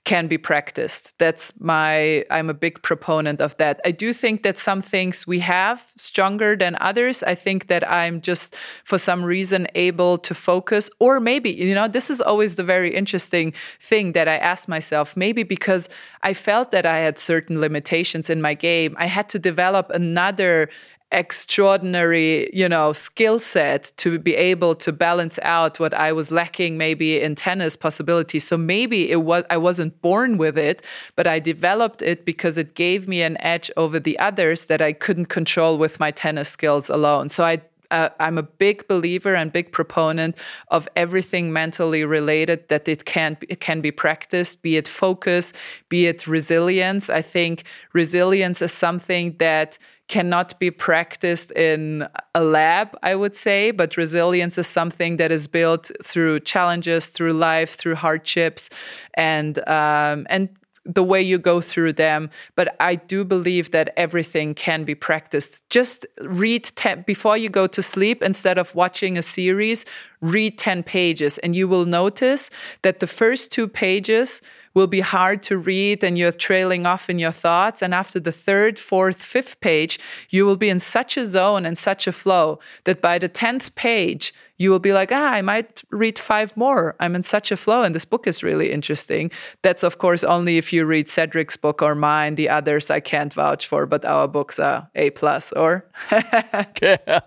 can 0.05 0.27
be 0.27 0.37
practiced. 0.37 1.17
That's 1.17 1.51
my, 1.59 2.23
I'm 2.29 2.49
a 2.49 2.53
big 2.53 2.81
proponent 2.83 3.41
of 3.41 3.57
that. 3.57 3.81
I 3.83 3.91
do 3.91 4.13
think 4.13 4.43
that 4.43 4.59
some 4.59 4.79
things 4.79 5.25
we 5.25 5.39
have 5.39 5.91
stronger 5.97 6.55
than 6.55 6.77
others. 6.79 7.23
I 7.23 7.33
think 7.33 7.67
that 7.67 7.89
I'm 7.89 8.21
just, 8.21 8.55
for 8.83 8.99
some 8.99 9.25
reason, 9.25 9.67
able 9.73 10.19
to 10.19 10.35
focus, 10.35 10.91
or 10.99 11.19
maybe, 11.19 11.49
you 11.49 11.73
know, 11.73 11.87
this 11.87 12.11
is 12.11 12.21
always 12.21 12.55
the 12.55 12.63
very 12.63 12.95
interesting 12.95 13.53
thing 13.79 14.11
that 14.13 14.27
I 14.27 14.37
ask 14.37 14.67
myself. 14.67 15.17
Maybe 15.17 15.41
because 15.41 15.89
I 16.21 16.35
felt 16.35 16.69
that 16.69 16.85
I 16.85 16.99
had 16.99 17.17
certain 17.17 17.59
limitations 17.59 18.29
in 18.29 18.43
my 18.43 18.53
game, 18.53 18.95
I 18.99 19.07
had 19.07 19.27
to 19.29 19.39
develop 19.39 19.89
another 19.89 20.69
extraordinary, 21.11 22.49
you 22.53 22.67
know, 22.67 22.91
skill 22.91 23.39
set 23.39 23.91
to 23.97 24.19
be 24.19 24.35
able 24.35 24.75
to 24.75 24.91
balance 24.91 25.39
out 25.43 25.79
what 25.79 25.93
I 25.93 26.11
was 26.11 26.31
lacking 26.31 26.77
maybe 26.77 27.21
in 27.21 27.35
tennis 27.35 27.75
possibilities. 27.75 28.45
So 28.45 28.57
maybe 28.57 29.11
it 29.11 29.21
was 29.21 29.43
I 29.49 29.57
wasn't 29.57 30.01
born 30.01 30.37
with 30.37 30.57
it, 30.57 30.83
but 31.15 31.27
I 31.27 31.39
developed 31.39 32.01
it 32.01 32.25
because 32.25 32.57
it 32.57 32.75
gave 32.75 33.07
me 33.07 33.21
an 33.21 33.39
edge 33.41 33.71
over 33.77 33.99
the 33.99 34.17
others 34.19 34.65
that 34.65 34.81
I 34.81 34.93
couldn't 34.93 35.27
control 35.27 35.77
with 35.77 35.99
my 35.99 36.11
tennis 36.11 36.49
skills 36.49 36.89
alone. 36.89 37.29
So 37.29 37.43
I 37.43 37.61
uh, 37.91 38.09
I'm 38.19 38.37
a 38.37 38.43
big 38.43 38.87
believer 38.87 39.35
and 39.35 39.51
big 39.51 39.71
proponent 39.71 40.37
of 40.69 40.87
everything 40.95 41.53
mentally 41.53 42.03
related 42.03 42.67
that 42.69 42.87
it 42.87 43.05
can 43.05 43.37
it 43.47 43.59
can 43.59 43.81
be 43.81 43.91
practiced, 43.91 44.61
be 44.61 44.77
it 44.77 44.87
focus, 44.87 45.53
be 45.89 46.07
it 46.07 46.27
resilience. 46.27 47.09
I 47.09 47.21
think 47.21 47.63
resilience 47.93 48.61
is 48.61 48.71
something 48.71 49.35
that 49.37 49.77
cannot 50.07 50.57
be 50.59 50.69
practiced 50.69 51.51
in 51.51 52.07
a 52.35 52.43
lab, 52.43 52.95
I 53.01 53.15
would 53.15 53.35
say, 53.35 53.71
but 53.71 53.97
resilience 53.97 54.57
is 54.57 54.67
something 54.67 55.17
that 55.17 55.31
is 55.31 55.47
built 55.47 55.91
through 56.03 56.41
challenges, 56.41 57.07
through 57.07 57.33
life, 57.33 57.75
through 57.75 57.95
hardships, 57.95 58.69
and 59.15 59.57
um, 59.67 60.27
and 60.29 60.49
the 60.85 61.03
way 61.03 61.21
you 61.21 61.39
go 61.39 61.61
through 61.61 61.93
them. 61.93 62.29
But 62.55 62.75
I 62.79 62.95
do 62.95 63.25
believe 63.25 63.71
that 63.71 63.91
everything 63.97 64.53
can 64.53 64.83
be 64.83 64.93
practiced. 64.93 65.67
Just 65.69 66.05
read 66.21 66.65
10 66.75 67.05
before 67.07 67.37
you 67.37 67.49
go 67.49 67.65
to 67.67 67.81
sleep 67.81 68.21
instead 68.21 68.57
of 68.59 68.75
watching 68.75 69.17
a 69.17 69.23
series, 69.23 69.85
read 70.21 70.59
10 70.59 70.83
pages, 70.83 71.39
and 71.39 71.55
you 71.55 71.67
will 71.67 71.85
notice 71.85 72.51
that 72.83 72.99
the 72.99 73.07
first 73.07 73.51
two 73.51 73.67
pages 73.67 74.41
will 74.75 74.87
be 74.87 74.99
hard 74.99 75.41
to 75.41 75.57
read 75.57 76.03
and 76.03 76.17
you're 76.17 76.31
trailing 76.31 76.85
off 76.85 77.09
in 77.09 77.17
your 77.17 77.31
thoughts. 77.31 77.81
And 77.81 77.93
after 77.93 78.19
the 78.19 78.31
third, 78.31 78.77
fourth, 78.77 79.23
fifth 79.23 79.59
page, 79.61 79.99
you 80.29 80.45
will 80.45 80.57
be 80.57 80.69
in 80.69 80.79
such 80.79 81.17
a 81.17 81.25
zone 81.25 81.65
and 81.65 81.77
such 81.77 82.05
a 82.05 82.11
flow 82.11 82.59
that 82.83 83.01
by 83.01 83.17
the 83.17 83.29
10th 83.29 83.73
page, 83.75 84.33
you 84.57 84.69
will 84.69 84.79
be 84.79 84.93
like, 84.93 85.11
ah, 85.11 85.31
I 85.31 85.41
might 85.41 85.83
read 85.91 86.19
five 86.19 86.55
more. 86.55 86.95
I'm 86.99 87.15
in 87.15 87.23
such 87.23 87.51
a 87.51 87.57
flow, 87.57 87.81
and 87.81 87.93
this 87.93 88.05
book 88.05 88.25
is 88.25 88.41
really 88.41 88.71
interesting. 88.71 89.31
That's, 89.63 89.83
of 89.83 89.97
course, 89.97 90.23
only 90.23 90.57
if 90.57 90.71
you 90.71 90.85
read 90.85 91.07
Cédric's 91.07 91.57
book 91.57 91.81
or 91.81 91.93
mine. 91.93 92.35
The 92.35 92.47
others 92.47 92.89
I 92.89 93.01
can't 93.01 93.33
vouch 93.33 93.67
for, 93.67 93.85
but 93.85 94.05
our 94.05 94.27
books 94.27 94.57
are 94.59 94.89
A 94.95 95.09
plus. 95.09 95.51
Or 95.51 95.85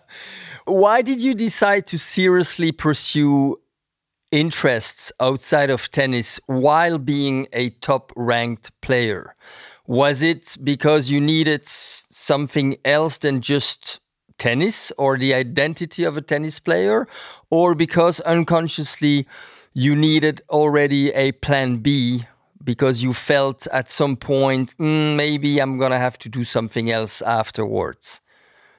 why 0.64 1.02
did 1.02 1.20
you 1.20 1.34
decide 1.34 1.86
to 1.88 1.98
seriously 1.98 2.72
pursue 2.72 3.58
interests 4.30 5.12
outside 5.20 5.70
of 5.70 5.90
tennis 5.90 6.40
while 6.46 6.98
being 6.98 7.46
a 7.52 7.70
top 7.70 8.12
ranked 8.16 8.78
player? 8.80 9.34
Was 9.86 10.22
it 10.22 10.58
because 10.62 11.10
you 11.10 11.20
needed 11.20 11.66
something 11.66 12.76
else 12.84 13.18
than 13.18 13.40
just 13.40 14.00
tennis 14.38 14.92
or 14.92 15.18
the 15.18 15.34
identity 15.34 16.04
of 16.04 16.16
a 16.16 16.20
tennis 16.20 16.58
player, 16.58 17.06
or 17.50 17.74
because 17.74 18.20
unconsciously 18.20 19.26
you 19.74 19.94
needed 19.94 20.40
already 20.48 21.10
a 21.12 21.32
plan 21.32 21.76
B 21.76 22.26
because 22.64 23.02
you 23.02 23.12
felt 23.12 23.66
at 23.72 23.90
some 23.90 24.16
point 24.16 24.76
mm, 24.78 25.16
maybe 25.16 25.58
I'm 25.60 25.78
gonna 25.78 25.98
have 25.98 26.18
to 26.20 26.28
do 26.28 26.44
something 26.44 26.90
else 26.90 27.22
afterwards? 27.22 28.20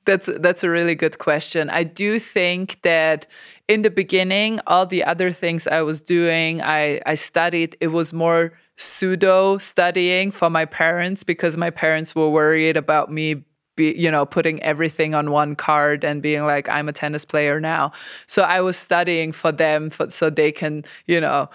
That's 0.06 0.30
that's 0.40 0.64
a 0.64 0.70
really 0.70 0.96
good 0.96 1.20
question. 1.20 1.70
I 1.70 1.84
do 1.84 2.20
think 2.20 2.82
that 2.82 3.28
in 3.70 3.84
the 3.84 3.92
beginning, 3.92 4.60
all 4.66 4.88
the 4.88 5.04
other 5.04 5.32
things 5.32 5.68
I 5.68 5.84
was 5.84 6.02
doing, 6.02 6.60
I, 6.62 7.00
I 7.06 7.14
studied, 7.14 7.78
it 7.80 7.90
was 7.90 8.12
more 8.12 8.52
pseudo 8.78 9.60
studying 9.60 10.32
for 10.32 10.50
my 10.50 10.66
parents 10.66 11.24
because 11.24 11.56
my 11.56 11.70
parents 11.70 12.16
were 12.16 12.30
worried 12.30 12.76
about 12.76 13.12
me 13.12 13.46
be, 13.76 13.96
you 13.96 14.10
know, 14.10 14.26
putting 14.26 14.62
everything 14.64 15.14
on 15.14 15.30
one 15.30 15.56
card 15.56 16.04
and 16.04 16.22
being 16.22 16.44
like, 16.46 16.68
I'm 16.68 16.90
a 16.90 16.94
tennis 16.94 17.24
player 17.26 17.62
now. 17.62 17.92
So 18.26 18.42
I 18.42 18.60
was 18.60 18.76
studying 18.76 19.32
for 19.32 19.52
them 19.52 19.92
for, 19.92 20.10
so 20.10 20.32
they 20.32 20.52
can, 20.52 20.84
you 21.06 21.22
know, 21.22 21.50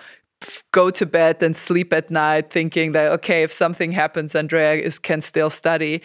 go 0.72 0.90
to 0.90 1.06
bed 1.06 1.42
and 1.42 1.56
sleep 1.56 1.92
at 1.92 2.10
night 2.10 2.50
thinking 2.50 2.92
that 2.92 3.10
okay 3.12 3.42
if 3.42 3.52
something 3.52 3.92
happens 3.92 4.34
andrea 4.34 4.74
is 4.74 4.98
can 4.98 5.20
still 5.20 5.48
study 5.48 6.02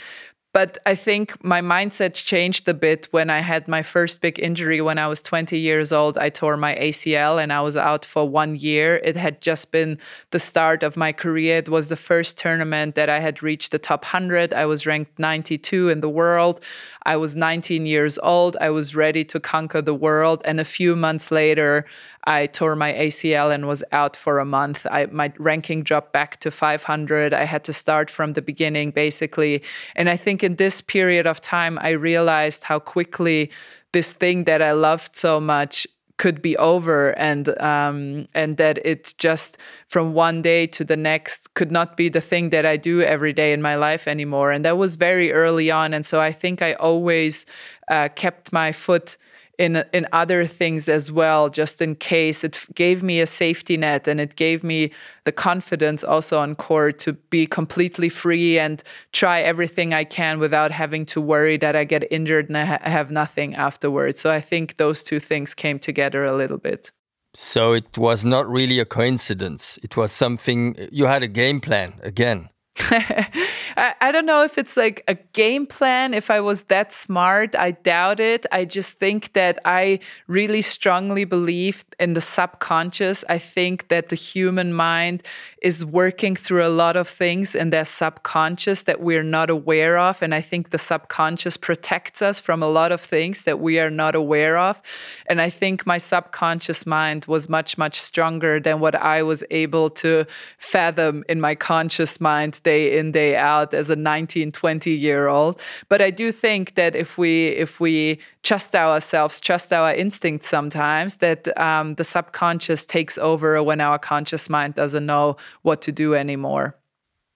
but 0.52 0.80
I 0.86 0.96
think 0.96 1.44
my 1.44 1.62
mindset 1.62 2.16
changed 2.16 2.68
a 2.68 2.74
bit 2.74 3.08
when 3.12 3.30
I 3.30 3.40
had 3.40 3.68
my 3.68 3.84
first 3.84 4.20
big 4.20 4.40
injury 4.40 4.82
when 4.82 4.98
I 4.98 5.08
was 5.08 5.22
20 5.22 5.58
years 5.60 5.92
old. 5.92 6.18
I 6.18 6.30
tore 6.30 6.58
my 6.58 6.76
ACL 6.76 7.42
and 7.42 7.54
I 7.54 7.62
was 7.62 7.78
out 7.78 8.04
for 8.04 8.28
one 8.28 8.56
year. 8.56 8.98
It 9.04 9.16
had 9.16 9.42
just 9.42 9.72
been 9.72 10.00
the 10.32 10.40
start 10.40 10.82
of 10.82 10.98
my 10.98 11.12
career. 11.12 11.58
It 11.58 11.70
was 11.70 11.90
the 11.90 11.96
first 11.96 12.38
tournament 12.38 12.96
that 12.96 13.10
I 13.10 13.20
had 13.20 13.44
reached 13.44 13.72
the 13.72 13.80
top 13.80 14.04
100. 14.04 14.52
I 14.54 14.66
was 14.66 14.88
ranked 14.88 15.20
92 15.20 15.90
in 15.90 16.02
the 16.02 16.10
world. 16.10 16.62
I 17.06 17.18
was 17.18 17.36
19 17.36 17.86
years 17.86 18.20
old. 18.20 18.58
I 18.60 18.70
was 18.70 18.96
ready 18.96 19.24
to 19.26 19.40
conquer 19.40 19.82
the 19.82 19.94
world. 19.94 20.42
And 20.46 20.60
a 20.60 20.64
few 20.64 20.96
months 20.96 21.32
later, 21.32 21.86
I 22.26 22.48
tore 22.48 22.76
my 22.76 22.94
ACL 22.94 23.54
and 23.54 23.68
was 23.68 23.84
out 23.92 24.16
for 24.16 24.40
a 24.40 24.46
month. 24.46 24.86
I, 24.92 25.06
my 25.08 25.32
ranking 25.38 25.84
dropped 25.84 26.14
back 26.14 26.40
to 26.42 26.52
500. 26.52 27.34
I 27.34 27.46
had 27.46 27.64
to 27.66 27.74
start 27.74 28.12
from 28.12 28.34
the 28.34 28.42
beginning, 28.42 28.92
basically. 28.92 29.64
And 29.96 30.10
I 30.10 30.18
think 30.18 30.44
in 30.44 30.56
this 30.58 30.82
period 30.82 31.26
of 31.26 31.42
time, 31.42 31.80
I 31.82 31.90
realized 31.90 32.64
how 32.64 32.80
quickly 32.80 33.52
this 33.92 34.14
thing 34.14 34.44
that 34.44 34.62
I 34.62 34.74
loved 34.74 35.16
so 35.16 35.40
much 35.40 35.88
could 36.20 36.42
be 36.42 36.56
over 36.58 37.18
and 37.18 37.58
um, 37.62 38.28
and 38.36 38.58
that 38.58 38.78
it 38.86 39.16
just 39.18 39.58
from 39.88 40.14
one 40.14 40.42
day 40.42 40.68
to 40.68 40.84
the 40.84 40.98
next 40.98 41.54
could 41.56 41.72
not 41.72 41.98
be 41.98 42.10
the 42.10 42.22
thing 42.22 42.50
that 42.50 42.66
I 42.66 42.76
do 42.78 43.02
every 43.02 43.34
day 43.34 43.54
in 43.54 43.62
my 43.62 43.76
life 43.76 44.08
anymore. 44.08 44.52
And 44.52 44.64
that 44.66 44.78
was 44.78 44.98
very 44.98 45.32
early 45.32 45.72
on. 45.72 45.94
And 45.94 46.06
so 46.06 46.20
I 46.20 46.34
think 46.34 46.62
I 46.62 46.74
always 46.74 47.46
uh, 47.88 48.10
kept 48.16 48.52
my 48.52 48.74
foot 48.74 49.18
in 49.60 49.84
in 49.94 50.08
other 50.14 50.48
things 50.48 50.90
as 50.90 51.12
well 51.12 51.50
just 51.50 51.82
in 51.82 51.96
case. 51.96 52.44
It 52.44 52.66
gave 52.74 53.04
me 53.04 53.20
a 53.20 53.28
safety 53.28 53.78
net 53.78 54.08
and 54.08 54.20
it 54.20 54.36
gave 54.36 54.64
me 54.64 54.92
the 55.26 55.32
confidence 55.32 56.04
also 56.04 56.40
on 56.40 56.56
court 56.56 56.98
to 57.00 57.14
be 57.30 57.46
completely 57.46 58.10
free 58.10 58.58
and 58.58 58.82
try 59.12 59.42
everything 59.42 59.94
I 59.94 60.06
can 60.06 60.40
without 60.40 60.72
having 60.72 61.06
to 61.08 61.22
worry 61.22 61.58
that 61.58 61.76
I 61.76 61.84
get 61.84 62.10
injured 62.10 62.48
and 62.48 62.58
I 62.58 62.66
ha- 62.66 62.80
have 62.84 63.12
nothing 63.12 63.54
afterwards. 63.54 64.22
So 64.22 64.32
I 64.32 64.42
think 64.42 64.78
those 64.78 65.04
two 65.04 65.20
things 65.20 65.54
came 65.54 65.78
together 65.78 66.24
a 66.24 66.36
little 66.36 66.58
bit. 66.58 66.92
So 67.36 67.74
it 67.74 67.98
was 67.98 68.26
not 68.26 68.50
really 68.50 68.80
a 68.80 68.86
coincidence. 68.86 69.78
It 69.84 69.96
was 69.96 70.12
something 70.12 70.88
you 70.92 71.06
had 71.06 71.22
a 71.22 71.28
game 71.28 71.60
plan 71.60 72.00
again 72.02 72.50
I, 73.78 73.94
I 74.02 74.12
don't 74.12 74.26
know 74.26 74.44
if 74.44 74.58
it's 74.58 74.78
like 74.78 75.04
a 75.08 75.16
game 75.34 75.66
plan. 75.66 76.14
If 76.14 76.30
I 76.30 76.40
was 76.40 76.64
that 76.64 76.94
smart, 76.94 77.56
I 77.56 77.72
doubt 77.72 78.20
it. 78.20 78.46
I 78.52 78.66
just 78.66 78.94
think 78.94 79.34
that 79.34 79.60
I 79.66 80.00
really 80.28 80.62
strongly 80.62 81.26
believe 81.26 81.86
in 82.00 82.14
the 82.14 82.22
subconscious. 82.22 83.24
I 83.30 83.38
think 83.38 83.90
that 83.90 84.10
the 84.10 84.16
human 84.16 84.74
mind 84.74 85.24
is 85.62 85.86
working 85.86 86.36
through 86.36 86.66
a 86.66 86.70
lot 86.70 86.96
of 86.96 87.08
things 87.08 87.56
in 87.56 87.70
their 87.70 87.86
subconscious 87.86 88.84
that 88.84 89.02
we're 89.02 89.24
not 89.24 89.50
aware 89.50 89.98
of. 89.98 90.22
And 90.22 90.34
I 90.34 90.42
think 90.42 90.70
the 90.70 90.78
subconscious 90.78 91.58
protects 91.58 92.22
us 92.22 92.40
from 92.40 92.64
a 92.64 92.70
lot 92.70 92.92
of 92.92 93.02
things 93.02 93.44
that 93.44 93.60
we 93.60 93.80
are 93.80 93.90
not 93.90 94.16
aware 94.16 94.58
of. 94.58 94.82
And 95.28 95.42
I 95.42 95.50
think 95.50 95.86
my 95.86 95.98
subconscious 95.98 96.86
mind 96.86 97.26
was 97.26 97.50
much, 97.50 97.78
much 97.78 98.00
stronger 98.00 98.60
than 98.60 98.80
what 98.80 98.96
I 98.96 99.24
was 99.24 99.44
able 99.52 99.90
to 99.92 100.26
fathom 100.58 101.24
in 101.28 101.42
my 101.42 101.56
conscious 101.56 102.22
mind 102.22 102.62
day 102.64 102.98
in, 102.98 103.12
day 103.12 103.36
out 103.36 103.59
as 103.74 103.90
a 103.90 103.96
19, 103.96 104.52
20 104.52 104.92
year 104.92 105.28
old. 105.28 105.60
But 105.88 106.02
I 106.02 106.12
do 106.12 106.32
think 106.32 106.76
that 106.76 106.96
if 106.96 107.18
we, 107.18 107.48
if 107.50 107.80
we 107.80 108.20
trust 108.44 108.76
ourselves, 108.76 109.40
trust 109.40 109.74
our 109.74 109.94
instincts 109.94 110.48
sometimes, 110.48 111.18
that 111.18 111.58
um, 111.60 111.96
the 111.96 112.04
subconscious 112.04 112.86
takes 112.86 113.18
over 113.18 113.62
when 113.64 113.82
our 113.82 114.00
conscious 114.00 114.50
mind 114.50 114.76
doesn't 114.76 115.06
know 115.06 115.38
what 115.62 115.82
to 115.84 115.92
do 115.92 116.16
anymore. 116.16 116.76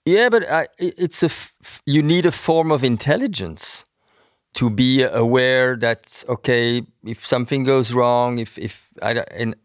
Yeah, 0.05 0.29
but 0.29 0.49
I, 0.49 0.67
it's 0.79 1.23
a 1.23 1.27
f- 1.27 1.81
you 1.85 2.03
need 2.03 2.25
a 2.25 2.31
form 2.31 2.71
of 2.71 2.83
intelligence 2.83 3.85
to 4.55 4.69
be 4.69 5.03
aware 5.03 5.75
that 5.77 6.23
okay, 6.27 6.83
if 7.05 7.25
something 7.25 7.63
goes 7.63 7.93
wrong, 7.93 8.37
if 8.37 8.57
if 8.57 8.91
I 9.01 9.23
and 9.31 9.55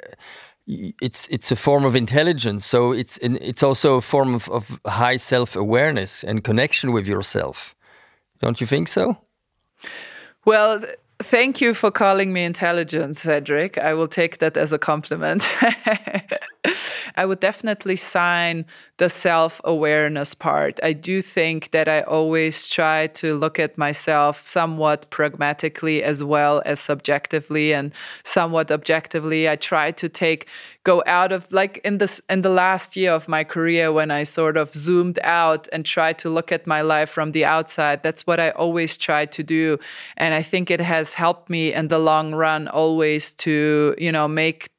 it's 0.68 1.26
it's 1.28 1.50
a 1.50 1.56
form 1.56 1.84
of 1.84 1.96
intelligence. 1.96 2.66
So 2.66 2.92
it's 2.92 3.18
it's 3.22 3.62
also 3.62 3.96
a 3.96 4.00
form 4.00 4.34
of, 4.34 4.48
of 4.50 4.78
high 4.86 5.16
self 5.16 5.56
awareness 5.56 6.24
and 6.24 6.44
connection 6.44 6.92
with 6.92 7.08
yourself. 7.08 7.74
Don't 8.40 8.60
you 8.60 8.66
think 8.66 8.88
so? 8.88 9.16
Well, 10.44 10.84
Thank 11.20 11.60
you 11.60 11.74
for 11.74 11.90
calling 11.90 12.32
me 12.32 12.44
intelligent, 12.44 13.16
Cédric. 13.16 13.76
I 13.76 13.92
will 13.94 14.06
take 14.06 14.38
that 14.38 14.56
as 14.56 14.72
a 14.72 14.78
compliment. 14.78 15.48
I 17.16 17.24
would 17.26 17.40
definitely 17.40 17.96
sign 17.96 18.66
the 18.98 19.08
self 19.08 19.60
awareness 19.64 20.34
part. 20.34 20.78
I 20.82 20.92
do 20.92 21.20
think 21.20 21.70
that 21.70 21.88
I 21.88 22.02
always 22.02 22.68
try 22.68 23.06
to 23.08 23.34
look 23.34 23.58
at 23.58 23.78
myself 23.78 24.46
somewhat 24.46 25.10
pragmatically 25.10 26.02
as 26.02 26.22
well 26.22 26.62
as 26.66 26.80
subjectively 26.80 27.72
and 27.72 27.92
somewhat 28.24 28.70
objectively. 28.70 29.48
I 29.48 29.56
try 29.56 29.92
to 29.92 30.08
take 30.08 30.48
go 30.84 31.02
out 31.06 31.32
of 31.32 31.50
like 31.52 31.80
in 31.84 31.98
this 31.98 32.20
in 32.30 32.42
the 32.42 32.50
last 32.50 32.96
year 32.96 33.12
of 33.12 33.28
my 33.28 33.44
career 33.44 33.92
when 33.92 34.10
I 34.10 34.22
sort 34.22 34.56
of 34.56 34.72
zoomed 34.72 35.18
out 35.22 35.68
and 35.72 35.84
tried 35.84 36.18
to 36.20 36.30
look 36.30 36.50
at 36.50 36.66
my 36.66 36.80
life 36.80 37.10
from 37.10 37.32
the 37.32 37.44
outside. 37.44 38.02
That's 38.02 38.26
what 38.26 38.40
I 38.40 38.50
always 38.50 38.96
try 38.96 39.26
to 39.26 39.42
do. 39.42 39.78
And 40.16 40.34
I 40.34 40.42
think 40.42 40.70
it 40.70 40.80
has 40.80 41.14
helped 41.14 41.50
me 41.50 41.72
in 41.72 41.88
the 41.88 41.98
long 41.98 42.34
run 42.34 42.68
always 42.68 43.32
to, 43.44 43.94
you 43.98 44.12
know, 44.12 44.26
make 44.28 44.70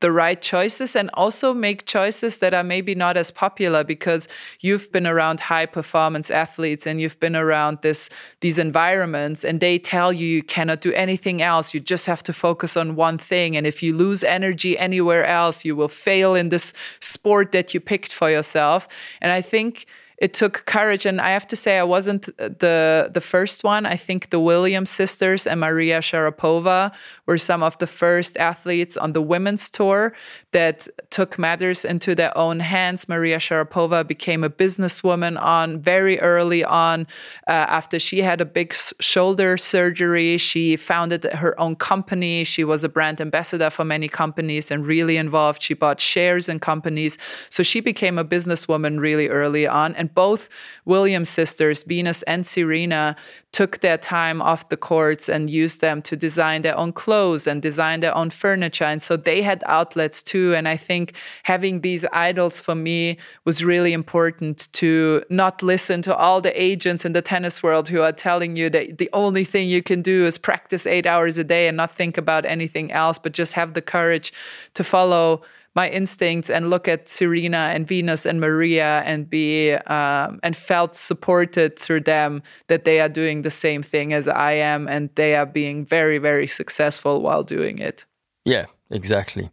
the 0.00 0.12
right 0.12 0.40
choices 0.42 0.94
and 0.94 1.10
also 1.14 1.54
make 1.54 1.86
choices 1.86 2.38
that 2.38 2.52
are 2.52 2.64
maybe 2.64 2.94
not 2.94 3.16
as 3.16 3.30
popular 3.30 3.82
because 3.82 4.28
you've 4.60 4.90
been 4.92 5.06
around 5.06 5.40
high 5.40 5.66
performance 5.66 6.30
athletes 6.30 6.86
and 6.86 7.00
you've 7.00 7.18
been 7.18 7.36
around 7.36 7.78
this 7.82 8.10
these 8.40 8.58
environments 8.58 9.44
and 9.44 9.60
they 9.60 9.78
tell 9.78 10.12
you 10.12 10.26
you 10.26 10.42
cannot 10.42 10.80
do 10.80 10.92
anything 10.92 11.40
else. 11.42 11.72
You 11.72 11.80
just 11.80 12.06
have 12.06 12.22
to 12.24 12.32
focus 12.32 12.76
on 12.76 12.96
one 12.96 13.18
thing. 13.18 13.56
And 13.56 13.66
if 13.66 13.82
you 13.82 13.96
lose 13.96 14.22
energy 14.22 14.78
anywhere 14.78 15.24
else 15.24 15.64
you 15.64 15.74
will 15.74 15.88
fail 15.88 16.34
in 16.34 16.50
this 16.50 16.72
sport 17.00 17.52
that 17.52 17.72
you 17.72 17.80
picked 17.80 18.12
for 18.12 18.30
yourself. 18.30 18.88
And 19.20 19.32
i 19.32 19.40
think 19.40 19.86
it 20.18 20.32
took 20.34 20.64
courage. 20.66 21.06
And 21.06 21.20
i 21.20 21.30
have 21.30 21.46
to 21.48 21.56
say 21.56 21.78
i 21.78 21.84
wasn't 21.84 22.26
the 22.38 23.10
the 23.12 23.20
first 23.20 23.64
one. 23.64 23.86
I 23.86 23.96
think 23.96 24.30
the 24.30 24.40
williams 24.40 24.90
sisters 24.90 25.46
and 25.46 25.60
maria 25.60 26.00
sharapova 26.00 26.92
were 27.26 27.38
some 27.38 27.62
of 27.62 27.76
the 27.78 27.86
first 27.86 28.36
athletes 28.36 28.96
on 28.96 29.12
the 29.12 29.22
women's 29.22 29.70
tour 29.70 30.12
that 30.56 30.88
took 31.10 31.38
matters 31.38 31.84
into 31.84 32.14
their 32.14 32.34
own 32.36 32.60
hands. 32.60 33.10
Maria 33.10 33.36
sharapova 33.36 34.08
became 34.08 34.42
a 34.42 34.48
businesswoman 34.48 35.38
on 35.38 35.78
very 35.78 36.18
early 36.20 36.64
on 36.64 37.06
uh, 37.46 37.50
after 37.78 37.98
she 37.98 38.22
had 38.22 38.40
a 38.40 38.46
big 38.46 38.72
shoulder 38.98 39.58
surgery. 39.58 40.38
She 40.38 40.76
founded 40.76 41.24
her 41.24 41.60
own 41.60 41.76
company. 41.76 42.42
She 42.44 42.64
was 42.64 42.84
a 42.84 42.88
brand 42.88 43.20
ambassador 43.20 43.68
for 43.68 43.84
many 43.84 44.08
companies 44.08 44.70
and 44.70 44.86
really 44.86 45.18
involved. 45.18 45.62
She 45.62 45.74
bought 45.74 46.00
shares 46.00 46.48
in 46.48 46.58
companies. 46.58 47.18
So 47.50 47.62
she 47.62 47.80
became 47.80 48.16
a 48.18 48.24
businesswoman 48.24 48.98
really 48.98 49.28
early 49.28 49.66
on. 49.66 49.94
And 49.94 50.14
both 50.14 50.48
Williams 50.86 51.28
sisters, 51.28 51.84
Venus 51.84 52.22
and 52.22 52.46
Serena, 52.46 53.14
took 53.52 53.80
their 53.80 53.96
time 53.96 54.42
off 54.42 54.68
the 54.68 54.76
courts 54.76 55.30
and 55.30 55.48
used 55.48 55.80
them 55.80 56.02
to 56.02 56.14
design 56.14 56.60
their 56.60 56.76
own 56.76 56.92
clothes 56.92 57.46
and 57.46 57.62
design 57.62 58.00
their 58.00 58.14
own 58.14 58.28
furniture. 58.28 58.84
And 58.84 59.02
so 59.02 59.16
they 59.16 59.40
had 59.40 59.62
outlets 59.66 60.22
too. 60.22 60.45
And 60.54 60.68
I 60.68 60.76
think 60.76 61.14
having 61.44 61.80
these 61.80 62.04
idols 62.12 62.60
for 62.60 62.74
me 62.74 63.18
was 63.44 63.64
really 63.64 63.92
important 63.92 64.68
to 64.74 65.22
not 65.30 65.62
listen 65.62 66.02
to 66.02 66.14
all 66.14 66.40
the 66.40 66.60
agents 66.60 67.04
in 67.04 67.12
the 67.12 67.22
tennis 67.22 67.62
world 67.62 67.88
who 67.88 68.00
are 68.00 68.12
telling 68.12 68.56
you 68.56 68.70
that 68.70 68.98
the 68.98 69.10
only 69.12 69.44
thing 69.44 69.68
you 69.68 69.82
can 69.82 70.02
do 70.02 70.26
is 70.26 70.38
practice 70.38 70.86
eight 70.86 71.06
hours 71.06 71.38
a 71.38 71.44
day 71.44 71.68
and 71.68 71.76
not 71.76 71.94
think 71.94 72.16
about 72.18 72.44
anything 72.44 72.92
else, 72.92 73.18
but 73.18 73.32
just 73.32 73.54
have 73.54 73.74
the 73.74 73.82
courage 73.82 74.32
to 74.74 74.84
follow 74.84 75.42
my 75.76 75.90
instincts 75.90 76.48
and 76.48 76.70
look 76.70 76.88
at 76.88 77.06
Serena 77.06 77.70
and 77.74 77.86
Venus 77.86 78.24
and 78.24 78.40
Maria 78.40 79.02
and 79.04 79.28
be 79.28 79.74
um, 79.74 80.40
and 80.42 80.56
felt 80.56 80.96
supported 80.96 81.78
through 81.78 82.00
them 82.00 82.42
that 82.68 82.84
they 82.84 82.98
are 82.98 83.10
doing 83.10 83.42
the 83.42 83.50
same 83.50 83.82
thing 83.82 84.14
as 84.14 84.26
I 84.26 84.52
am 84.52 84.88
and 84.88 85.10
they 85.16 85.36
are 85.36 85.44
being 85.44 85.84
very 85.84 86.16
very 86.16 86.46
successful 86.46 87.20
while 87.20 87.44
doing 87.44 87.78
it. 87.78 88.06
Yeah, 88.46 88.64
exactly. 88.90 89.50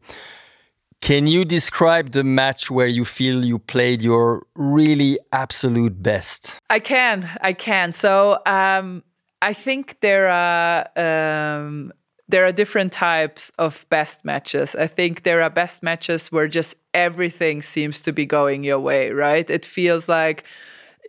Can 1.03 1.27
you 1.27 1.43
describe 1.43 2.13
the 2.13 2.23
match 2.23 2.71
where 2.71 2.87
you 2.87 3.03
feel 3.03 3.43
you 3.43 3.59
played 3.59 4.01
your 4.01 4.47
really 4.55 5.19
absolute 5.33 6.01
best? 6.01 6.57
I 6.69 6.79
can, 6.79 7.29
I 7.41 7.51
can. 7.51 7.91
So 7.91 8.39
um, 8.45 9.03
I 9.41 9.51
think 9.51 9.99
there 9.99 10.29
are 10.29 10.87
um, 10.95 11.91
there 12.29 12.45
are 12.45 12.53
different 12.53 12.93
types 12.93 13.51
of 13.59 13.85
best 13.89 14.23
matches. 14.23 14.77
I 14.77 14.87
think 14.87 15.23
there 15.23 15.41
are 15.41 15.49
best 15.49 15.83
matches 15.83 16.31
where 16.31 16.47
just 16.47 16.75
everything 16.93 17.61
seems 17.61 17.99
to 18.03 18.13
be 18.13 18.25
going 18.25 18.63
your 18.63 18.79
way, 18.79 19.11
right? 19.11 19.49
It 19.49 19.65
feels 19.65 20.07
like 20.07 20.45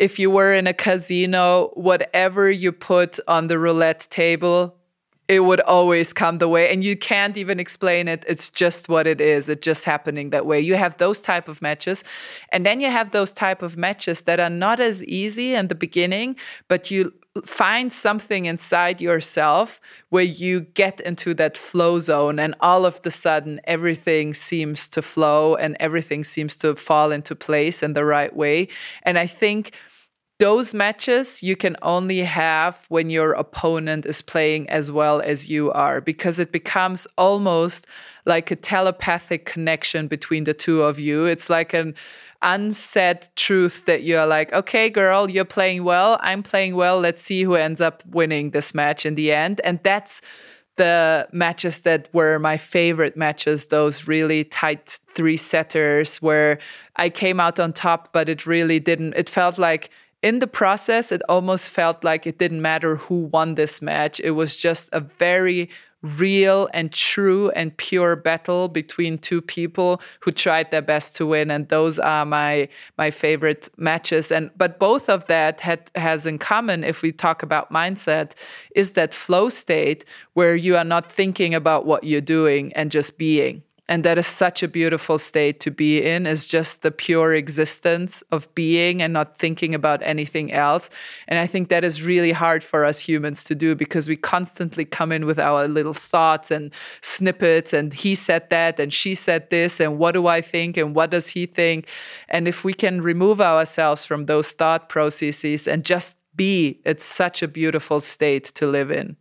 if 0.01 0.19
you 0.19 0.29
were 0.29 0.53
in 0.53 0.67
a 0.67 0.75
casino, 0.75 1.71
whatever 1.75 2.51
you 2.51 2.73
put 2.73 3.21
on 3.29 3.47
the 3.47 3.61
roulette 3.61 4.09
table, 4.11 4.75
it 5.27 5.41
would 5.41 5.61
always 5.61 6.13
come 6.13 6.39
the 6.39 6.49
way 6.49 6.71
and 6.71 6.85
you 6.85 6.97
can't 6.97 7.37
even 7.37 7.59
explain 7.59 8.09
it. 8.09 8.25
It's 8.29 8.51
just 8.51 8.89
what 8.89 9.07
it 9.07 9.21
is. 9.21 9.49
It's 9.49 9.65
just 9.65 9.85
happening 9.85 10.31
that 10.31 10.45
way. 10.45 10.61
You 10.61 10.75
have 10.75 10.99
those 10.99 11.21
type 11.23 11.49
of 11.49 11.63
matches 11.63 12.05
and 12.51 12.67
then 12.67 12.81
you 12.81 12.91
have 12.91 13.11
those 13.11 13.33
type 13.33 13.63
of 13.63 13.77
matches 13.77 14.23
that 14.23 14.39
are 14.39 14.51
not 14.51 14.81
as 14.81 15.03
easy 15.05 15.55
in 15.55 15.69
the 15.69 15.75
beginning 15.75 16.37
but 16.69 16.91
you 16.91 17.13
find 17.45 17.93
something 17.93 18.47
inside 18.47 19.01
yourself 19.01 19.81
where 20.11 20.23
you 20.23 20.61
get 20.61 21.01
into 21.01 21.35
that 21.35 21.59
flow 21.59 21.99
zone 21.99 22.39
and 22.39 22.55
all 22.61 22.87
of 22.87 23.03
the 23.03 23.11
sudden 23.11 23.61
everything 23.65 24.33
seems 24.35 24.89
to 24.89 25.03
flow 25.03 25.57
and 25.57 25.77
everything 25.81 26.23
seems 26.23 26.57
to 26.57 26.77
fall 26.77 27.11
into 27.11 27.35
place 27.35 27.83
in 27.83 27.95
the 27.95 28.05
right 28.05 28.37
way. 28.37 28.69
And 29.03 29.19
i 29.19 29.27
think 29.27 29.73
those 30.39 30.75
matches 30.75 31.43
you 31.43 31.57
can 31.57 31.77
only 31.83 32.21
have 32.21 32.85
when 32.89 33.09
your 33.09 33.33
opponent 33.33 34.05
is 34.05 34.21
playing 34.21 34.69
as 34.69 34.91
well 34.91 35.21
as 35.21 35.49
you 35.49 35.71
are 35.73 36.01
because 36.01 36.39
it 36.39 36.51
becomes 36.51 37.07
almost 37.17 37.87
like 38.27 38.51
a 38.51 38.57
telepathic 38.57 39.47
connection 39.47 40.09
between 40.09 40.45
the 40.45 40.55
two 40.55 40.83
of 40.83 40.99
you 40.99 41.25
it's 41.25 41.49
like 41.49 41.73
an 41.73 41.95
unsaid 42.45 43.27
truth 43.37 43.87
that 43.87 44.05
you're 44.05 44.27
like, 44.27 44.53
okay, 44.53 44.91
girl, 44.91 45.29
you're 45.29 45.45
playing 45.45 45.83
well. 45.83 46.19
I'm 46.21 46.43
playing 46.43 46.77
well. 46.77 47.01
Let's 47.01 47.23
see 47.23 47.43
who 47.43 47.55
ends 47.55 47.81
up 47.81 48.05
winning 48.07 48.51
this 48.51 48.75
match 48.75 49.05
in 49.05 49.17
the 49.17 49.33
end. 49.33 49.61
And 49.65 49.81
that's 49.83 50.21
the 50.77 51.27
matches 51.33 51.81
that 51.81 52.13
were 52.13 52.39
my 52.39 52.57
favorite 52.57 53.17
matches, 53.17 53.69
those 53.69 54.07
really 54.07 54.45
tight 54.45 54.99
three 55.09 55.37
setters 55.37 56.21
where 56.21 56.59
I 56.97 57.09
came 57.09 57.41
out 57.41 57.59
on 57.59 57.73
top, 57.73 58.13
but 58.13 58.29
it 58.29 58.47
really 58.47 58.79
didn't. 58.79 59.15
It 59.15 59.31
felt 59.31 59.59
like 59.59 59.91
in 60.25 60.39
the 60.39 60.47
process, 60.47 61.13
it 61.13 61.21
almost 61.29 61.69
felt 61.69 62.03
like 62.03 62.27
it 62.27 62.39
didn't 62.39 62.63
matter 62.63 62.97
who 62.97 63.27
won 63.27 63.57
this 63.57 63.83
match. 63.83 64.21
It 64.21 64.31
was 64.31 64.57
just 64.57 64.89
a 64.95 65.01
very 65.01 65.69
real 66.01 66.69
and 66.73 66.91
true 66.91 67.51
and 67.51 67.77
pure 67.77 68.17
battle 68.17 68.69
between 68.69 69.19
two 69.19 69.43
people 69.43 70.01
who 70.21 70.33
tried 70.33 70.71
their 70.71 70.81
best 70.81 71.15
to 71.17 71.27
win. 71.27 71.51
And 71.51 71.69
those 71.69 71.99
are 71.99 72.25
my 72.25 72.69
my 72.97 73.11
favorite 73.11 73.69
matches. 73.77 74.33
And 74.33 74.51
but 74.57 74.79
both 74.79 75.11
of 75.11 75.27
that 75.27 75.61
had, 75.61 75.91
has 75.95 76.25
in 76.25 76.39
common 76.39 76.85
if 76.85 77.03
we 77.03 77.13
talk 77.13 77.43
about 77.43 77.71
mindset 77.71 78.33
is 78.75 78.93
that 78.93 79.13
flow 79.13 79.51
state 79.51 80.07
where 80.33 80.57
you 80.57 80.75
are 80.75 80.85
not 80.85 81.13
thinking 81.13 81.55
about 81.55 81.85
what 81.85 82.05
you're 82.05 82.23
doing 82.23 82.73
and 82.73 82.91
just 82.91 83.19
being 83.19 83.63
and 83.89 84.05
that 84.05 84.17
is 84.17 84.27
such 84.27 84.63
a 84.63 84.69
beautiful 84.69 85.19
state 85.19 85.61
to 85.61 85.71
be 85.71 86.03
in 86.03 86.27
is 86.27 86.47
just 86.47 86.83
the 86.83 86.91
pure 86.91 87.35
existence 87.35 88.23
of 88.31 88.53
being 88.55 89.03
and 89.03 89.13
not 89.13 89.37
thinking 89.37 89.75
about 89.75 90.01
anything 90.03 90.53
else. 90.53 90.89
And 91.29 91.39
i 91.39 91.47
think 91.47 91.69
that 91.69 91.85
is 91.85 92.03
really 92.03 92.33
hard 92.33 92.65
for 92.65 92.85
us 92.85 92.99
humans 92.99 93.45
to 93.45 93.55
do 93.55 93.75
because 93.75 94.09
we 94.09 94.17
constantly 94.17 94.85
come 94.85 95.13
in 95.13 95.27
with 95.27 95.39
our 95.39 95.69
little 95.69 95.95
thoughts 95.95 96.51
and 96.51 96.73
snippets 97.03 97.73
and 97.73 97.93
he 97.93 98.15
said 98.15 98.49
that 98.51 98.81
and 98.81 98.93
she 98.93 99.15
said 99.15 99.51
this 99.51 99.81
and 99.81 99.99
what 99.99 100.13
do 100.13 100.27
i 100.27 100.41
think 100.41 100.77
and 100.77 100.95
what 100.95 101.11
does 101.11 101.29
he 101.29 101.47
think? 101.47 101.89
And 102.29 102.49
if 102.49 102.65
we 102.65 102.73
can 102.73 103.01
remove 103.03 103.41
ourselves 103.41 104.05
from 104.05 104.27
those 104.27 104.53
thought 104.53 104.89
processes 104.89 105.69
and 105.69 105.85
just 105.85 106.17
be 106.37 106.81
it's 106.85 107.05
such 107.05 107.43
a 107.43 107.49
beautiful 107.49 108.01
state 108.01 108.45
to 108.45 108.67
live 108.67 108.91
in 108.91 109.17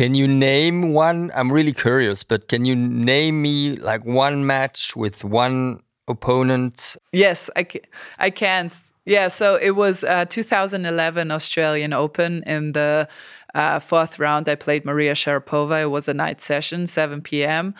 can 0.00 0.14
you 0.14 0.26
name 0.26 0.94
one? 0.94 1.30
I'm 1.34 1.52
really 1.52 1.74
curious, 1.74 2.24
but 2.24 2.48
can 2.48 2.64
you 2.64 2.74
name 2.74 3.42
me 3.42 3.76
like 3.76 4.02
one 4.02 4.46
match 4.46 4.96
with 4.96 5.24
one 5.24 5.82
opponent? 6.08 6.96
Yes, 7.12 7.50
I 7.54 7.64
can. 7.64 7.82
I 8.18 8.30
can. 8.30 8.70
Yeah, 9.04 9.28
so 9.28 9.56
it 9.56 9.72
was 9.72 10.02
uh, 10.02 10.24
2011 10.24 11.30
Australian 11.30 11.92
Open 11.92 12.42
in 12.44 12.72
the 12.72 13.10
uh, 13.54 13.78
fourth 13.78 14.18
round. 14.18 14.48
I 14.48 14.54
played 14.54 14.86
Maria 14.86 15.12
Sharapova. 15.12 15.82
It 15.82 15.90
was 15.90 16.08
a 16.08 16.14
night 16.14 16.40
session, 16.40 16.86
7 16.86 17.20
p.m. 17.20 17.74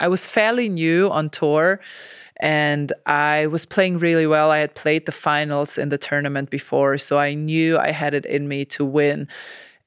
I 0.00 0.08
was 0.08 0.26
fairly 0.26 0.70
new 0.70 1.10
on 1.10 1.28
tour 1.28 1.80
and 2.40 2.90
I 3.04 3.48
was 3.48 3.66
playing 3.66 3.98
really 3.98 4.26
well. 4.26 4.50
I 4.50 4.60
had 4.60 4.74
played 4.74 5.04
the 5.04 5.12
finals 5.12 5.76
in 5.76 5.90
the 5.90 5.98
tournament 5.98 6.48
before, 6.48 6.96
so 6.96 7.18
I 7.18 7.34
knew 7.34 7.76
I 7.76 7.90
had 7.90 8.14
it 8.14 8.24
in 8.24 8.48
me 8.48 8.64
to 8.66 8.82
win. 8.82 9.28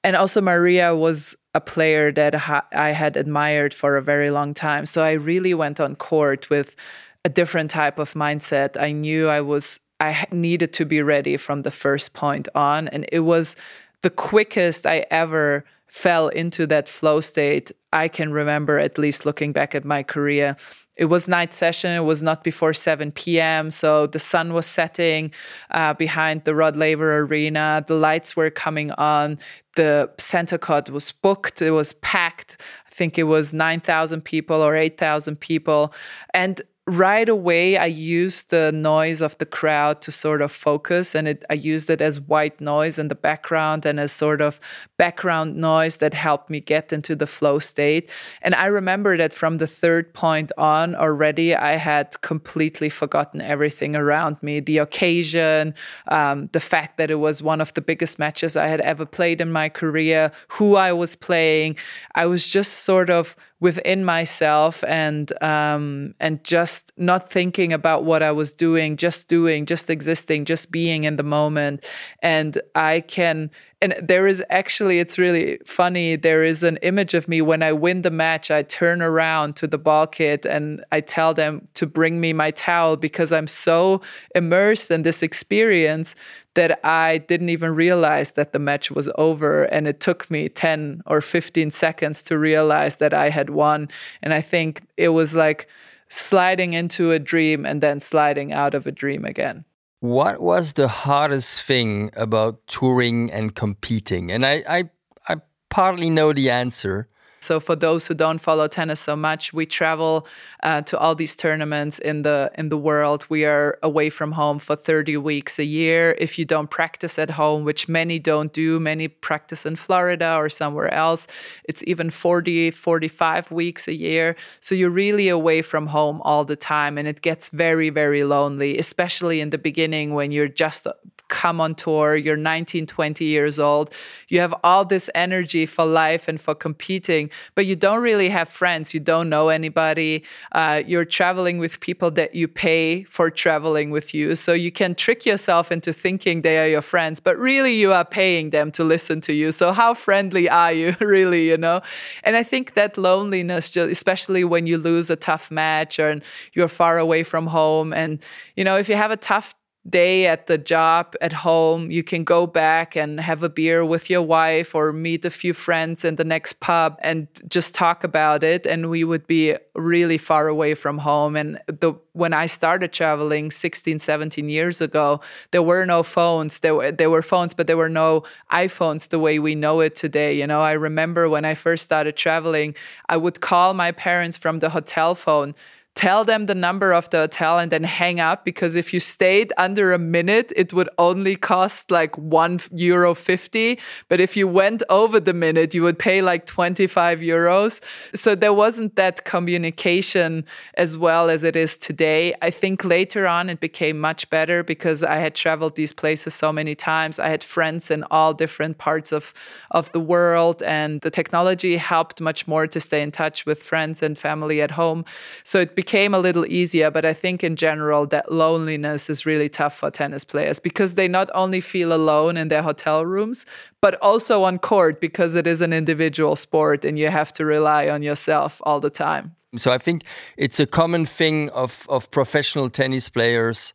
And 0.09 0.15
also, 0.15 0.41
Maria 0.41 0.95
was 0.95 1.35
a 1.53 1.61
player 1.61 2.11
that 2.13 2.33
ha- 2.33 2.65
I 2.73 2.93
had 2.93 3.15
admired 3.15 3.75
for 3.75 3.95
a 3.95 4.01
very 4.01 4.31
long 4.31 4.55
time. 4.55 4.87
So 4.87 5.03
I 5.03 5.11
really 5.11 5.53
went 5.53 5.79
on 5.79 5.95
court 5.95 6.49
with 6.49 6.75
a 7.23 7.29
different 7.29 7.69
type 7.69 7.99
of 7.99 8.15
mindset. 8.15 8.75
I 8.75 8.91
knew 8.91 9.27
I 9.27 9.41
was 9.41 9.79
I 9.99 10.25
needed 10.31 10.73
to 10.73 10.85
be 10.85 11.03
ready 11.03 11.37
from 11.37 11.61
the 11.61 11.69
first 11.69 12.13
point 12.13 12.47
on 12.55 12.87
and 12.87 13.05
it 13.11 13.19
was 13.19 13.55
the 14.01 14.09
quickest 14.09 14.87
I 14.87 15.05
ever 15.11 15.63
fell 15.85 16.29
into 16.29 16.65
that 16.65 16.87
flow 16.87 17.19
state 17.19 17.71
I 17.93 18.07
can 18.07 18.31
remember 18.31 18.79
at 18.79 18.97
least 18.97 19.27
looking 19.27 19.51
back 19.51 19.75
at 19.75 19.85
my 19.85 20.01
career 20.01 20.57
it 20.99 21.05
was 21.05 21.29
night 21.29 21.53
session. 21.53 21.91
It 21.91 22.03
was 22.03 22.21
not 22.21 22.43
before 22.43 22.73
7 22.73 23.13
p.m. 23.13 23.71
So 23.71 24.05
the 24.05 24.19
sun 24.19 24.51
was 24.53 24.65
setting 24.65 25.31
uh, 25.71 25.93
behind 25.93 26.43
the 26.43 26.53
Rod 26.53 26.75
Laver 26.75 27.19
Arena. 27.19 27.85
The 27.87 27.93
lights 27.93 28.35
were 28.35 28.49
coming 28.49 28.91
on. 28.91 29.39
The 29.77 30.11
center 30.17 30.57
court 30.57 30.89
was 30.89 31.13
booked. 31.13 31.61
It 31.61 31.71
was 31.71 31.93
packed. 31.93 32.61
I 32.85 32.89
think 32.93 33.17
it 33.17 33.23
was 33.23 33.53
9,000 33.53 34.21
people 34.25 34.57
or 34.57 34.75
8,000 34.75 35.39
people. 35.39 35.93
And 36.33 36.61
right 36.89 37.29
away 37.29 37.77
i 37.77 37.85
used 37.85 38.49
the 38.49 38.71
noise 38.71 39.21
of 39.21 39.37
the 39.37 39.45
crowd 39.45 40.01
to 40.01 40.11
sort 40.11 40.41
of 40.41 40.51
focus 40.51 41.13
and 41.13 41.27
it, 41.27 41.45
i 41.49 41.53
used 41.53 41.89
it 41.89 42.01
as 42.01 42.19
white 42.19 42.59
noise 42.59 42.97
in 42.97 43.07
the 43.07 43.15
background 43.15 43.85
and 43.85 43.99
as 43.99 44.11
sort 44.11 44.41
of 44.41 44.59
background 44.99 45.55
noise 45.55 45.97
that 45.97 46.13
helped 46.13 46.49
me 46.49 46.59
get 46.59 46.91
into 46.91 47.15
the 47.15 47.25
flow 47.25 47.57
state. 47.57 48.09
And 48.41 48.53
i 48.55 48.65
remember 48.65 49.17
that 49.17 49.33
from 49.33 49.57
the 49.57 49.67
third 49.67 50.13
point 50.13 50.51
on 50.57 50.93
already 50.95 51.55
i 51.55 51.77
had 51.77 52.19
completely 52.21 52.89
forgotten 52.89 53.41
everything 53.41 53.95
around 53.95 54.35
me. 54.41 54.59
The 54.59 54.79
occasion 54.79 55.73
um, 56.09 56.49
the 56.51 56.59
fact 56.59 56.97
that 56.97 57.09
it 57.09 57.15
was 57.15 57.41
one 57.41 57.61
of 57.61 57.73
the 57.75 57.81
biggest 57.81 58.19
matches 58.19 58.57
i 58.57 58.67
had 58.67 58.81
ever 58.81 59.05
played 59.05 59.39
in 59.41 59.51
my 59.51 59.69
career 59.69 60.31
who 60.49 60.75
i 60.75 60.91
was 60.91 61.15
playing. 61.15 61.77
I 62.15 62.25
was 62.25 62.49
just 62.49 62.83
sort 62.83 63.09
of 63.09 63.35
within 63.61 64.05
myself 64.05 64.83
and 64.85 65.31
um, 65.43 66.15
and 66.19 66.43
just 66.43 66.91
not 66.97 67.29
thinking 67.29 67.73
about 67.73 68.05
what 68.05 68.23
I 68.23 68.31
was 68.31 68.53
doing, 68.53 68.95
just 68.95 69.27
doing, 69.27 69.65
just 69.65 69.89
existing, 69.89 70.45
just 70.45 70.71
being 70.71 71.03
in 71.03 71.17
the 71.17 71.23
moment. 71.23 71.83
And 72.21 72.61
I 72.75 73.01
can 73.01 73.51
and 73.81 73.95
there 74.01 74.27
is 74.27 74.43
actually 74.49 74.99
it's 74.99 75.17
really 75.17 75.57
funny 75.65 76.15
there 76.15 76.43
is 76.43 76.63
an 76.63 76.77
image 76.77 77.13
of 77.13 77.27
me 77.27 77.41
when 77.41 77.63
i 77.63 77.71
win 77.71 78.01
the 78.01 78.11
match 78.11 78.51
i 78.51 78.61
turn 78.61 79.01
around 79.01 79.55
to 79.55 79.67
the 79.67 79.77
ball 79.77 80.05
kid 80.05 80.45
and 80.45 80.83
i 80.91 80.99
tell 80.99 81.33
them 81.33 81.67
to 81.73 81.85
bring 81.85 82.19
me 82.19 82.33
my 82.33 82.51
towel 82.51 82.97
because 82.97 83.31
i'm 83.31 83.47
so 83.47 84.01
immersed 84.35 84.91
in 84.91 85.03
this 85.03 85.23
experience 85.23 86.15
that 86.55 86.83
i 86.83 87.19
didn't 87.19 87.49
even 87.49 87.73
realize 87.73 88.33
that 88.33 88.51
the 88.51 88.59
match 88.59 88.91
was 88.91 89.09
over. 89.15 89.63
And 89.65 89.87
it 89.87 89.99
took 89.99 90.29
me 90.29 90.49
10 90.49 91.03
or 91.05 91.21
15 91.21 91.71
seconds 91.71 92.23
to 92.23 92.37
realize 92.37 92.97
that 92.97 93.13
i 93.13 93.29
had 93.29 93.49
won. 93.49 93.87
And 94.21 94.33
i 94.33 94.41
think 94.41 94.81
it 94.97 95.09
was 95.09 95.35
like 95.35 95.67
sliding 96.09 96.73
into 96.73 97.11
a 97.11 97.19
dream 97.19 97.65
and 97.65 97.81
then 97.81 97.99
sliding 97.99 98.51
out 98.51 98.73
of 98.73 98.87
a 98.87 98.91
dream 98.91 99.25
again 99.25 99.63
what 99.99 100.41
was 100.41 100.73
the 100.73 100.87
hardest 100.87 101.61
thing 101.61 102.11
about 102.15 102.65
touring 102.67 103.31
and 103.31 103.55
competing? 103.55 104.31
And 104.31 104.45
I, 104.45 104.63
I, 104.67 104.89
I 105.27 105.37
partly 105.69 106.09
know 106.09 106.33
the 106.33 106.49
answer, 106.49 107.07
so 107.39 107.59
for 107.59 107.75
those 107.75 108.07
who 108.07 108.13
don't 108.13 108.39
follow 108.39 108.67
tennis 108.67 108.99
so 108.99 109.15
much, 109.15 109.53
we 109.53 109.65
travel 109.65 110.27
uh, 110.63 110.81
to 110.83 110.97
all 110.97 111.15
these 111.15 111.35
tournaments 111.35 111.99
in 111.99 112.23
the 112.23 112.51
in 112.57 112.69
the 112.69 112.77
world. 112.77 113.25
We 113.29 113.45
are 113.45 113.77
away 113.83 114.09
from 114.09 114.33
home 114.33 114.59
for 114.59 114.75
30 114.75 115.17
weeks 115.17 115.59
a 115.59 115.65
year. 115.65 116.15
If 116.19 116.37
you 116.37 116.45
don't 116.45 116.69
practice 116.69 117.17
at 117.17 117.31
home, 117.31 117.63
which 117.63 117.87
many 117.87 118.19
don't 118.19 118.51
do, 118.53 118.79
many 118.79 119.07
practice 119.07 119.65
in 119.65 119.75
Florida 119.75 120.35
or 120.35 120.49
somewhere 120.49 120.93
else, 120.93 121.27
it's 121.63 121.83
even 121.87 122.09
40, 122.09 122.71
45 122.71 123.51
weeks 123.51 123.87
a 123.87 123.93
year. 123.93 124.35
So 124.59 124.75
you're 124.75 124.89
really 124.89 125.29
away 125.29 125.61
from 125.61 125.87
home 125.87 126.21
all 126.23 126.45
the 126.45 126.55
time 126.55 126.97
and 126.97 127.07
it 127.07 127.21
gets 127.21 127.49
very 127.49 127.89
very 127.89 128.23
lonely, 128.23 128.77
especially 128.77 129.41
in 129.41 129.49
the 129.49 129.57
beginning 129.57 130.13
when 130.13 130.31
you're 130.31 130.47
just 130.47 130.87
come 131.29 131.61
on 131.61 131.75
tour, 131.75 132.17
you're 132.17 132.35
19, 132.35 132.85
20 132.85 133.23
years 133.23 133.59
old, 133.59 133.93
you 134.27 134.39
have 134.39 134.53
all 134.63 134.83
this 134.83 135.09
energy 135.15 135.65
for 135.65 135.85
life 135.85 136.27
and 136.27 136.41
for 136.41 136.53
competing, 136.53 137.29
but 137.55 137.65
you 137.65 137.75
don't 137.75 138.01
really 138.01 138.29
have 138.29 138.49
friends, 138.49 138.93
you 138.93 138.99
don't 138.99 139.29
know 139.29 139.49
anybody, 139.49 140.23
uh, 140.51 140.83
you're 140.85 141.05
traveling 141.05 141.57
with 141.57 141.79
people 141.79 142.11
that 142.11 142.35
you 142.35 142.47
pay 142.47 143.03
for 143.03 143.29
traveling 143.29 143.91
with 143.91 144.13
you. 144.13 144.35
So 144.35 144.53
you 144.53 144.71
can 144.71 144.95
trick 144.95 145.25
yourself 145.25 145.71
into 145.71 145.93
thinking 145.93 146.41
they 146.41 146.57
are 146.57 146.67
your 146.67 146.81
friends, 146.81 147.19
but 147.19 147.37
really 147.37 147.75
you 147.75 147.93
are 147.93 148.05
paying 148.05 148.49
them 148.49 148.71
to 148.71 148.83
listen 148.83 149.21
to 149.21 149.33
you. 149.33 149.51
So 149.51 149.71
how 149.71 149.93
friendly 149.93 150.49
are 150.49 150.73
you, 150.73 150.95
really, 150.99 151.47
you 151.47 151.57
know? 151.57 151.81
And 152.23 152.35
I 152.35 152.43
think 152.43 152.73
that 152.73 152.97
loneliness, 152.97 153.75
especially 153.75 154.43
when 154.43 154.67
you 154.67 154.77
lose 154.77 155.09
a 155.09 155.15
tough 155.15 155.51
match 155.51 155.99
or 155.99 156.19
you're 156.53 156.67
far 156.67 156.97
away 156.97 157.23
from 157.23 157.47
home, 157.47 157.93
and, 157.93 158.19
you 158.55 158.63
know, 158.63 158.77
if 158.77 158.89
you 158.89 158.95
have 158.95 159.11
a 159.11 159.17
tough 159.17 159.53
day 159.89 160.27
at 160.27 160.47
the 160.47 160.57
job 160.57 161.15
at 161.21 161.33
home 161.33 161.89
you 161.89 162.03
can 162.03 162.23
go 162.23 162.45
back 162.45 162.95
and 162.95 163.19
have 163.19 163.43
a 163.43 163.49
beer 163.49 163.83
with 163.83 164.09
your 164.09 164.21
wife 164.21 164.75
or 164.75 164.93
meet 164.93 165.25
a 165.25 165.29
few 165.29 165.53
friends 165.53 166.05
in 166.05 166.15
the 166.15 166.23
next 166.23 166.59
pub 166.59 166.97
and 167.01 167.27
just 167.47 167.73
talk 167.73 168.03
about 168.03 168.43
it 168.43 168.65
and 168.65 168.89
we 168.89 169.03
would 169.03 169.25
be 169.27 169.55
really 169.75 170.17
far 170.17 170.47
away 170.47 170.73
from 170.73 170.97
home. 170.97 171.35
And 171.35 171.59
the 171.67 171.93
when 172.13 172.33
i 172.33 172.45
started 172.47 172.91
traveling 172.91 173.49
16 173.49 173.99
17 173.99 174.49
years 174.49 174.81
ago 174.81 175.21
there 175.51 175.63
were 175.63 175.85
no 175.85 176.03
phones. 176.03 176.59
There 176.59 176.75
were 176.75 176.91
there 176.91 177.09
were 177.09 177.21
phones 177.21 177.53
but 177.53 177.67
there 177.67 177.77
were 177.77 177.89
no 177.89 178.23
iPhones 178.51 179.09
the 179.09 179.19
way 179.19 179.39
we 179.39 179.55
know 179.55 179.79
it 179.79 179.95
today 179.95 180.37
you 180.37 180.45
know? 180.45 180.61
I 180.61 180.73
remember 180.73 181.29
when 181.29 181.45
i 181.45 181.53
first 181.53 181.83
started 181.83 182.15
traveling 182.17 182.75
i 183.07 183.15
would 183.17 183.39
call 183.39 183.73
my 183.73 183.91
parents 183.91 184.37
from 184.37 184.59
the 184.59 184.69
hotel 184.69 185.15
phone 185.15 185.55
tell 185.99 186.23
them 186.23 186.45
the 186.45 186.55
number 186.55 186.93
of 186.93 187.09
the 187.09 187.17
hotel 187.17 187.59
and 187.59 187.73
then 187.73 187.83
hang 187.83 188.21
up 188.21 188.45
because 188.45 188.73
if 188.77 188.93
you 188.93 189.01
stayed 189.01 189.51
under 189.57 189.91
a 189.91 189.99
minute 189.99 190.49
it 190.55 190.71
would 190.71 190.87
only 190.97 191.35
cost 191.35 191.91
like 191.91 192.17
1 192.17 192.61
euro 192.71 193.13
50 193.13 193.77
but 194.07 194.21
if 194.21 194.37
you 194.37 194.47
went 194.47 194.81
over 194.89 195.19
the 195.19 195.33
minute 195.33 195.73
you 195.73 195.83
would 195.83 195.99
pay 195.99 196.21
like 196.21 196.45
25 196.45 197.19
euros. 197.19 197.81
So 198.15 198.33
there 198.33 198.53
wasn't 198.53 198.95
that 198.95 199.25
communication 199.25 200.45
as 200.75 200.97
well 200.97 201.29
as 201.29 201.43
it 201.43 201.57
is 201.57 201.77
today. 201.77 202.33
I 202.41 202.49
think 202.49 202.85
later 202.85 203.27
on 203.27 203.49
it 203.49 203.59
became 203.59 203.99
much 203.99 204.29
better 204.29 204.63
because 204.63 205.03
i 205.03 205.17
had 205.25 205.35
traveled 205.35 205.75
these 205.75 205.91
places 205.91 206.33
so 206.33 206.53
many 206.53 206.75
times. 206.75 207.19
I 207.19 207.27
had 207.27 207.43
friends 207.43 207.91
in 207.91 208.05
all 208.09 208.33
different 208.33 208.77
parts 208.77 209.11
of 209.11 209.33
of 209.71 209.91
the 209.91 209.99
world 209.99 210.63
and 210.63 211.01
the 211.01 211.11
technology 211.11 211.75
helped 211.75 212.21
much 212.21 212.47
more 212.47 212.67
to 212.67 212.79
stay 212.79 213.01
in 213.01 213.11
touch 213.11 213.45
with 213.45 213.61
friends 213.61 214.01
and 214.01 214.17
family 214.17 214.61
at 214.61 214.71
home. 214.71 215.03
So 215.43 215.59
it 215.59 215.75
became 215.75 215.88
became 215.89 216.13
a 216.13 216.19
little 216.19 216.45
easier, 216.45 216.91
but 216.91 217.03
I 217.03 217.15
think 217.15 217.43
in 217.43 217.55
general 217.55 218.05
that 218.07 218.31
loneliness 218.31 219.09
is 219.09 219.25
really 219.25 219.49
tough 219.49 219.75
for 219.75 219.89
tennis 219.89 220.23
players 220.23 220.59
because 220.59 220.93
they 220.93 221.07
not 221.07 221.31
only 221.33 221.61
feel 221.61 221.91
alone 221.91 222.37
in 222.37 222.49
their 222.49 222.61
hotel 222.61 223.03
rooms, 223.07 223.47
but 223.81 223.95
also 223.99 224.43
on 224.43 224.59
court 224.59 225.01
because 225.01 225.33
it 225.33 225.47
is 225.47 225.61
an 225.61 225.73
individual 225.73 226.35
sport 226.35 226.85
and 226.85 226.99
you 226.99 227.07
have 227.09 227.33
to 227.33 227.43
rely 227.43 227.89
on 227.89 228.03
yourself 228.03 228.61
all 228.67 228.79
the 228.79 228.91
time. 228.91 229.35
So 229.55 229.71
I 229.71 229.79
think 229.79 230.03
it's 230.37 230.59
a 230.59 230.67
common 230.67 231.07
thing 231.07 231.49
of, 231.49 231.87
of 231.89 232.11
professional 232.11 232.69
tennis 232.69 233.09
players 233.09 233.73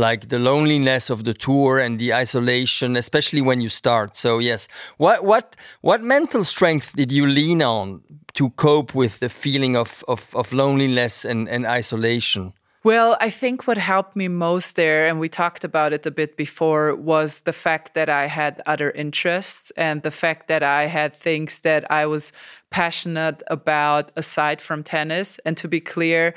like 0.00 0.28
the 0.28 0.38
loneliness 0.38 1.10
of 1.10 1.24
the 1.24 1.34
tour 1.34 1.78
and 1.78 1.98
the 1.98 2.12
isolation 2.12 2.96
especially 2.96 3.42
when 3.42 3.60
you 3.60 3.68
start. 3.68 4.16
So 4.16 4.38
yes. 4.38 4.68
What 4.96 5.24
what 5.24 5.56
what 5.82 6.02
mental 6.02 6.42
strength 6.44 6.96
did 6.96 7.12
you 7.12 7.26
lean 7.26 7.62
on 7.62 8.02
to 8.34 8.50
cope 8.50 8.94
with 8.94 9.20
the 9.20 9.28
feeling 9.28 9.76
of 9.76 10.02
of, 10.08 10.34
of 10.34 10.52
loneliness 10.52 11.24
and, 11.24 11.48
and 11.48 11.66
isolation? 11.66 12.52
Well, 12.82 13.18
I 13.20 13.28
think 13.28 13.66
what 13.66 13.76
helped 13.76 14.16
me 14.16 14.28
most 14.28 14.74
there, 14.74 15.06
and 15.06 15.20
we 15.20 15.28
talked 15.28 15.64
about 15.64 15.92
it 15.92 16.06
a 16.06 16.10
bit 16.10 16.34
before, 16.38 16.94
was 16.94 17.40
the 17.40 17.52
fact 17.52 17.92
that 17.92 18.08
I 18.08 18.26
had 18.26 18.62
other 18.64 18.90
interests 18.92 19.70
and 19.76 20.02
the 20.02 20.10
fact 20.10 20.48
that 20.48 20.62
I 20.62 20.86
had 20.86 21.12
things 21.12 21.60
that 21.60 21.84
I 21.90 22.06
was 22.06 22.32
passionate 22.70 23.42
about 23.48 24.12
aside 24.16 24.62
from 24.62 24.82
tennis. 24.82 25.38
And 25.44 25.58
to 25.58 25.68
be 25.68 25.80
clear, 25.80 26.34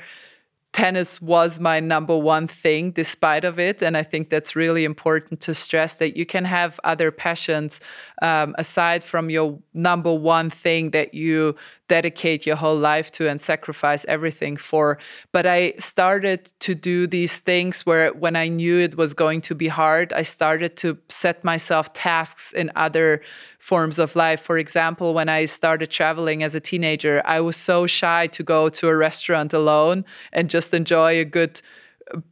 tennis 0.74 1.22
was 1.22 1.60
my 1.60 1.80
number 1.80 2.18
one 2.18 2.48
thing 2.48 2.90
despite 2.90 3.44
of 3.44 3.58
it. 3.58 3.80
And 3.80 3.96
i 3.96 4.02
think 4.02 4.28
that's 4.28 4.54
really 4.54 4.84
important 4.84 5.40
to 5.40 5.54
stress 5.54 5.94
that 5.96 6.16
you 6.16 6.26
can 6.26 6.44
have 6.44 6.78
other 6.84 7.10
passions 7.10 7.80
um, 8.20 8.54
aside 8.58 9.02
from 9.02 9.30
your 9.30 9.58
number 9.72 10.12
one 10.12 10.50
thing 10.50 10.90
that 10.90 11.14
you 11.14 11.56
dedicate 11.88 12.46
your 12.46 12.56
whole 12.56 12.78
life 12.78 13.10
to 13.12 13.28
and 13.28 13.40
sacrifice 13.40 14.04
everything 14.06 14.56
for. 14.56 14.98
But 15.32 15.46
I 15.46 15.74
started 15.78 16.52
to 16.60 16.74
do 16.74 17.06
these 17.06 17.40
things 17.40 17.84
where 17.84 18.12
when 18.12 18.36
I 18.36 18.48
knew 18.48 18.78
it 18.78 18.96
was 18.96 19.14
going 19.14 19.40
to 19.42 19.54
be 19.54 19.68
hard, 19.68 20.12
I 20.12 20.22
started 20.22 20.76
to 20.78 20.98
set 21.08 21.44
myself 21.44 21.92
tasks 21.92 22.52
in 22.52 22.70
other 22.76 23.20
forms 23.58 23.98
of 23.98 24.16
life. 24.16 24.40
For 24.40 24.58
example, 24.58 25.14
when 25.14 25.28
I 25.28 25.44
started 25.44 25.90
traveling 25.90 26.42
as 26.42 26.54
a 26.54 26.60
teenager, 26.60 27.22
I 27.24 27.40
was 27.40 27.56
so 27.56 27.86
shy 27.86 28.26
to 28.28 28.42
go 28.42 28.68
to 28.68 28.88
a 28.88 28.96
restaurant 28.96 29.52
alone 29.52 30.04
and 30.32 30.50
just 30.50 30.72
enjoy 30.74 31.18
a 31.18 31.24
good 31.24 31.60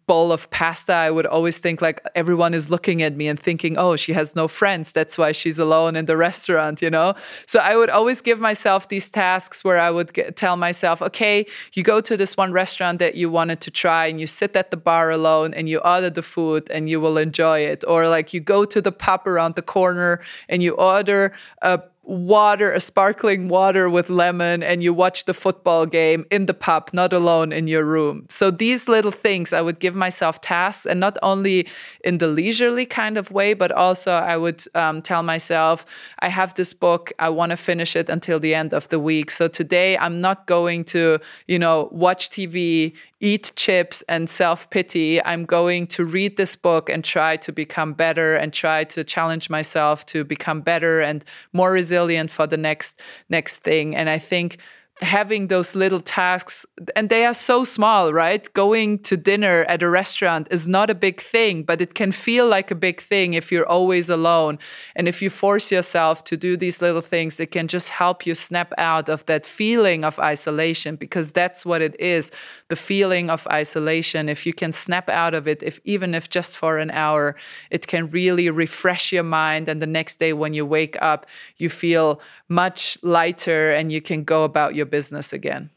bowl 0.06 0.32
of 0.32 0.50
pasta, 0.50 0.92
I 0.92 1.10
would 1.10 1.26
always 1.26 1.58
think 1.58 1.80
like 1.80 2.02
everyone 2.14 2.54
is 2.54 2.70
looking 2.70 3.02
at 3.02 3.16
me 3.16 3.28
and 3.28 3.40
thinking, 3.40 3.78
oh, 3.78 3.96
she 3.96 4.12
has 4.12 4.36
no 4.36 4.46
friends. 4.46 4.92
That's 4.92 5.16
why 5.16 5.32
she's 5.32 5.58
alone 5.58 5.96
in 5.96 6.04
the 6.06 6.16
restaurant, 6.16 6.82
you 6.82 6.90
know? 6.90 7.14
So 7.46 7.58
I 7.58 7.76
would 7.76 7.90
always 7.90 8.20
give 8.20 8.38
myself 8.38 8.88
these 8.88 9.08
tasks 9.08 9.64
where 9.64 9.78
I 9.78 9.90
would 9.90 10.12
get, 10.12 10.36
tell 10.36 10.56
myself, 10.56 11.00
okay, 11.02 11.46
you 11.72 11.82
go 11.82 12.00
to 12.00 12.16
this 12.16 12.36
one 12.36 12.52
restaurant 12.52 12.98
that 12.98 13.14
you 13.14 13.30
wanted 13.30 13.60
to 13.62 13.70
try 13.70 14.06
and 14.06 14.20
you 14.20 14.26
sit 14.26 14.54
at 14.56 14.70
the 14.70 14.76
bar 14.76 15.10
alone 15.10 15.54
and 15.54 15.68
you 15.68 15.78
order 15.78 16.10
the 16.10 16.22
food 16.22 16.70
and 16.70 16.90
you 16.90 17.00
will 17.00 17.16
enjoy 17.16 17.60
it. 17.60 17.82
Or 17.88 18.08
like 18.08 18.34
you 18.34 18.40
go 18.40 18.64
to 18.64 18.80
the 18.80 18.92
pub 18.92 19.26
around 19.26 19.54
the 19.54 19.62
corner 19.62 20.20
and 20.48 20.62
you 20.62 20.72
order 20.74 21.32
a 21.62 21.80
water, 22.04 22.72
a 22.72 22.80
sparkling 22.80 23.48
water 23.48 23.88
with 23.88 24.10
lemon, 24.10 24.62
and 24.62 24.82
you 24.82 24.92
watch 24.92 25.24
the 25.24 25.34
football 25.34 25.86
game 25.86 26.26
in 26.30 26.46
the 26.46 26.54
pub, 26.54 26.90
not 26.92 27.12
alone 27.12 27.52
in 27.52 27.68
your 27.68 27.84
room. 27.84 28.26
So 28.28 28.50
these 28.50 28.88
little 28.88 29.12
things, 29.12 29.52
I 29.52 29.60
would 29.60 29.78
give 29.78 29.94
myself 29.94 30.40
tasks, 30.40 30.84
and 30.84 30.98
not 30.98 31.16
only 31.22 31.68
in 32.04 32.18
the 32.18 32.26
leisurely 32.26 32.86
kind 32.86 33.16
of 33.16 33.30
way, 33.30 33.54
but 33.54 33.70
also 33.70 34.12
I 34.12 34.36
would 34.36 34.64
um, 34.74 35.00
tell 35.00 35.22
myself, 35.22 35.86
I 36.18 36.28
have 36.28 36.54
this 36.54 36.74
book, 36.74 37.12
I 37.18 37.28
want 37.28 37.50
to 37.50 37.56
finish 37.56 37.94
it 37.94 38.08
until 38.08 38.40
the 38.40 38.54
end 38.54 38.74
of 38.74 38.88
the 38.88 38.98
week. 38.98 39.30
So 39.30 39.46
today 39.46 39.96
I'm 39.96 40.20
not 40.20 40.46
going 40.46 40.84
to, 40.86 41.20
you 41.46 41.58
know, 41.58 41.88
watch 41.92 42.30
TV, 42.30 42.94
eat 43.22 43.52
chips 43.56 44.02
and 44.08 44.28
self 44.28 44.68
pity. 44.68 45.24
I'm 45.24 45.46
going 45.46 45.86
to 45.88 46.04
read 46.04 46.36
this 46.36 46.56
book 46.56 46.90
and 46.90 47.02
try 47.02 47.36
to 47.38 47.52
become 47.52 47.94
better 47.94 48.34
and 48.34 48.52
try 48.52 48.84
to 48.84 49.04
challenge 49.04 49.48
myself 49.48 50.04
to 50.06 50.24
become 50.24 50.60
better 50.60 51.00
and 51.00 51.24
more 51.52 51.72
resilient 51.72 52.30
for 52.30 52.46
the 52.46 52.58
next 52.58 53.00
next 53.30 53.58
thing. 53.58 53.96
And 53.96 54.10
I 54.10 54.18
think 54.18 54.58
having 55.02 55.48
those 55.48 55.74
little 55.74 56.00
tasks 56.00 56.64
and 56.94 57.10
they 57.10 57.26
are 57.26 57.34
so 57.34 57.64
small 57.64 58.12
right? 58.12 58.52
Going 58.54 59.00
to 59.00 59.16
dinner 59.16 59.64
at 59.68 59.82
a 59.82 59.88
restaurant 59.88 60.48
is 60.50 60.66
not 60.68 60.90
a 60.90 60.94
big 60.94 61.20
thing 61.20 61.64
but 61.64 61.80
it 61.80 61.94
can 61.94 62.12
feel 62.12 62.46
like 62.46 62.70
a 62.70 62.74
big 62.74 63.00
thing 63.00 63.34
if 63.34 63.50
you're 63.50 63.66
always 63.66 64.08
alone. 64.08 64.58
And 64.94 65.08
if 65.08 65.20
you 65.20 65.28
force 65.28 65.72
yourself 65.72 66.24
to 66.24 66.36
do 66.36 66.56
these 66.56 66.80
little 66.80 67.00
things 67.00 67.40
it 67.40 67.50
can 67.50 67.68
just 67.68 67.90
help 67.90 68.24
you 68.26 68.34
snap 68.34 68.72
out 68.78 69.08
of 69.08 69.26
that 69.26 69.44
feeling 69.44 70.04
of 70.04 70.18
isolation 70.18 70.96
because 70.96 71.32
that's 71.32 71.66
what 71.66 71.82
it 71.82 72.00
is 72.00 72.30
the 72.68 72.76
feeling 72.76 73.28
of 73.28 73.46
isolation. 73.48 74.28
If 74.28 74.46
you 74.46 74.54
can 74.54 74.72
snap 74.72 75.08
out 75.08 75.34
of 75.34 75.48
it 75.48 75.62
if 75.62 75.80
even 75.84 76.14
if 76.14 76.30
just 76.30 76.56
for 76.56 76.78
an 76.78 76.90
hour 76.90 77.34
it 77.70 77.86
can 77.86 78.08
really 78.10 78.48
refresh 78.50 79.12
your 79.12 79.24
mind 79.24 79.68
and 79.68 79.82
the 79.82 79.86
next 79.86 80.18
day 80.18 80.32
when 80.32 80.54
you 80.54 80.64
wake 80.64 80.96
up 81.02 81.26
you 81.56 81.68
feel 81.68 82.20
much 82.48 82.98
lighter 83.02 83.72
and 83.72 83.90
you 83.90 84.00
can 84.00 84.22
go 84.24 84.44
about 84.44 84.74
your 84.74 84.86
business 84.96 85.32
again. 85.32 85.70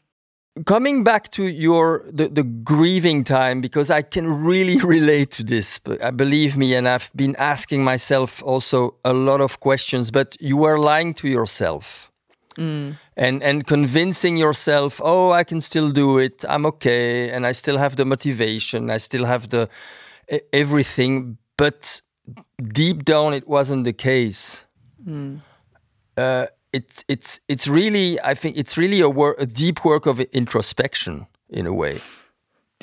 Coming 0.64 1.04
back 1.04 1.30
to 1.32 1.42
your 1.66 2.04
the, 2.18 2.28
the 2.28 2.42
grieving 2.42 3.24
time 3.24 3.60
because 3.60 3.88
i 3.90 4.02
can 4.14 4.26
really 4.50 4.78
relate 4.96 5.30
to 5.38 5.42
this 5.44 5.78
but 5.86 5.96
uh, 6.00 6.10
believe 6.10 6.56
me 6.56 6.68
and 6.78 6.88
i've 6.88 7.10
been 7.14 7.36
asking 7.36 7.84
myself 7.84 8.42
also 8.42 8.78
a 9.04 9.12
lot 9.12 9.40
of 9.42 9.60
questions 9.60 10.10
but 10.10 10.28
you 10.40 10.56
were 10.56 10.78
lying 10.78 11.14
to 11.14 11.28
yourself. 11.28 12.10
Mm. 12.58 12.96
and 13.24 13.42
and 13.42 13.66
convincing 13.66 14.38
yourself 14.38 15.00
oh 15.04 15.30
i 15.40 15.44
can 15.44 15.60
still 15.60 15.90
do 15.92 16.18
it. 16.18 16.44
I'm 16.48 16.64
okay 16.72 17.30
and 17.34 17.46
i 17.46 17.52
still 17.52 17.76
have 17.76 17.94
the 17.96 18.04
motivation. 18.04 18.80
I 18.96 18.98
still 18.98 19.26
have 19.26 19.42
the 19.48 19.68
everything. 20.52 21.36
But 21.56 22.00
deep 22.82 23.04
down 23.04 23.34
it 23.34 23.46
wasn't 23.46 23.84
the 23.84 23.92
case. 23.92 24.64
Mm. 25.06 25.40
uh, 26.16 26.46
it's 26.76 27.04
it's 27.08 27.40
it's 27.48 27.66
really 27.66 28.20
I 28.20 28.34
think 28.34 28.56
it's 28.56 28.76
really 28.76 29.00
a 29.00 29.08
work 29.08 29.36
a 29.40 29.46
deep 29.46 29.84
work 29.84 30.04
of 30.06 30.20
introspection 30.40 31.26
in 31.48 31.66
a 31.66 31.72
way. 31.72 32.00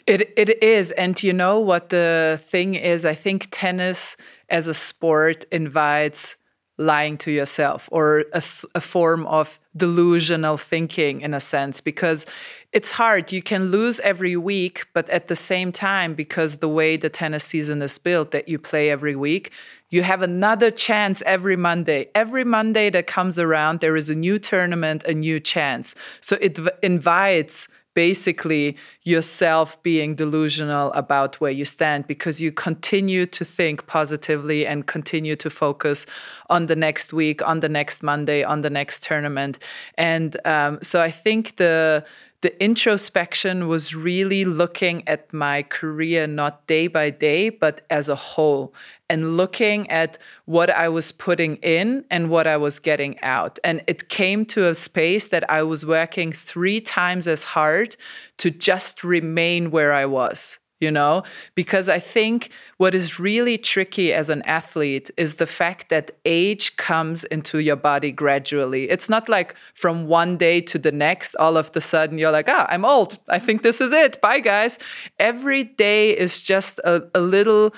It 0.07 0.33
it 0.35 0.61
is, 0.63 0.91
and 1.03 1.21
you 1.21 1.33
know 1.33 1.59
what 1.59 1.89
the 1.89 2.39
thing 2.51 2.75
is. 2.75 3.05
I 3.05 3.15
think 3.15 3.47
tennis 3.51 4.17
as 4.49 4.67
a 4.67 4.73
sport 4.73 5.45
invites 5.51 6.35
lying 6.77 7.17
to 7.19 7.31
yourself 7.31 7.87
or 7.91 8.25
a, 8.33 8.43
a, 8.73 8.81
form 8.81 9.27
of 9.27 9.59
delusional 9.77 10.57
thinking 10.57 11.21
in 11.21 11.31
a 11.31 11.39
sense 11.39 11.79
because 11.79 12.25
it's 12.71 12.89
hard 12.89 13.31
you 13.31 13.43
can 13.43 13.69
lose 13.69 13.99
every 13.99 14.35
week 14.35 14.87
but 14.91 15.07
at 15.11 15.27
the 15.27 15.35
same 15.35 15.71
time 15.71 16.15
because 16.15 16.57
the 16.57 16.67
way 16.67 16.97
the 16.97 17.11
tennis 17.11 17.43
season 17.43 17.79
is 17.83 17.99
built 17.99 18.31
that 18.31 18.49
you 18.49 18.57
play 18.57 18.89
every 18.89 19.15
week 19.15 19.51
you 19.93 20.01
have 20.01 20.23
another 20.23 20.71
chance 20.71 21.21
every 21.25 21.55
Monday. 21.55 22.09
Every 22.15 22.43
Monday 22.43 22.89
that 22.89 23.05
comes 23.05 23.37
around, 23.37 23.79
there 23.79 23.95
is 23.95 24.09
a 24.09 24.15
new 24.15 24.39
tournament, 24.39 25.03
a 25.03 25.13
new 25.13 25.39
chance. 25.39 25.93
So 26.19 26.37
it 26.41 26.57
v- 26.57 26.71
invites 26.81 27.67
basically 27.93 28.75
yourself 29.03 29.81
being 29.83 30.15
delusional 30.15 30.91
about 30.93 31.39
where 31.39 31.51
you 31.51 31.63
stand 31.63 32.07
because 32.07 32.41
you 32.41 32.51
continue 32.51 33.27
to 33.27 33.45
think 33.45 33.85
positively 33.85 34.65
and 34.65 34.87
continue 34.87 35.35
to 35.35 35.49
focus 35.49 36.07
on 36.49 36.65
the 36.65 36.75
next 36.75 37.13
week, 37.13 37.47
on 37.47 37.59
the 37.59 37.69
next 37.69 38.01
Monday, 38.01 38.43
on 38.43 38.61
the 38.61 38.69
next 38.71 39.03
tournament. 39.03 39.59
And 39.95 40.39
um, 40.43 40.79
so 40.81 41.01
I 41.01 41.11
think 41.11 41.57
the 41.57 42.03
the 42.43 42.61
introspection 42.61 43.69
was 43.69 43.95
really 43.95 44.43
looking 44.43 45.07
at 45.07 45.31
my 45.31 45.63
career 45.63 46.27
not 46.27 46.67
day 46.67 46.87
by 46.87 47.09
day, 47.09 47.47
but 47.47 47.85
as 47.89 48.09
a 48.09 48.15
whole, 48.17 48.73
and 49.13 49.37
looking 49.37 49.87
at 49.91 50.17
what 50.45 50.71
I 50.71 50.89
was 50.89 51.11
putting 51.11 51.57
in 51.57 52.03
and 52.09 52.31
what 52.31 52.47
I 52.47 52.57
was 52.57 52.79
getting 52.79 53.19
out. 53.21 53.59
And 53.63 53.83
it 53.85 54.09
came 54.09 54.43
to 54.47 54.67
a 54.67 54.73
space 54.73 55.27
that 55.27 55.47
I 55.51 55.61
was 55.61 55.85
working 55.85 56.31
three 56.31 56.81
times 56.81 57.27
as 57.27 57.43
hard 57.43 57.95
to 58.39 58.49
just 58.49 59.03
remain 59.03 59.69
where 59.69 59.93
I 59.93 60.07
was 60.07 60.59
you 60.83 60.91
know? 60.91 61.23
Because 61.55 61.87
I 61.87 61.99
think 61.99 62.49
what 62.77 62.93
is 62.93 63.17
really 63.17 63.57
tricky 63.57 64.11
as 64.11 64.29
an 64.29 64.41
athlete 64.41 65.09
is 65.15 65.37
the 65.37 65.47
fact 65.47 65.87
that 65.89 66.11
age 66.25 66.75
comes 66.75 67.23
into 67.23 67.59
your 67.59 67.77
body 67.77 68.11
gradually. 68.11 68.89
It's 68.89 69.07
not 69.07 69.29
like 69.29 69.55
from 69.73 70.07
one 70.07 70.35
day 70.37 70.59
to 70.61 70.77
the 70.77 70.91
next, 70.91 71.35
all 71.35 71.55
of 71.55 71.71
the 71.71 71.79
sudden 71.79 72.17
you're 72.17 72.31
like, 72.31 72.49
ah, 72.49 72.67
I'm 72.69 72.83
old. 72.83 73.17
I 73.29 73.39
think 73.39 73.63
this 73.63 73.79
is 73.79 73.93
it. 73.93 74.19
Bye, 74.21 74.41
guys. 74.41 74.77
Every 75.19 75.63
day 75.63 76.11
is 76.17 76.41
just 76.41 76.79
a, 76.79 77.03
a 77.15 77.21
little 77.21 77.73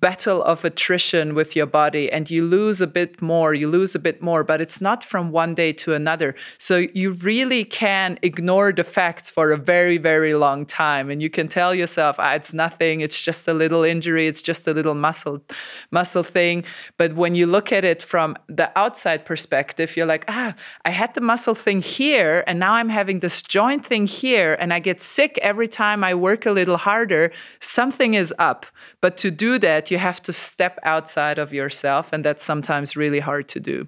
battle 0.00 0.42
of 0.42 0.64
attrition 0.64 1.34
with 1.34 1.54
your 1.54 1.66
body 1.66 2.10
and 2.10 2.30
you 2.30 2.44
lose 2.44 2.80
a 2.80 2.86
bit 2.86 3.20
more, 3.22 3.54
you 3.54 3.68
lose 3.68 3.94
a 3.94 3.98
bit 3.98 4.22
more, 4.22 4.44
but 4.44 4.60
it's 4.60 4.80
not 4.80 5.04
from 5.04 5.30
one 5.30 5.54
day 5.54 5.72
to 5.72 5.94
another. 5.94 6.34
So 6.58 6.86
you 6.94 7.12
really 7.12 7.64
can 7.64 8.18
ignore 8.22 8.72
the 8.72 8.84
facts 8.84 9.30
for 9.30 9.52
a 9.52 9.56
very, 9.56 9.98
very 9.98 10.34
long 10.34 10.66
time. 10.66 11.10
And 11.10 11.22
you 11.22 11.30
can 11.30 11.48
tell 11.48 11.74
yourself, 11.74 12.16
ah, 12.18 12.34
it's 12.34 12.52
nothing, 12.52 13.00
it's 13.00 13.20
just 13.20 13.48
a 13.48 13.54
little 13.54 13.84
injury, 13.84 14.26
it's 14.26 14.42
just 14.42 14.66
a 14.68 14.72
little 14.72 14.94
muscle 14.94 15.42
muscle 15.90 16.22
thing. 16.22 16.64
But 16.96 17.14
when 17.14 17.34
you 17.34 17.46
look 17.46 17.72
at 17.72 17.84
it 17.84 18.02
from 18.02 18.36
the 18.48 18.76
outside 18.78 19.24
perspective, 19.24 19.96
you're 19.96 20.06
like, 20.06 20.24
ah, 20.28 20.54
I 20.84 20.90
had 20.90 21.14
the 21.14 21.20
muscle 21.20 21.54
thing 21.54 21.80
here, 21.80 22.44
and 22.46 22.58
now 22.58 22.74
I'm 22.74 22.88
having 22.88 23.20
this 23.20 23.42
joint 23.42 23.86
thing 23.86 24.06
here, 24.06 24.56
and 24.60 24.72
I 24.72 24.78
get 24.80 25.02
sick 25.02 25.38
every 25.42 25.68
time 25.68 26.02
I 26.04 26.14
work 26.14 26.46
a 26.46 26.52
little 26.52 26.76
harder. 26.76 27.32
Something 27.60 28.14
is 28.14 28.34
up. 28.38 28.66
But 29.00 29.16
to 29.18 29.30
do 29.30 29.58
that, 29.58 29.69
that, 29.70 29.90
you 29.90 29.98
have 29.98 30.20
to 30.22 30.32
step 30.32 30.74
outside 30.82 31.38
of 31.38 31.52
yourself, 31.52 32.12
and 32.12 32.24
that's 32.24 32.44
sometimes 32.44 32.96
really 32.96 33.20
hard 33.20 33.46
to 33.54 33.60
do. 33.60 33.86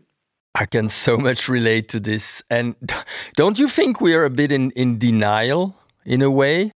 I 0.55 0.66
can 0.66 0.89
so 0.89 1.16
much 1.16 1.49
relate 1.49 1.89
to 1.89 1.99
this. 2.01 2.43
And 2.51 2.76
don't 3.37 3.59
you 3.59 3.68
think 3.68 4.01
we 4.01 4.14
are 4.14 4.24
a 4.24 4.30
bit 4.30 4.53
in, 4.53 4.70
in 4.72 4.99
denial 4.99 5.74
in 6.05 6.22
a 6.22 6.30
way? 6.30 6.72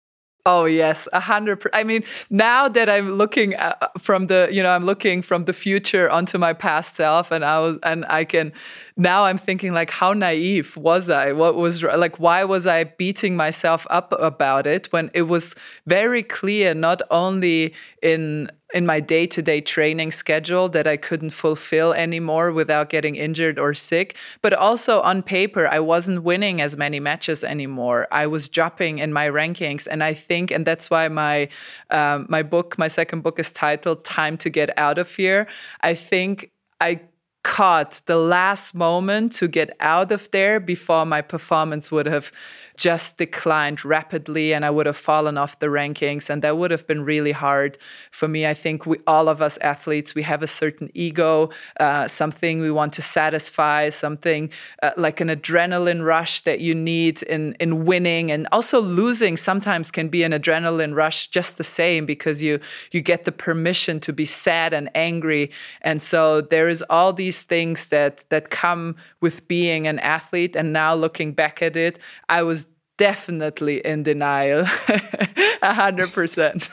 Oh 0.45 0.65
yes, 0.65 1.09
a 1.13 1.21
hundred. 1.21 1.63
I 1.73 1.85
mean, 1.85 2.03
now 2.29 2.69
that 2.69 2.89
I'm 2.91 3.13
looking 3.13 3.55
uh, 3.55 3.75
from 3.99 4.27
the, 4.27 4.49
you 4.51 4.61
know, 4.61 4.71
I'm 4.71 4.85
looking 4.85 5.23
from 5.23 5.45
the 5.45 5.53
future 5.53 6.11
onto 6.11 6.37
my 6.37 6.53
past 6.53 6.97
self, 6.97 7.31
and 7.31 7.45
I 7.45 7.61
was, 7.61 7.79
and 7.85 8.05
I 8.09 8.25
can 8.25 8.53
now 8.97 9.25
I'm 9.25 9.39
thinking 9.39 9.73
like 9.73 9.91
how 9.91 10.13
naive 10.13 10.77
was 10.77 11.09
I? 11.09 11.31
What 11.31 11.55
was 11.55 11.85
like 11.85 12.19
why 12.19 12.43
was 12.43 12.67
I 12.67 12.83
beating 12.85 13.37
myself 13.37 13.87
up 13.89 14.13
about 14.19 14.67
it 14.67 14.93
when 14.93 15.13
it 15.15 15.23
was 15.23 15.55
very 15.87 16.25
clear 16.25 16.75
not 16.75 17.03
only 17.13 17.73
in 18.03 18.51
in 18.75 18.87
my 18.87 19.01
day-to-day 19.01 19.61
training 19.61 20.11
schedule 20.11 20.69
that 20.71 20.87
I 20.87 20.97
couldn't 20.97 21.31
fulfill 21.31 21.93
anymore 21.93 22.53
without 22.53 22.89
getting 22.89 23.17
injured 23.17 23.59
or 23.59 23.75
sick, 23.75 24.17
but 24.41 24.53
also 24.53 25.01
on 25.03 25.23
paper 25.23 25.69
I 25.69 25.81
wasn't 25.81 26.23
winning 26.23 26.61
as 26.61 26.77
many 26.77 27.01
matches 27.01 27.45
anymore. 27.45 28.09
I 28.11 28.27
was 28.27 28.49
dropping 28.49 28.99
in 28.99 29.13
my 29.13 29.29
rankings 29.29 29.87
and 29.91 30.03
I 30.03 30.15
think 30.15 30.51
and 30.51 30.67
that's 30.67 30.91
why 30.91 31.09
my 31.09 31.49
um, 31.91 32.27
my 32.29 32.43
book 32.43 32.79
my 32.79 32.89
second 32.89 33.23
book 33.23 33.39
is 33.39 33.53
titled 33.53 34.05
Time 34.05 34.37
to 34.39 34.51
Get 34.51 34.77
Out 34.79 34.99
of 34.99 35.15
Here. 35.15 35.47
I 35.81 35.95
think 35.95 36.51
I 36.81 37.01
caught 37.45 38.01
the 38.07 38.17
last 38.17 38.75
moment 38.75 39.33
to 39.33 39.49
get 39.49 39.75
out 39.81 40.13
of 40.13 40.31
there 40.31 40.61
before 40.61 41.05
my 41.05 41.21
performance 41.21 41.91
would 41.91 42.07
have 42.07 42.31
just 42.77 43.19
declined 43.19 43.85
rapidly 43.85 44.53
and 44.53 44.65
I 44.65 44.71
would 44.71 44.87
have 44.87 44.97
fallen 44.97 45.37
off 45.37 45.59
the 45.59 45.67
rankings. 45.67 46.31
And 46.31 46.43
that 46.43 46.57
would 46.57 46.71
have 46.71 46.87
been 46.87 47.05
really 47.05 47.33
hard 47.33 47.79
for 48.11 48.29
me. 48.29 48.47
I 48.47 48.55
think 48.55 48.87
we, 48.87 48.99
all 49.07 49.29
of 49.29 49.43
us 49.43 49.59
athletes, 49.59 50.15
we 50.15 50.23
have 50.23 50.43
a 50.43 50.47
certain 50.47 50.91
ego, 50.95 51.51
uh, 51.79 52.09
something 52.09 52.61
we 52.61 52.71
want 52.71 52.93
to 52.95 53.03
satisfy, 53.03 53.89
something 53.89 54.51
uh, 54.83 54.93
like 54.97 55.21
an 55.21 55.29
adrenaline 55.29 56.05
rush 56.05 56.43
that 56.43 56.61
you 56.61 56.75
need 56.75 57.23
in, 57.25 57.55
in 57.55 57.85
winning. 57.85 58.31
And 58.31 58.49
also 58.53 58.81
losing 58.81 59.37
sometimes 59.37 59.91
can 59.91 60.09
be 60.09 60.23
an 60.23 60.33
adrenaline 60.33 60.95
rush 60.95 61.29
just 61.29 61.59
the 61.59 61.65
same 61.65 62.07
because 62.07 62.43
you, 62.43 62.61
you 62.91 63.01
get 63.01 63.25
the 63.25 63.33
permission 63.33 64.01
to 64.01 64.13
be 64.13 64.25
sad 64.25 64.73
and 64.73 64.91
angry. 64.95 65.51
And 65.83 66.03
so 66.03 66.41
there 66.41 66.69
is 66.69 66.83
all 66.89 67.13
these 67.13 67.43
things 67.43 67.89
that, 67.89 68.25
that 68.31 68.51
come 68.51 68.97
with 69.21 69.47
being 69.49 69.87
an 69.87 69.99
athlete. 69.99 70.57
And 70.57 70.73
now 70.73 70.95
looking 70.95 71.33
back 71.33 71.63
at 71.63 71.77
it, 71.77 71.99
I 72.29 72.43
was 72.43 72.62
definitely 72.97 73.79
in 73.85 74.03
denial, 74.03 74.61
a 75.63 75.75
hundred 75.75 76.13
percent. 76.13 76.69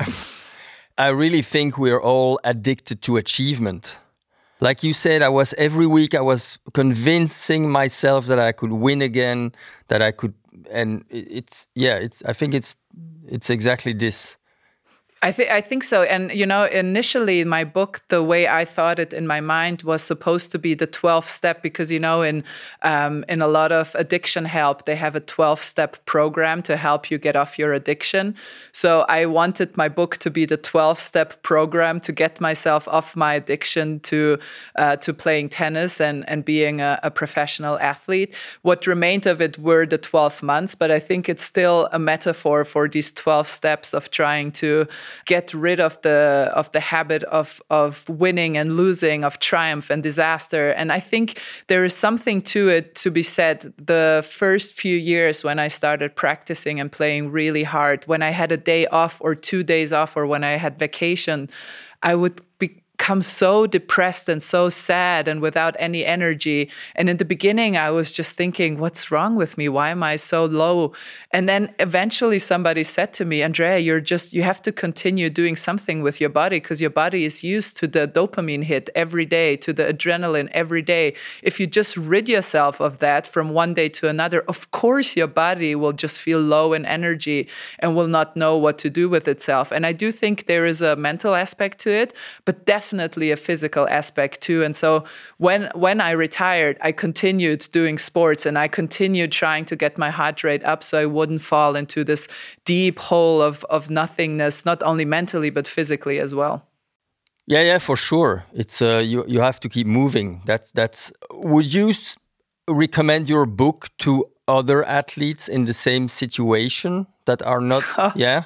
I 0.98 1.08
really 1.08 1.42
think 1.42 1.78
we're 1.78 2.00
all 2.00 2.40
addicted 2.44 3.02
to 3.02 3.16
achievement. 3.16 3.98
like 4.60 4.82
you 4.82 4.92
said, 4.92 5.22
I 5.22 5.28
was 5.28 5.54
every 5.56 5.86
week 5.86 6.14
I 6.14 6.20
was 6.20 6.58
convincing 6.74 7.70
myself 7.70 8.26
that 8.26 8.38
I 8.38 8.52
could 8.52 8.72
win 8.72 9.02
again, 9.02 9.52
that 9.86 10.02
I 10.02 10.10
could, 10.10 10.34
and 10.70 11.04
it's 11.10 11.68
yeah, 11.74 11.94
it's 11.94 12.22
I 12.24 12.32
think 12.32 12.54
it's 12.54 12.76
it's 13.28 13.50
exactly 13.50 13.92
this. 13.92 14.36
I 15.20 15.32
think 15.32 15.50
I 15.50 15.60
think 15.60 15.82
so. 15.82 16.02
And 16.02 16.30
you 16.32 16.46
know, 16.46 16.64
initially 16.64 17.40
in 17.40 17.48
my 17.48 17.64
book, 17.64 18.02
the 18.08 18.22
way 18.22 18.46
I 18.46 18.64
thought 18.64 19.00
it 19.00 19.12
in 19.12 19.26
my 19.26 19.40
mind 19.40 19.82
was 19.82 20.00
supposed 20.00 20.52
to 20.52 20.58
be 20.60 20.74
the 20.74 20.86
12th 20.86 21.26
step 21.26 21.60
because 21.60 21.90
you 21.90 21.98
know, 21.98 22.22
in 22.22 22.44
um, 22.82 23.24
in 23.28 23.42
a 23.42 23.48
lot 23.48 23.72
of 23.72 23.96
addiction 23.96 24.44
help, 24.44 24.84
they 24.84 24.94
have 24.94 25.16
a 25.16 25.20
12 25.20 25.60
step 25.60 26.04
program 26.06 26.62
to 26.62 26.76
help 26.76 27.10
you 27.10 27.18
get 27.18 27.34
off 27.34 27.58
your 27.58 27.72
addiction. 27.72 28.36
So 28.70 29.00
I 29.08 29.26
wanted 29.26 29.76
my 29.76 29.88
book 29.88 30.18
to 30.18 30.30
be 30.30 30.44
the 30.44 30.56
12 30.56 31.00
step 31.00 31.42
program 31.42 32.00
to 32.00 32.12
get 32.12 32.40
myself 32.40 32.86
off 32.86 33.16
my 33.16 33.34
addiction 33.34 33.98
to 34.00 34.38
uh, 34.76 34.96
to 34.96 35.12
playing 35.12 35.48
tennis 35.48 36.00
and 36.00 36.28
and 36.28 36.44
being 36.44 36.80
a, 36.80 37.00
a 37.02 37.10
professional 37.10 37.76
athlete. 37.80 38.34
What 38.62 38.86
remained 38.86 39.26
of 39.26 39.40
it 39.40 39.58
were 39.58 39.84
the 39.84 39.98
12 39.98 40.44
months, 40.44 40.76
but 40.76 40.92
I 40.92 41.00
think 41.00 41.28
it's 41.28 41.44
still 41.44 41.88
a 41.90 41.98
metaphor 41.98 42.64
for 42.64 42.88
these 42.88 43.10
12 43.10 43.48
steps 43.48 43.92
of 43.92 44.12
trying 44.12 44.52
to 44.52 44.86
get 45.24 45.54
rid 45.54 45.80
of 45.80 46.00
the 46.02 46.50
of 46.54 46.70
the 46.72 46.80
habit 46.80 47.22
of 47.24 47.62
of 47.70 48.08
winning 48.08 48.56
and 48.56 48.76
losing, 48.76 49.24
of 49.24 49.38
triumph 49.38 49.90
and 49.90 50.02
disaster. 50.02 50.70
And 50.70 50.92
I 50.92 51.00
think 51.00 51.40
there 51.66 51.84
is 51.84 51.94
something 51.94 52.42
to 52.42 52.68
it 52.68 52.94
to 52.96 53.10
be 53.10 53.22
said. 53.22 53.72
The 53.78 54.26
first 54.28 54.74
few 54.74 54.96
years 54.96 55.44
when 55.44 55.58
I 55.58 55.68
started 55.68 56.14
practicing 56.14 56.80
and 56.80 56.90
playing 56.90 57.30
really 57.30 57.64
hard, 57.64 58.04
when 58.06 58.22
I 58.22 58.30
had 58.30 58.52
a 58.52 58.56
day 58.56 58.86
off 58.86 59.20
or 59.20 59.34
two 59.34 59.62
days 59.62 59.92
off, 59.92 60.16
or 60.16 60.26
when 60.26 60.44
I 60.44 60.56
had 60.56 60.78
vacation, 60.78 61.48
I 62.02 62.14
would 62.14 62.40
be 62.98 63.08
become 63.08 63.22
so 63.22 63.66
depressed 63.66 64.28
and 64.28 64.42
so 64.42 64.68
sad 64.68 65.28
and 65.28 65.40
without 65.40 65.74
any 65.78 66.04
energy. 66.04 66.68
And 66.94 67.08
in 67.08 67.16
the 67.16 67.24
beginning, 67.24 67.74
I 67.74 67.90
was 67.90 68.12
just 68.12 68.36
thinking, 68.36 68.78
what's 68.78 69.10
wrong 69.10 69.34
with 69.34 69.56
me? 69.56 69.66
Why 69.66 69.88
am 69.88 70.02
I 70.02 70.16
so 70.16 70.44
low? 70.44 70.92
And 71.30 71.48
then 71.48 71.74
eventually 71.78 72.38
somebody 72.38 72.84
said 72.84 73.14
to 73.14 73.24
me, 73.24 73.42
Andrea, 73.42 73.78
you're 73.78 74.02
just, 74.02 74.34
you 74.34 74.42
have 74.42 74.60
to 74.60 74.72
continue 74.72 75.30
doing 75.30 75.56
something 75.56 76.02
with 76.02 76.20
your 76.20 76.28
body 76.28 76.60
because 76.60 76.82
your 76.82 76.90
body 76.90 77.24
is 77.24 77.42
used 77.42 77.78
to 77.78 77.86
the 77.86 78.06
dopamine 78.06 78.64
hit 78.64 78.90
every 78.94 79.24
day, 79.24 79.56
to 79.56 79.72
the 79.72 79.84
adrenaline 79.84 80.50
every 80.52 80.82
day. 80.82 81.14
If 81.42 81.58
you 81.58 81.66
just 81.66 81.96
rid 81.96 82.28
yourself 82.28 82.78
of 82.78 82.98
that 82.98 83.26
from 83.26 83.54
one 83.54 83.72
day 83.72 83.88
to 83.88 84.08
another, 84.08 84.42
of 84.48 84.70
course, 84.70 85.16
your 85.16 85.28
body 85.28 85.74
will 85.74 85.94
just 85.94 86.20
feel 86.20 86.40
low 86.40 86.74
in 86.74 86.84
energy 86.84 87.48
and 87.78 87.96
will 87.96 88.08
not 88.08 88.36
know 88.36 88.58
what 88.58 88.76
to 88.80 88.90
do 88.90 89.08
with 89.08 89.26
itself. 89.28 89.72
And 89.72 89.86
I 89.86 89.92
do 89.92 90.12
think 90.12 90.44
there 90.44 90.66
is 90.66 90.82
a 90.82 90.94
mental 90.94 91.34
aspect 91.34 91.78
to 91.80 91.90
it, 91.90 92.12
but 92.44 92.66
definitely 92.66 92.87
definitely 92.88 93.30
a 93.30 93.36
physical 93.36 93.86
aspect 93.88 94.40
too. 94.40 94.62
And 94.64 94.74
so 94.74 95.04
when 95.38 95.70
when 95.74 96.00
I 96.00 96.12
retired, 96.12 96.76
I 96.80 96.92
continued 96.92 97.68
doing 97.72 97.98
sports 97.98 98.46
and 98.46 98.56
I 98.56 98.68
continued 98.68 99.30
trying 99.30 99.66
to 99.66 99.76
get 99.76 99.98
my 99.98 100.10
heart 100.10 100.42
rate 100.42 100.64
up 100.64 100.82
so 100.82 100.98
I 100.98 101.06
wouldn't 101.06 101.42
fall 101.42 101.76
into 101.76 102.04
this 102.04 102.28
deep 102.64 102.98
hole 102.98 103.42
of 103.42 103.64
of 103.68 103.90
nothingness, 103.90 104.64
not 104.64 104.82
only 104.82 105.04
mentally 105.04 105.50
but 105.50 105.68
physically 105.68 106.18
as 106.20 106.34
well. 106.34 106.62
Yeah, 107.46 107.62
yeah, 107.62 107.78
for 107.80 107.96
sure. 107.96 108.44
It's 108.52 108.80
uh, 108.80 109.02
you 109.04 109.24
you 109.26 109.40
have 109.40 109.58
to 109.60 109.68
keep 109.68 109.86
moving. 109.86 110.42
That's 110.46 110.72
that's. 110.72 111.12
Would 111.30 111.74
you 111.74 111.92
recommend 112.68 113.28
your 113.28 113.46
book 113.46 113.88
to 113.98 114.24
other 114.46 114.82
athletes 114.86 115.48
in 115.48 115.64
the 115.64 115.72
same 115.72 116.08
situation 116.08 117.06
that 117.24 117.42
are 117.42 117.60
not? 117.60 117.84
yeah. 118.16 118.42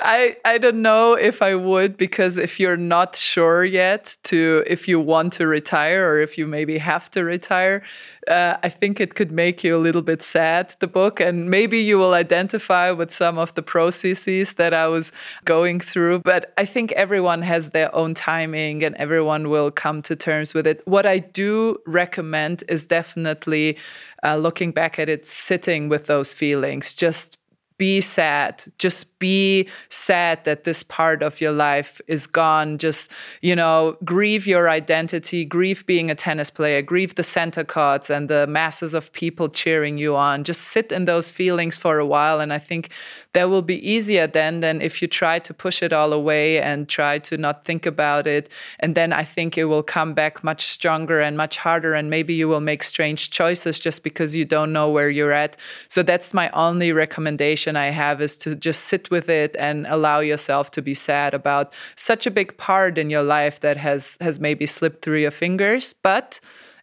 I 0.00 0.36
I 0.44 0.58
don't 0.58 0.82
know 0.82 1.14
if 1.14 1.42
I 1.42 1.54
would 1.54 1.96
because 1.96 2.38
if 2.38 2.58
you're 2.58 2.76
not 2.76 3.14
sure 3.16 3.64
yet 3.64 4.16
to 4.24 4.64
if 4.66 4.88
you 4.88 4.98
want 4.98 5.34
to 5.34 5.46
retire 5.46 6.08
or 6.08 6.20
if 6.20 6.38
you 6.38 6.46
maybe 6.46 6.78
have 6.78 7.10
to 7.12 7.24
retire, 7.24 7.82
uh, 8.28 8.56
I 8.62 8.68
think 8.68 9.00
it 9.00 9.14
could 9.14 9.32
make 9.32 9.62
you 9.62 9.76
a 9.76 9.78
little 9.78 10.02
bit 10.02 10.22
sad. 10.22 10.74
The 10.80 10.86
book 10.86 11.20
and 11.20 11.50
maybe 11.50 11.78
you 11.78 11.98
will 11.98 12.14
identify 12.14 12.90
with 12.90 13.10
some 13.10 13.38
of 13.38 13.54
the 13.54 13.62
processes 13.62 14.54
that 14.54 14.72
I 14.72 14.86
was 14.88 15.12
going 15.44 15.80
through. 15.80 16.20
But 16.20 16.52
I 16.56 16.64
think 16.64 16.92
everyone 16.92 17.42
has 17.42 17.70
their 17.70 17.94
own 17.94 18.14
timing 18.14 18.82
and 18.82 18.96
everyone 18.96 19.50
will 19.50 19.70
come 19.70 20.02
to 20.02 20.16
terms 20.16 20.54
with 20.54 20.66
it. 20.66 20.80
What 20.86 21.06
I 21.06 21.18
do 21.18 21.78
recommend 21.86 22.64
is 22.68 22.86
definitely 22.86 23.76
uh, 24.22 24.36
looking 24.36 24.72
back 24.72 24.98
at 24.98 25.08
it, 25.08 25.26
sitting 25.26 25.88
with 25.88 26.06
those 26.06 26.32
feelings, 26.32 26.94
just 26.94 27.38
be 27.76 28.00
sad. 28.00 28.64
Just 28.78 29.18
be 29.18 29.68
sad 29.88 30.44
that 30.44 30.64
this 30.64 30.82
part 30.82 31.22
of 31.22 31.40
your 31.40 31.52
life 31.52 32.00
is 32.06 32.26
gone. 32.26 32.78
Just 32.78 33.10
you 33.42 33.56
know 33.56 33.96
grieve 34.04 34.46
your 34.46 34.68
identity 34.68 35.44
grieve 35.44 35.84
being 35.86 36.10
a 36.10 36.14
tennis 36.14 36.50
player 36.50 36.82
grieve 36.82 37.14
the 37.14 37.22
center 37.22 37.64
courts 37.64 38.10
and 38.10 38.28
the 38.28 38.46
masses 38.46 38.94
of 38.94 39.12
people 39.12 39.48
cheering 39.48 39.98
you 39.98 40.14
on. 40.14 40.44
Just 40.44 40.62
sit 40.62 40.92
in 40.92 41.04
those 41.04 41.30
feelings 41.30 41.76
for 41.76 41.98
a 41.98 42.06
while 42.06 42.40
and 42.40 42.52
i 42.52 42.58
think 42.58 42.90
that 43.34 43.50
will 43.50 43.62
be 43.62 43.78
easier 43.88 44.26
then 44.26 44.60
than 44.60 44.80
if 44.80 45.02
you 45.02 45.08
try 45.08 45.38
to 45.38 45.52
push 45.52 45.82
it 45.82 45.92
all 45.92 46.12
away 46.12 46.60
and 46.60 46.88
try 46.88 47.18
to 47.18 47.36
not 47.36 47.64
think 47.64 47.86
about 47.86 48.26
it 48.26 48.50
and 48.80 48.94
then 48.94 49.12
i 49.12 49.22
think 49.22 49.58
it 49.58 49.64
will 49.64 49.82
come 49.82 50.14
back 50.14 50.42
much 50.42 50.66
stronger 50.66 51.20
and 51.20 51.36
much 51.36 51.56
harder 51.58 51.94
and 51.94 52.10
maybe 52.10 52.34
you 52.34 52.48
will 52.48 52.60
make 52.60 52.82
strange 52.82 53.30
choices 53.30 53.78
just 53.78 54.02
because 54.02 54.34
you 54.34 54.44
don't 54.44 54.72
know 54.72 54.90
where 54.90 55.10
you're 55.10 55.32
at 55.32 55.56
so 55.88 56.02
that's 56.02 56.34
my 56.34 56.50
only 56.50 56.92
recommendation 56.92 57.76
I 57.76 57.90
have 57.90 58.20
is 58.20 58.36
to 58.38 58.54
just 58.54 58.84
sit 58.84 59.10
with 59.10 59.28
it 59.28 59.56
and 59.58 59.86
allow 59.86 60.20
yourself 60.20 60.70
to 60.72 60.82
be 60.82 60.94
sad 60.94 61.34
about 61.34 61.72
such 61.96 62.26
a 62.26 62.30
big 62.30 62.56
part 62.56 62.98
in 62.98 63.10
your 63.10 63.22
life 63.22 63.60
that 63.60 63.76
has 63.76 64.16
has 64.20 64.40
maybe 64.40 64.66
slipped 64.66 65.04
through 65.04 65.20
your 65.20 65.30
fingers. 65.30 65.94
But 66.02 66.40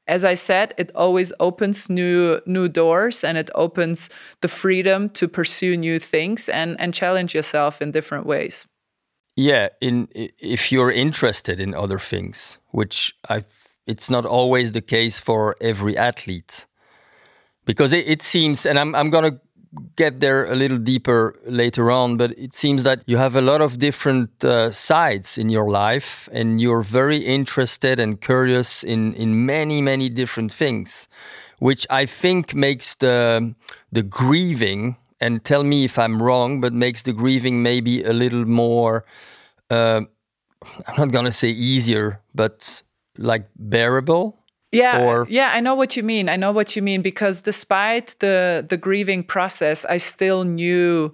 as 0.07 0.23
I 0.23 0.35
said, 0.35 0.73
it 0.77 0.91
always 0.95 1.33
opens 1.39 1.89
new 1.89 2.41
new 2.45 2.67
doors 2.67 3.23
and 3.23 3.37
it 3.37 3.49
opens 3.55 4.09
the 4.41 4.47
freedom 4.47 5.09
to 5.09 5.27
pursue 5.27 5.77
new 5.77 5.99
things 5.99 6.49
and 6.49 6.79
and 6.79 6.93
challenge 6.93 7.35
yourself 7.35 7.81
in 7.81 7.91
different 7.91 8.25
ways. 8.25 8.67
Yeah, 9.35 9.69
in 9.79 10.07
if 10.13 10.71
you're 10.71 10.91
interested 10.91 11.59
in 11.59 11.73
other 11.73 11.99
things, 11.99 12.57
which 12.71 13.13
I 13.29 13.43
it's 13.87 14.09
not 14.09 14.25
always 14.25 14.71
the 14.71 14.81
case 14.81 15.19
for 15.19 15.55
every 15.61 15.97
athlete. 15.97 16.65
Because 17.65 17.93
it, 17.93 18.07
it 18.07 18.21
seems, 18.21 18.65
and 18.65 18.79
I'm 18.79 18.95
I'm 18.95 19.09
gonna 19.09 19.39
get 19.95 20.19
there 20.19 20.45
a 20.45 20.55
little 20.55 20.77
deeper 20.77 21.39
later 21.45 21.91
on, 21.91 22.17
but 22.17 22.37
it 22.37 22.53
seems 22.53 22.83
that 22.83 23.01
you 23.05 23.17
have 23.17 23.35
a 23.35 23.41
lot 23.41 23.61
of 23.61 23.79
different 23.79 24.43
uh, 24.43 24.69
sides 24.71 25.37
in 25.37 25.49
your 25.49 25.69
life 25.69 26.27
and 26.31 26.59
you're 26.59 26.81
very 26.81 27.17
interested 27.17 27.99
and 27.99 28.19
curious 28.19 28.83
in, 28.83 29.13
in 29.13 29.45
many, 29.45 29.81
many 29.81 30.09
different 30.09 30.51
things, 30.51 31.07
which 31.59 31.87
I 31.89 32.05
think 32.05 32.53
makes 32.53 32.95
the, 32.95 33.55
the 33.91 34.03
grieving, 34.03 34.97
and 35.21 35.43
tell 35.43 35.63
me 35.63 35.85
if 35.85 35.97
I'm 35.97 36.21
wrong, 36.21 36.59
but 36.59 36.73
makes 36.73 37.03
the 37.03 37.13
grieving 37.13 37.63
maybe 37.63 38.03
a 38.03 38.13
little 38.13 38.45
more, 38.45 39.05
uh, 39.69 40.01
I'm 40.87 40.95
not 40.97 41.11
going 41.11 41.25
to 41.25 41.31
say 41.31 41.49
easier, 41.49 42.21
but 42.35 42.83
like 43.17 43.47
bearable 43.55 44.40
yeah, 44.71 45.05
or... 45.05 45.27
yeah, 45.29 45.51
I 45.53 45.59
know 45.59 45.75
what 45.75 45.97
you 45.97 46.03
mean. 46.03 46.29
I 46.29 46.35
know 46.35 46.51
what 46.51 46.75
you 46.75 46.81
mean 46.81 47.01
because 47.01 47.41
despite 47.41 48.15
the 48.19 48.65
the 48.67 48.77
grieving 48.77 49.23
process, 49.23 49.85
I 49.85 49.97
still 49.97 50.43
knew 50.43 51.13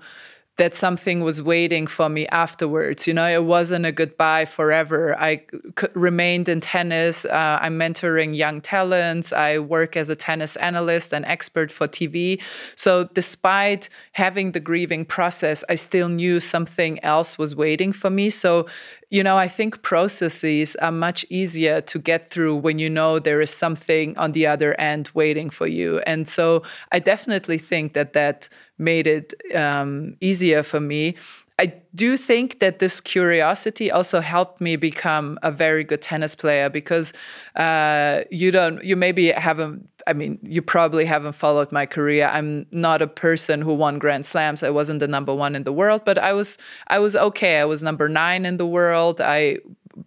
that 0.58 0.74
something 0.74 1.22
was 1.22 1.39
waiting 1.41 1.86
for 1.86 2.10
me 2.10 2.28
afterwards. 2.28 3.05
You 3.08 3.14
know, 3.14 3.28
it 3.28 3.43
wasn't 3.43 3.86
a 3.86 3.91
goodbye 3.91 4.45
forever. 4.45 5.16
I 5.18 5.43
c- 5.80 5.88
remained 5.93 6.49
in 6.49 6.62
tennis. 6.62 7.26
Uh, 7.26 7.60
I'm 7.62 7.78
mentoring 7.78 8.36
young 8.36 8.62
talents. 8.62 9.32
I 9.32 9.60
work 9.60 9.95
as 9.95 10.10
a 10.10 10.16
tennis 10.16 10.55
analyst 10.55 11.14
and 11.14 11.26
expert 11.26 11.72
for 11.72 11.88
TV. 11.88 12.41
So, 12.76 13.03
despite 13.14 13.89
having 14.14 14.51
the 14.53 14.60
grieving 14.60 15.05
process, 15.05 15.64
I 15.70 15.76
still 15.76 16.10
knew 16.10 16.39
something 16.39 17.03
else 17.03 17.38
was 17.38 17.55
waiting 17.55 17.93
for 17.93 18.10
me. 18.10 18.32
So, 18.32 18.66
you 19.10 19.24
know, 19.24 19.38
I 19.38 19.47
think 19.47 19.84
processes 19.84 20.76
are 20.78 20.91
much 20.91 21.26
easier 21.30 21.80
to 21.82 21.99
get 21.99 22.30
through 22.30 22.58
when 22.58 22.78
you 22.78 22.89
know 22.89 23.20
there 23.20 23.39
is 23.39 23.49
something 23.49 24.18
on 24.18 24.34
the 24.34 24.45
other 24.47 24.80
end 24.80 25.10
waiting 25.14 25.49
for 25.49 25.66
you. 25.66 25.99
And 25.99 26.28
so 26.28 26.64
I 26.91 26.99
definitely 26.99 27.58
think 27.58 27.93
that 27.93 28.14
that 28.14 28.49
made 28.78 29.08
it 29.08 29.34
um, 29.55 30.18
easier 30.20 30.62
for 30.62 30.82
me. 30.82 31.16
I 31.60 31.74
do 31.95 32.18
think 32.18 32.60
that 32.60 32.80
this 32.80 33.01
curiosity 33.01 33.89
also 33.89 34.20
helped 34.20 34.62
me 34.62 34.76
become 34.76 35.39
a 35.41 35.51
very 35.51 35.84
good 35.84 36.01
tennis 36.01 36.36
player 36.36 36.70
because 36.70 37.14
uh, 37.55 38.22
you 38.30 38.51
don't, 38.51 38.84
you 38.84 38.95
maybe 38.95 39.32
haven't 39.32 39.89
I 40.08 40.14
mean, 40.14 40.39
you 40.41 40.62
probably 40.62 41.05
haven't 41.05 41.34
followed 41.34 41.72
my 41.72 41.86
career. 41.86 42.28
I'm 42.28 42.66
not 42.72 43.01
a 43.01 43.08
person 43.08 43.62
who 43.62 43.74
won 43.74 43.99
Grand 43.99 44.26
Slams. 44.26 44.64
I 44.64 44.70
wasn't 44.70 45.01
the 45.01 45.08
number 45.08 45.36
one 45.36 45.55
in 45.55 45.64
the 45.64 45.74
world, 45.74 46.01
but 46.05 46.18
I 46.18 46.34
was 46.34 46.58
I 46.88 46.99
was 46.99 47.16
okay. 47.16 47.60
I 47.60 47.66
was 47.66 47.84
number 47.84 48.08
nine 48.08 48.45
in 48.45 48.58
the 48.58 48.66
world. 48.66 49.20
I 49.20 49.58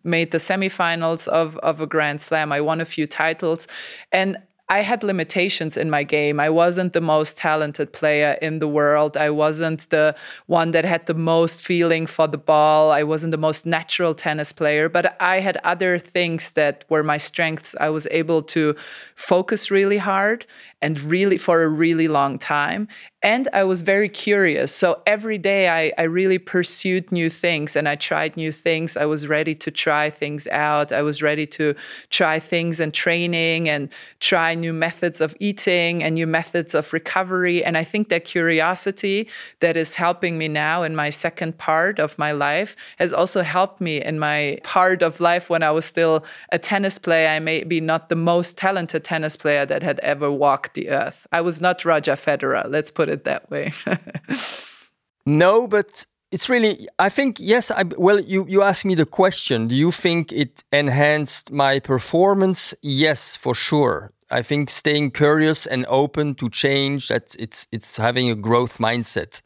made 0.02 0.30
the 0.30 0.38
semifinals 0.38 1.28
of 1.28 1.56
of 1.58 1.80
a 1.80 1.86
Grand 1.86 2.20
Slam. 2.20 2.50
I 2.50 2.60
won 2.60 2.80
a 2.80 2.84
few 2.84 3.06
titles, 3.06 3.68
and 4.10 4.38
I 4.70 4.82
had 4.82 5.02
limitations 5.02 5.76
in 5.76 5.90
my 5.90 6.04
game. 6.04 6.38
I 6.38 6.48
wasn't 6.48 6.92
the 6.92 7.00
most 7.00 7.36
talented 7.36 7.92
player 7.92 8.38
in 8.40 8.60
the 8.60 8.68
world. 8.68 9.16
I 9.16 9.30
wasn't 9.30 9.90
the 9.90 10.14
one 10.46 10.70
that 10.70 10.84
had 10.84 11.06
the 11.06 11.14
most 11.14 11.60
feeling 11.60 12.06
for 12.06 12.28
the 12.28 12.38
ball. 12.38 12.92
I 12.92 13.02
wasn't 13.02 13.32
the 13.32 13.36
most 13.36 13.66
natural 13.66 14.14
tennis 14.14 14.52
player, 14.52 14.88
but 14.88 15.16
I 15.20 15.40
had 15.40 15.56
other 15.64 15.98
things 15.98 16.52
that 16.52 16.84
were 16.88 17.02
my 17.02 17.16
strengths. 17.16 17.74
I 17.80 17.88
was 17.88 18.06
able 18.12 18.44
to 18.54 18.76
focus 19.16 19.72
really 19.72 19.98
hard 19.98 20.46
and 20.82 21.00
really 21.00 21.38
for 21.38 21.62
a 21.62 21.68
really 21.68 22.08
long 22.08 22.38
time. 22.38 22.88
And 23.22 23.50
I 23.52 23.64
was 23.64 23.82
very 23.82 24.08
curious. 24.08 24.74
So 24.74 25.02
every 25.06 25.36
day 25.36 25.68
I, 25.68 25.92
I 25.98 26.04
really 26.04 26.38
pursued 26.38 27.12
new 27.12 27.28
things 27.28 27.76
and 27.76 27.86
I 27.86 27.94
tried 27.96 28.34
new 28.34 28.50
things. 28.50 28.96
I 28.96 29.04
was 29.04 29.28
ready 29.28 29.54
to 29.56 29.70
try 29.70 30.08
things 30.08 30.46
out. 30.46 30.90
I 30.90 31.02
was 31.02 31.20
ready 31.20 31.46
to 31.48 31.74
try 32.08 32.40
things 32.40 32.80
and 32.80 32.94
training 32.94 33.68
and 33.68 33.90
try 34.20 34.54
new 34.54 34.72
methods 34.72 35.20
of 35.20 35.36
eating 35.38 36.02
and 36.02 36.14
new 36.14 36.26
methods 36.26 36.74
of 36.74 36.94
recovery. 36.94 37.62
And 37.62 37.76
I 37.76 37.84
think 37.84 38.08
that 38.08 38.24
curiosity 38.24 39.28
that 39.60 39.76
is 39.76 39.96
helping 39.96 40.38
me 40.38 40.48
now 40.48 40.82
in 40.82 40.96
my 40.96 41.10
second 41.10 41.58
part 41.58 41.98
of 41.98 42.18
my 42.18 42.32
life 42.32 42.74
has 42.98 43.12
also 43.12 43.42
helped 43.42 43.82
me 43.82 44.02
in 44.02 44.18
my 44.18 44.58
part 44.64 45.02
of 45.02 45.20
life 45.20 45.50
when 45.50 45.62
I 45.62 45.72
was 45.72 45.84
still 45.84 46.24
a 46.52 46.58
tennis 46.58 46.98
player. 46.98 47.28
I 47.28 47.38
may 47.38 47.64
be 47.64 47.82
not 47.82 48.08
the 48.08 48.16
most 48.16 48.56
talented 48.56 49.04
tennis 49.04 49.36
player 49.36 49.66
that 49.66 49.82
had 49.82 49.98
ever 49.98 50.32
walked 50.32 50.69
the 50.74 50.90
earth. 50.90 51.26
I 51.32 51.40
was 51.40 51.60
not 51.60 51.84
Roger 51.84 52.12
Federer, 52.12 52.68
let's 52.68 52.90
put 52.90 53.08
it 53.08 53.24
that 53.24 53.50
way. 53.50 53.72
no, 55.26 55.66
but 55.68 56.06
it's 56.30 56.48
really 56.48 56.86
i 56.98 57.08
think 57.08 57.38
yes 57.40 57.72
I, 57.72 57.82
well 57.98 58.20
you, 58.20 58.46
you 58.48 58.62
asked 58.62 58.84
me 58.84 58.94
the 58.94 59.06
question. 59.06 59.68
Do 59.68 59.74
you 59.74 59.90
think 59.90 60.32
it 60.32 60.62
enhanced 60.72 61.50
my 61.50 61.80
performance? 61.80 62.74
Yes 62.82 63.36
for 63.36 63.54
sure. 63.54 64.12
I 64.30 64.42
think 64.42 64.70
staying 64.70 65.10
curious 65.10 65.66
and 65.66 65.84
open 65.88 66.36
to 66.36 66.48
change 66.48 67.08
that 67.08 67.34
it's 67.38 67.66
it's 67.72 67.96
having 67.96 68.30
a 68.30 68.36
growth 68.36 68.78
mindset. 68.78 69.42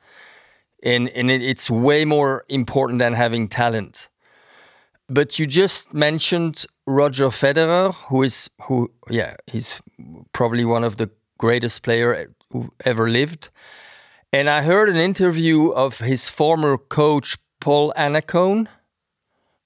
And 0.83 1.09
and 1.11 1.31
it's 1.31 1.71
way 1.71 2.05
more 2.05 2.45
important 2.49 2.99
than 2.99 3.15
having 3.15 3.49
talent 3.49 4.11
but 5.09 5.39
you 5.39 5.47
just 5.47 5.93
mentioned 5.95 6.67
roger 6.87 7.29
federer 7.29 7.95
who 8.09 8.23
is 8.23 8.51
who 8.63 8.91
yeah 9.11 9.35
he's 9.47 9.81
probably 10.33 10.65
one 10.65 10.85
of 10.85 10.97
the 10.97 11.11
greatest 11.39 11.83
player 11.83 12.31
who 12.51 12.71
ever 12.85 13.09
lived 13.09 13.51
and 14.35 14.51
I 14.51 14.63
heard 14.63 14.89
an 14.89 14.97
interview 14.97 15.69
of 15.69 16.01
his 16.01 16.29
former 16.29 16.77
coach, 16.77 17.39
Paul 17.61 17.93
Annacone. 17.97 18.67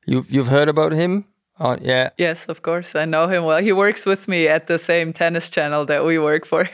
You, 0.05 0.27
you've 0.29 0.49
heard 0.49 0.69
about 0.69 0.93
him? 0.93 1.25
Oh, 1.59 1.79
yeah. 1.81 2.11
Yes, 2.19 2.45
of 2.49 2.61
course. 2.61 2.95
I 2.95 3.07
know 3.07 3.29
him 3.29 3.45
well. 3.45 3.63
He 3.63 3.73
works 3.73 4.05
with 4.05 4.29
me 4.29 4.47
at 4.47 4.67
the 4.67 4.77
same 4.77 5.15
tennis 5.15 5.49
channel 5.49 5.87
that 5.87 6.05
we 6.05 6.19
work 6.19 6.45
for. 6.45 6.69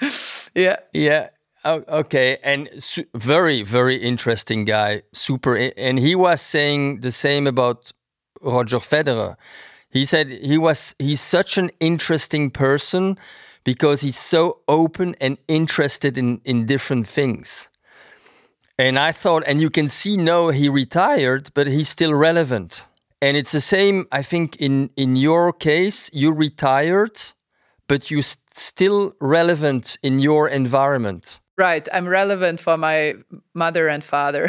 yeah. 0.54 0.76
Yeah. 0.92 1.30
Oh, 1.64 1.82
okay. 1.88 2.36
And 2.44 2.68
su- 2.76 3.06
very, 3.14 3.62
very 3.62 3.96
interesting 3.96 4.66
guy. 4.66 5.00
Super. 5.14 5.72
And 5.78 5.98
he 5.98 6.14
was 6.14 6.42
saying 6.42 7.00
the 7.00 7.10
same 7.10 7.46
about 7.46 7.92
Roger 8.40 8.78
Federer. 8.78 9.36
He 9.90 10.04
said 10.04 10.28
he 10.28 10.58
was, 10.58 10.94
he's 10.98 11.20
such 11.20 11.58
an 11.58 11.70
interesting 11.80 12.50
person 12.50 13.18
because 13.64 14.00
he's 14.02 14.18
so 14.18 14.60
open 14.68 15.14
and 15.20 15.38
interested 15.48 16.18
in, 16.18 16.40
in 16.44 16.66
different 16.66 17.06
things. 17.06 17.68
And 18.78 18.98
I 18.98 19.12
thought, 19.12 19.42
and 19.46 19.60
you 19.60 19.70
can 19.70 19.88
see, 19.88 20.16
no, 20.16 20.50
he 20.50 20.68
retired, 20.68 21.50
but 21.54 21.66
he's 21.66 21.88
still 21.88 22.14
relevant. 22.14 22.86
And 23.20 23.36
it's 23.36 23.50
the 23.50 23.60
same, 23.60 24.06
I 24.12 24.22
think, 24.22 24.56
in, 24.56 24.90
in 24.96 25.16
your 25.16 25.52
case, 25.52 26.10
you 26.12 26.32
retired, 26.32 27.20
but 27.88 28.10
you're 28.10 28.22
still 28.22 29.14
relevant 29.20 29.98
in 30.02 30.20
your 30.20 30.48
environment. 30.48 31.40
Right. 31.58 31.88
I'm 31.92 32.06
relevant 32.06 32.60
for 32.60 32.76
my 32.76 33.14
mother 33.52 33.88
and 33.88 34.04
father. 34.04 34.48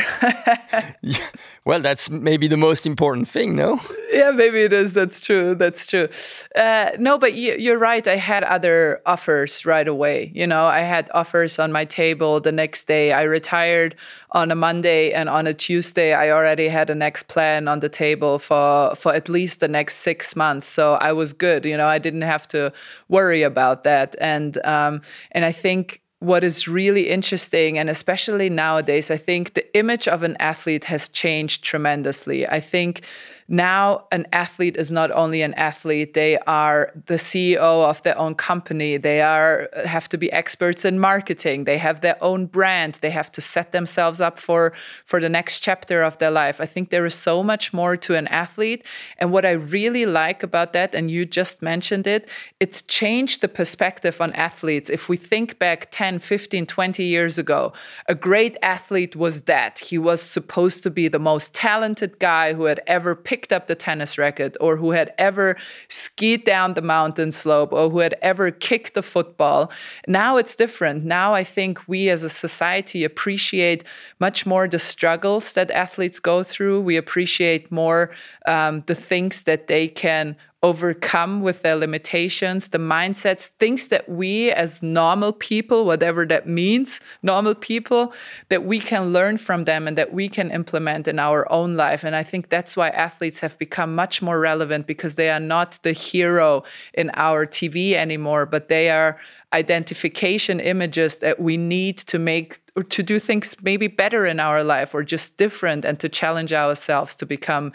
well, 1.65 1.81
that's 1.81 2.07
maybe 2.07 2.47
the 2.47 2.55
most 2.55 2.85
important 2.85 3.27
thing, 3.27 3.55
no? 3.55 3.79
Yeah, 4.11 4.29
maybe 4.29 4.61
it 4.61 4.71
is. 4.71 4.93
That's 4.93 5.19
true. 5.19 5.55
That's 5.55 5.87
true. 5.87 6.07
Uh, 6.55 6.91
no, 6.99 7.17
but 7.17 7.33
you, 7.33 7.73
are 7.73 7.79
right. 7.79 8.07
I 8.07 8.15
had 8.15 8.43
other 8.43 9.01
offers 9.07 9.65
right 9.65 9.87
away. 9.87 10.31
You 10.35 10.45
know, 10.45 10.65
I 10.65 10.81
had 10.81 11.09
offers 11.15 11.57
on 11.57 11.71
my 11.71 11.83
table 11.83 12.41
the 12.41 12.51
next 12.51 12.85
day. 12.85 13.11
I 13.11 13.23
retired 13.23 13.95
on 14.29 14.51
a 14.51 14.55
Monday, 14.55 15.11
and 15.11 15.29
on 15.29 15.47
a 15.47 15.53
Tuesday, 15.55 16.13
I 16.13 16.29
already 16.29 16.67
had 16.67 16.91
a 16.91 16.95
next 16.95 17.23
plan 17.27 17.67
on 17.67 17.79
the 17.79 17.89
table 17.89 18.37
for 18.37 18.93
for 18.95 19.15
at 19.15 19.29
least 19.29 19.61
the 19.61 19.67
next 19.67 19.95
six 19.97 20.35
months. 20.35 20.67
So 20.67 20.93
I 20.93 21.13
was 21.13 21.33
good. 21.33 21.65
You 21.65 21.75
know, 21.75 21.87
I 21.87 21.97
didn't 21.97 22.21
have 22.21 22.47
to 22.49 22.71
worry 23.07 23.41
about 23.41 23.83
that. 23.85 24.15
And 24.21 24.63
um, 24.63 25.01
and 25.31 25.43
I 25.43 25.51
think 25.51 26.01
what 26.19 26.43
is 26.43 26.67
really 26.67 27.09
interesting, 27.09 27.77
and 27.77 27.89
especially 27.89 28.49
nowadays, 28.49 29.09
I 29.09 29.17
think 29.17 29.53
the 29.53 29.77
image 29.77 30.07
of 30.07 30.21
an 30.23 30.35
athlete 30.39 30.85
has 30.85 31.07
changed 31.07 31.63
tremendously. 31.63 32.45
I 32.45 32.59
think 32.59 33.01
now 33.49 34.05
an 34.11 34.27
athlete 34.31 34.77
is 34.77 34.91
not 34.91 35.11
only 35.11 35.41
an 35.41 35.55
athlete 35.55 36.13
they 36.13 36.37
are 36.39 36.91
the 37.07 37.15
ceo 37.15 37.89
of 37.89 38.03
their 38.03 38.17
own 38.17 38.35
company. 38.35 38.97
They 38.97 39.21
are 39.21 39.69
have 39.85 40.07
to 40.09 40.17
be 40.17 40.31
experts 40.31 40.85
in 40.85 40.99
marketing. 40.99 41.63
They 41.63 41.77
have 41.77 42.01
their 42.01 42.17
own 42.23 42.45
brand. 42.45 42.99
They 43.01 43.09
have 43.09 43.31
to 43.33 43.41
set 43.41 43.71
themselves 43.71 44.21
up 44.21 44.37
for 44.37 44.73
for 45.05 45.19
the 45.19 45.29
next 45.29 45.61
chapter 45.61 46.03
of 46.03 46.17
their 46.19 46.31
life. 46.31 46.61
I 46.61 46.65
think 46.65 46.89
there 46.89 47.05
is 47.05 47.15
so 47.15 47.41
much 47.43 47.73
more 47.73 47.97
to 47.97 48.15
an 48.15 48.27
athlete. 48.27 48.85
And 49.17 49.31
what 49.31 49.45
i 49.45 49.51
really 49.51 50.05
like 50.05 50.43
about 50.43 50.73
that 50.73 50.93
and 50.93 51.09
you 51.09 51.25
just 51.25 51.61
mentioned 51.61 52.05
it 52.05 52.29
it's 52.59 52.81
changed 52.83 53.41
the 53.41 53.47
perspective 53.47 54.21
on 54.21 54.31
athletes. 54.33 54.89
If 54.89 55.09
we 55.09 55.17
think 55.17 55.57
back 55.57 55.87
10 55.91 56.19
15 56.19 56.65
20 56.65 57.03
years 57.03 57.37
ago 57.39 57.73
a 58.07 58.15
great 58.15 58.57
athlete 58.61 59.15
was 59.15 59.41
that. 59.43 59.79
He 59.79 59.97
was 59.97 60.21
supposed 60.21 60.83
to 60.83 60.89
be 60.89 61.07
the 61.07 61.19
most 61.19 61.53
talented 61.53 62.19
guy 62.19 62.53
who 62.53 62.65
had 62.65 62.81
ever 62.85 63.15
picked 63.15 63.38
picked 63.39 63.53
up 63.53 63.67
the 63.67 63.75
tennis 63.75 64.17
racket 64.17 64.57
or 64.59 64.75
who 64.75 64.91
had 64.91 65.13
ever 65.17 65.55
skied 65.87 66.43
down 66.43 66.73
the 66.73 66.81
mountain 66.81 67.31
slope 67.31 67.71
or 67.71 67.89
who 67.89 67.99
had 67.99 68.15
ever 68.21 68.51
kicked 68.51 68.95
the 68.95 69.01
football. 69.01 69.71
Now 70.07 70.35
it's 70.35 70.57
different. 70.57 71.05
Now 71.05 71.33
I 71.33 71.45
think 71.45 71.87
we 71.87 72.09
as 72.09 72.21
a 72.21 72.29
society 72.29 73.05
appreciate 73.05 73.85
much 74.19 74.45
more 74.45 74.67
the 74.67 74.77
struggles 74.77 75.53
that 75.53 75.71
athletes 75.71 76.19
go 76.19 76.43
through. 76.43 76.81
We 76.81 76.97
appreciate 76.97 77.71
more 77.71 78.11
um, 78.45 78.83
the 78.87 78.95
things 78.95 79.43
that 79.43 79.67
they 79.67 79.87
can 79.87 80.35
overcome 80.61 81.41
with 81.41 81.61
their 81.61 81.75
limitations, 81.75 82.69
the 82.69 82.77
mindsets, 82.77 83.47
things 83.59 83.87
that 83.87 84.09
we 84.09 84.51
as 84.51 84.83
normal 84.83 85.31
people, 85.31 85.85
whatever 85.85 86.25
that 86.25 86.47
means, 86.47 86.99
normal 87.23 87.55
people, 87.55 88.13
that 88.49 88.65
we 88.65 88.77
can 88.77 89.13
learn 89.13 89.37
from 89.37 89.63
them 89.63 89.87
and 89.87 89.97
that 89.97 90.13
we 90.13 90.27
can 90.27 90.51
implement 90.51 91.07
in 91.07 91.17
our 91.17 91.49
own 91.49 91.77
life. 91.77 92.03
And 92.03 92.13
I 92.13 92.23
think 92.23 92.49
that's 92.49 92.75
why 92.75 92.89
athletes 92.89 93.39
have 93.39 93.57
become 93.57 93.95
much 93.95 94.21
more 94.21 94.39
relevant 94.39 94.85
because 94.85 95.15
they 95.15 95.29
are 95.29 95.39
not 95.39 95.79
the 95.83 95.93
hero 95.93 96.63
in 96.93 97.09
our 97.13 97.45
TV 97.45 97.93
anymore, 97.93 98.45
but 98.45 98.67
they 98.67 98.89
are 98.89 99.17
identification 99.53 100.59
images 100.59 101.17
that 101.17 101.39
we 101.39 101.55
need 101.55 101.97
to 101.97 102.19
make 102.19 102.59
to 102.89 103.01
do 103.01 103.17
things 103.17 103.55
maybe 103.61 103.87
better 103.87 104.25
in 104.25 104.39
our 104.39 104.63
life 104.63 104.93
or 104.93 105.03
just 105.03 105.37
different 105.37 105.85
and 105.85 105.99
to 105.99 106.07
challenge 106.07 106.53
ourselves 106.53 107.15
to 107.15 107.25
become 107.25 107.71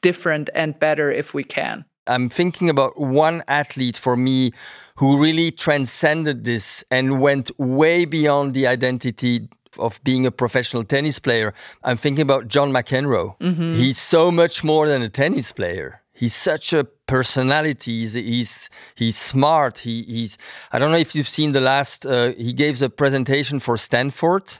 different 0.00 0.50
and 0.54 0.78
better 0.78 1.12
if 1.12 1.32
we 1.32 1.44
can. 1.44 1.84
I'm 2.06 2.28
thinking 2.28 2.68
about 2.68 2.98
one 2.98 3.42
athlete 3.46 3.96
for 3.96 4.16
me 4.16 4.52
who 4.96 5.18
really 5.18 5.50
transcended 5.50 6.44
this 6.44 6.84
and 6.90 7.20
went 7.20 7.50
way 7.58 8.04
beyond 8.04 8.54
the 8.54 8.66
identity 8.66 9.48
of 9.78 10.02
being 10.04 10.26
a 10.26 10.30
professional 10.30 10.84
tennis 10.84 11.18
player. 11.18 11.54
I'm 11.82 11.96
thinking 11.96 12.22
about 12.22 12.48
John 12.48 12.72
McEnroe. 12.72 13.38
Mm-hmm. 13.38 13.74
He's 13.74 13.98
so 13.98 14.30
much 14.30 14.62
more 14.62 14.86
than 14.88 15.02
a 15.02 15.08
tennis 15.08 15.52
player. 15.52 16.02
He's 16.12 16.34
such 16.34 16.72
a 16.72 16.84
personality. 16.84 18.00
He's 18.00 18.14
he's, 18.14 18.70
he's 18.94 19.16
smart. 19.16 19.78
He, 19.78 20.02
he's 20.02 20.38
I 20.72 20.78
don't 20.78 20.90
know 20.90 20.98
if 20.98 21.14
you've 21.14 21.28
seen 21.28 21.52
the 21.52 21.60
last. 21.60 22.06
Uh, 22.06 22.32
he 22.32 22.52
gave 22.52 22.82
a 22.82 22.90
presentation 22.90 23.60
for 23.60 23.76
Stanford. 23.76 24.58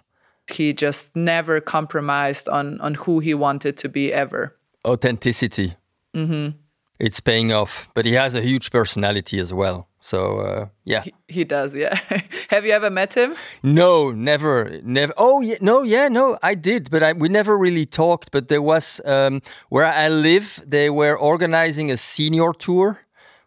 He 0.53 0.73
just 0.73 1.15
never 1.15 1.61
compromised 1.61 2.49
on 2.49 2.81
on 2.81 2.95
who 2.95 3.21
he 3.21 3.35
wanted 3.35 3.77
to 3.77 3.89
be 3.89 4.13
ever. 4.13 4.57
Authenticity. 4.85 5.77
Mm-hmm 6.17 6.62
it's 6.99 7.21
paying 7.21 7.53
off. 7.53 7.89
But 7.95 8.05
he 8.05 8.13
has 8.13 8.35
a 8.35 8.41
huge 8.41 8.71
personality 8.71 9.39
as 9.39 9.53
well. 9.53 9.89
So 10.01 10.39
uh, 10.39 10.67
yeah, 10.85 11.03
he, 11.03 11.15
he, 11.29 11.45
does. 11.45 11.77
Yeah. 11.77 11.95
Have 12.51 12.65
you 12.65 12.73
ever 12.73 12.91
met 12.91 13.15
him? 13.15 13.37
No, 13.63 14.11
never, 14.11 14.81
never. 14.83 15.13
Oh 15.17 15.41
yeah, 15.41 15.59
no, 15.61 15.83
yeah, 15.83 16.09
no, 16.09 16.39
I 16.43 16.55
did, 16.57 16.91
but 16.91 17.03
I, 17.03 17.13
we 17.13 17.29
never 17.29 17.57
really 17.57 17.87
talked. 17.87 18.33
But 18.33 18.49
there 18.49 18.63
was 18.63 19.01
um, 19.05 19.43
where 19.69 19.85
I 19.85 20.09
live, 20.09 20.61
they 20.67 20.91
were 20.91 21.17
organizing 21.17 21.91
a 21.91 21.97
senior 21.97 22.53
tour 22.53 23.01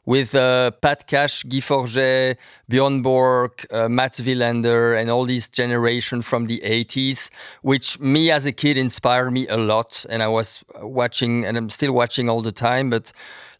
with 0.05 0.35
uh, 0.35 0.71
Pat 0.81 1.07
Cash, 1.07 1.43
Guy 1.43 1.59
Forget, 1.59 2.37
Bjorn 2.69 3.01
Borg, 3.01 3.65
uh, 3.71 3.89
Mats 3.89 4.21
Wilander, 4.21 4.99
and 4.99 5.09
all 5.09 5.25
these 5.25 5.49
generation 5.49 6.21
from 6.21 6.45
the 6.45 6.61
80s, 6.63 7.29
which 7.61 7.99
me 7.99 8.31
as 8.31 8.45
a 8.45 8.51
kid 8.51 8.77
inspired 8.77 9.31
me 9.31 9.47
a 9.47 9.57
lot. 9.57 10.05
And 10.09 10.21
I 10.21 10.27
was 10.27 10.63
watching, 10.81 11.45
and 11.45 11.57
I'm 11.57 11.69
still 11.69 11.93
watching 11.93 12.29
all 12.29 12.41
the 12.41 12.51
time, 12.51 12.89
but 12.89 13.11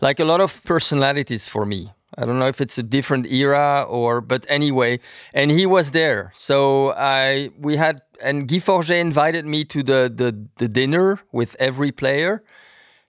like 0.02 0.20
a 0.20 0.26
lot 0.26 0.41
of 0.41 0.64
personalities 0.64 1.48
for 1.48 1.66
me. 1.66 1.91
I 2.18 2.26
don't 2.26 2.39
know 2.39 2.48
if 2.48 2.62
it's 2.62 2.78
a 2.78 2.84
different 2.84 3.26
era 3.26 3.86
or, 3.89 4.22
but 4.22 4.46
anyway, 4.48 5.00
and 5.34 5.52
he 5.52 5.66
was 5.66 5.91
there. 5.91 6.32
So 6.34 6.93
I, 6.93 7.50
we 7.60 7.76
had, 7.76 8.02
and 8.22 8.48
Guy 8.48 8.60
Forget 8.60 8.98
invited 8.98 9.46
me 9.46 9.66
to 9.66 9.84
the, 9.84 10.12
the, 10.14 10.48
the 10.58 10.68
dinner 10.70 11.20
with 11.32 11.56
every 11.60 11.91
player. 11.91 12.43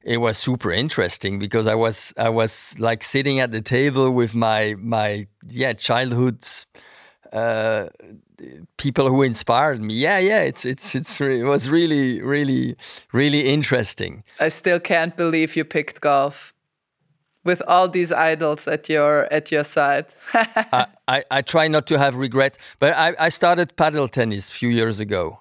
It 0.06 0.18
was 0.18 0.38
super 0.38 0.70
interesting 0.70 1.40
because 1.40 1.66
I 1.66 1.74
was, 1.74 2.14
I 2.16 2.28
was 2.28 2.76
like 2.78 3.02
sitting 3.02 3.40
at 3.40 3.50
the 3.50 3.60
table 3.60 4.12
with 4.12 4.34
my, 4.34 4.76
my, 4.78 5.26
yeah, 5.48 5.72
childhood's, 5.72 6.66
uh, 7.32 7.88
people 8.76 9.08
who 9.08 9.22
inspired 9.22 9.82
me. 9.82 9.94
Yeah, 9.94 10.18
yeah, 10.18 10.40
it's 10.40 10.64
it's 10.64 10.94
it's 10.94 11.20
it 11.20 11.42
was 11.42 11.68
really 11.68 12.22
really 12.22 12.76
really 13.12 13.48
interesting. 13.48 14.22
I 14.40 14.48
still 14.48 14.80
can't 14.80 15.16
believe 15.16 15.56
you 15.56 15.64
picked 15.64 16.00
golf 16.00 16.54
with 17.44 17.62
all 17.66 17.88
these 17.88 18.12
idols 18.12 18.68
at 18.68 18.88
your 18.88 19.32
at 19.32 19.50
your 19.50 19.64
side. 19.64 20.06
I, 20.34 20.86
I, 21.08 21.24
I, 21.30 21.42
try 21.42 21.68
not 21.68 21.86
to 21.86 21.98
have 21.98 22.16
regrets, 22.16 22.58
but 22.78 22.92
I, 22.92 23.14
I 23.18 23.28
started 23.28 23.76
paddle 23.76 24.08
tennis 24.08 24.50
a 24.50 24.52
few 24.52 24.68
years 24.68 25.00
ago, 25.00 25.38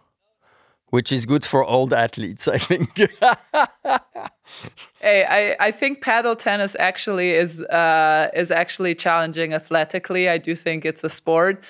which 0.89 1.11
is 1.11 1.26
good 1.26 1.43
for 1.43 1.63
old 1.63 1.93
athletes, 1.93 2.47
I 2.47 2.57
think. 2.59 2.89
hey, 5.00 5.26
I, 5.28 5.68
I 5.68 5.72
think 5.72 6.02
paddle 6.02 6.36
tennis 6.36 6.76
actually 6.80 7.32
is 7.32 7.64
uh, 7.64 8.30
is 8.34 8.52
actually 8.52 8.96
challenging 8.96 9.54
athletically. 9.54 10.30
I 10.30 10.38
do 10.38 10.56
think 10.56 10.86
it's 10.86 11.04
a 11.04 11.10
sport 11.10 11.64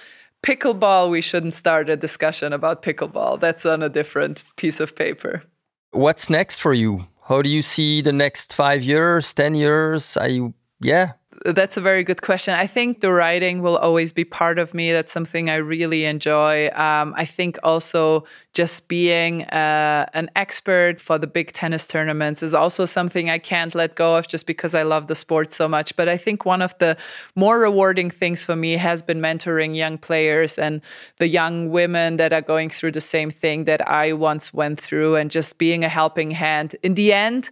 pickleball, 0.46 1.10
we 1.10 1.22
shouldn't 1.22 1.54
start 1.54 1.90
a 1.90 1.98
discussion 1.98 2.54
about 2.54 2.84
pickleball. 2.84 3.40
That's 3.40 3.66
on 3.66 3.82
a 3.82 3.90
different 3.90 4.46
piece 4.58 4.80
of 4.80 4.96
paper. 4.96 5.44
What's 5.92 6.30
next 6.30 6.60
for 6.60 6.74
you? 6.74 7.08
How 7.28 7.42
do 7.42 7.50
you 7.50 7.64
see 7.64 8.02
the 8.02 8.12
next 8.12 8.54
five 8.54 8.84
years, 8.84 9.34
10 9.34 9.56
years? 9.56 10.18
You, 10.28 10.54
yeah, 10.80 11.14
that's 11.44 11.78
a 11.78 11.82
very 11.82 12.04
good 12.04 12.22
question. 12.22 12.54
I 12.54 12.68
think 12.68 13.02
the 13.02 13.12
writing 13.12 13.62
will 13.62 13.78
always 13.78 14.14
be 14.14 14.24
part 14.24 14.58
of 14.58 14.74
me. 14.74 14.92
That's 14.92 15.12
something 15.12 15.50
I 15.50 15.56
really 15.56 16.06
enjoy. 16.06 16.70
Um, 16.70 17.14
I 17.18 17.26
think 17.26 17.58
also 17.64 18.26
just 18.54 18.88
being 18.88 19.44
uh, 19.44 20.06
an 20.14 20.30
expert 20.36 21.02
for 21.02 21.18
the 21.18 21.28
big 21.28 21.52
tennis 21.52 21.88
tournaments 21.88 22.42
is 22.42 22.54
also 22.54 22.86
something 22.86 23.30
I 23.30 23.38
can't 23.38 23.76
let 23.76 23.96
go 23.96 24.16
of 24.16 24.28
just 24.28 24.48
because 24.48 24.74
I 24.74 24.84
love 24.84 25.08
the 25.08 25.16
sport 25.16 25.52
so 25.52 25.68
much. 25.68 25.96
But 25.96 26.08
I 26.08 26.18
think 26.18 26.46
one 26.46 26.62
of 26.62 26.78
the 26.80 26.98
more 27.36 27.60
rewarding 27.60 28.10
things 28.10 28.46
for 28.46 28.56
me 28.56 28.74
has 28.74 29.02
been 29.02 29.20
mentoring 29.20 29.76
young 29.76 29.98
players 29.98 30.58
and 30.58 30.82
the 31.18 31.28
young 31.28 31.70
women 31.70 32.18
that 32.18 32.34
are 32.34 32.42
going 32.42 32.70
through 32.70 32.94
the 32.94 33.02
same 33.02 33.30
thing 33.30 33.66
that 33.66 33.88
I 33.88 34.14
once 34.14 34.54
went 34.54 34.80
through 34.80 35.16
and 35.16 35.30
just 35.30 35.58
being 35.58 35.84
a 35.84 35.90
helping 35.90 36.32
hand. 36.32 36.76
In 36.82 36.94
the 36.94 37.14
end, 37.14 37.50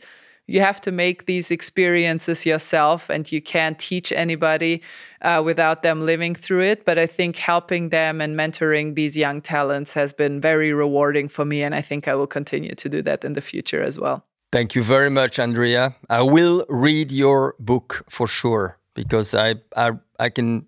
you 0.47 0.59
have 0.59 0.81
to 0.81 0.91
make 0.91 1.25
these 1.25 1.51
experiences 1.51 2.45
yourself 2.45 3.09
and 3.09 3.31
you 3.31 3.41
can't 3.41 3.79
teach 3.79 4.11
anybody 4.11 4.81
uh, 5.21 5.41
without 5.43 5.83
them 5.83 6.05
living 6.05 6.35
through 6.35 6.63
it. 6.63 6.85
But 6.85 6.97
i 6.97 7.07
think 7.07 7.37
helping 7.37 7.89
them 7.89 8.21
and 8.21 8.35
mentoring 8.35 8.95
these 8.95 9.17
young 9.17 9.41
talents 9.41 9.93
has 9.93 10.13
been 10.13 10.41
very 10.41 10.73
rewarding 10.73 11.29
for 11.29 11.45
me 11.45 11.63
and 11.63 11.73
i 11.75 11.81
think 11.81 12.07
i 12.07 12.15
will 12.15 12.27
continue 12.27 12.75
to 12.75 12.89
do 12.89 13.01
that 13.03 13.23
in 13.23 13.33
the 13.33 13.41
future 13.41 13.81
as 13.81 13.99
well. 13.99 14.25
Thank 14.51 14.75
you 14.75 14.83
very 14.83 15.09
much 15.09 15.39
andrea. 15.39 15.95
I 16.09 16.21
will 16.21 16.65
read 16.69 17.11
your 17.11 17.55
book 17.59 18.03
for 18.09 18.27
sure 18.27 18.77
because 18.93 19.33
i 19.33 19.55
i, 19.75 19.91
I 20.19 20.29
can 20.29 20.67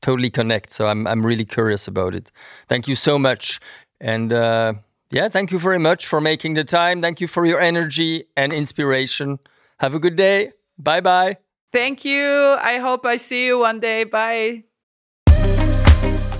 totally 0.00 0.30
connect 0.30 0.72
so 0.72 0.86
I'm, 0.86 1.06
I'm 1.06 1.24
really 1.24 1.44
curious 1.44 1.86
about 1.86 2.14
it. 2.14 2.32
Thank 2.68 2.88
you 2.88 2.96
so 2.96 3.18
much 3.18 3.60
and 4.00 4.32
uh, 4.32 4.72
yeah, 5.12 5.28
thank 5.28 5.52
you 5.52 5.58
very 5.58 5.78
much 5.78 6.06
for 6.06 6.20
making 6.20 6.54
the 6.54 6.64
time. 6.64 7.02
Thank 7.02 7.20
you 7.20 7.28
for 7.28 7.44
your 7.44 7.60
energy 7.60 8.24
and 8.34 8.52
inspiration. 8.52 9.38
Have 9.78 9.94
a 9.94 9.98
good 9.98 10.16
day. 10.16 10.52
Bye 10.78 11.02
bye. 11.02 11.36
Thank 11.70 12.04
you. 12.04 12.56
I 12.60 12.78
hope 12.78 13.04
I 13.04 13.16
see 13.16 13.46
you 13.46 13.58
one 13.58 13.78
day. 13.78 14.04
Bye. 14.04 14.64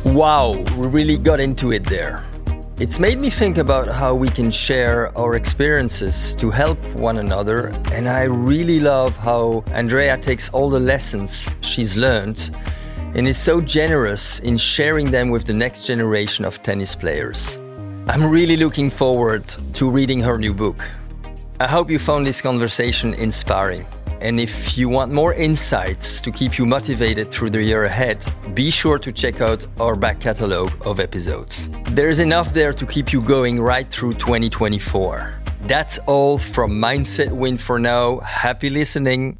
Wow, 0.06 0.56
we 0.76 0.86
really 0.88 1.18
got 1.18 1.38
into 1.38 1.72
it 1.72 1.84
there. 1.86 2.24
It's 2.80 2.98
made 2.98 3.18
me 3.18 3.30
think 3.30 3.58
about 3.58 3.88
how 3.88 4.14
we 4.14 4.28
can 4.28 4.50
share 4.50 5.16
our 5.16 5.36
experiences 5.36 6.34
to 6.36 6.50
help 6.50 6.78
one 6.98 7.18
another, 7.18 7.68
and 7.92 8.08
I 8.08 8.24
really 8.24 8.80
love 8.80 9.16
how 9.16 9.62
Andrea 9.72 10.16
takes 10.18 10.48
all 10.50 10.68
the 10.68 10.80
lessons 10.80 11.48
she's 11.60 11.96
learned 11.96 12.50
and 13.14 13.28
is 13.28 13.38
so 13.38 13.60
generous 13.60 14.40
in 14.40 14.56
sharing 14.56 15.10
them 15.10 15.30
with 15.30 15.44
the 15.44 15.52
next 15.52 15.86
generation 15.86 16.44
of 16.44 16.62
tennis 16.62 16.94
players. 16.94 17.58
I'm 18.08 18.28
really 18.28 18.56
looking 18.56 18.90
forward 18.90 19.46
to 19.74 19.88
reading 19.88 20.20
her 20.22 20.36
new 20.36 20.52
book. 20.52 20.76
I 21.60 21.68
hope 21.68 21.88
you 21.88 22.00
found 22.00 22.26
this 22.26 22.42
conversation 22.42 23.14
inspiring. 23.14 23.86
And 24.20 24.40
if 24.40 24.76
you 24.76 24.88
want 24.88 25.12
more 25.12 25.34
insights 25.34 26.20
to 26.22 26.32
keep 26.32 26.58
you 26.58 26.66
motivated 26.66 27.30
through 27.30 27.50
the 27.50 27.62
year 27.62 27.84
ahead, 27.84 28.26
be 28.54 28.72
sure 28.72 28.98
to 28.98 29.12
check 29.12 29.40
out 29.40 29.64
our 29.80 29.94
back 29.94 30.18
catalog 30.18 30.72
of 30.84 30.98
episodes. 30.98 31.68
There's 31.92 32.18
enough 32.18 32.52
there 32.52 32.72
to 32.72 32.86
keep 32.86 33.12
you 33.12 33.20
going 33.22 33.60
right 33.60 33.86
through 33.86 34.14
2024. 34.14 35.34
That's 35.62 36.00
all 36.00 36.38
from 36.38 36.72
Mindset 36.72 37.30
Win 37.30 37.56
for 37.56 37.78
now. 37.78 38.18
Happy 38.18 38.68
listening. 38.68 39.38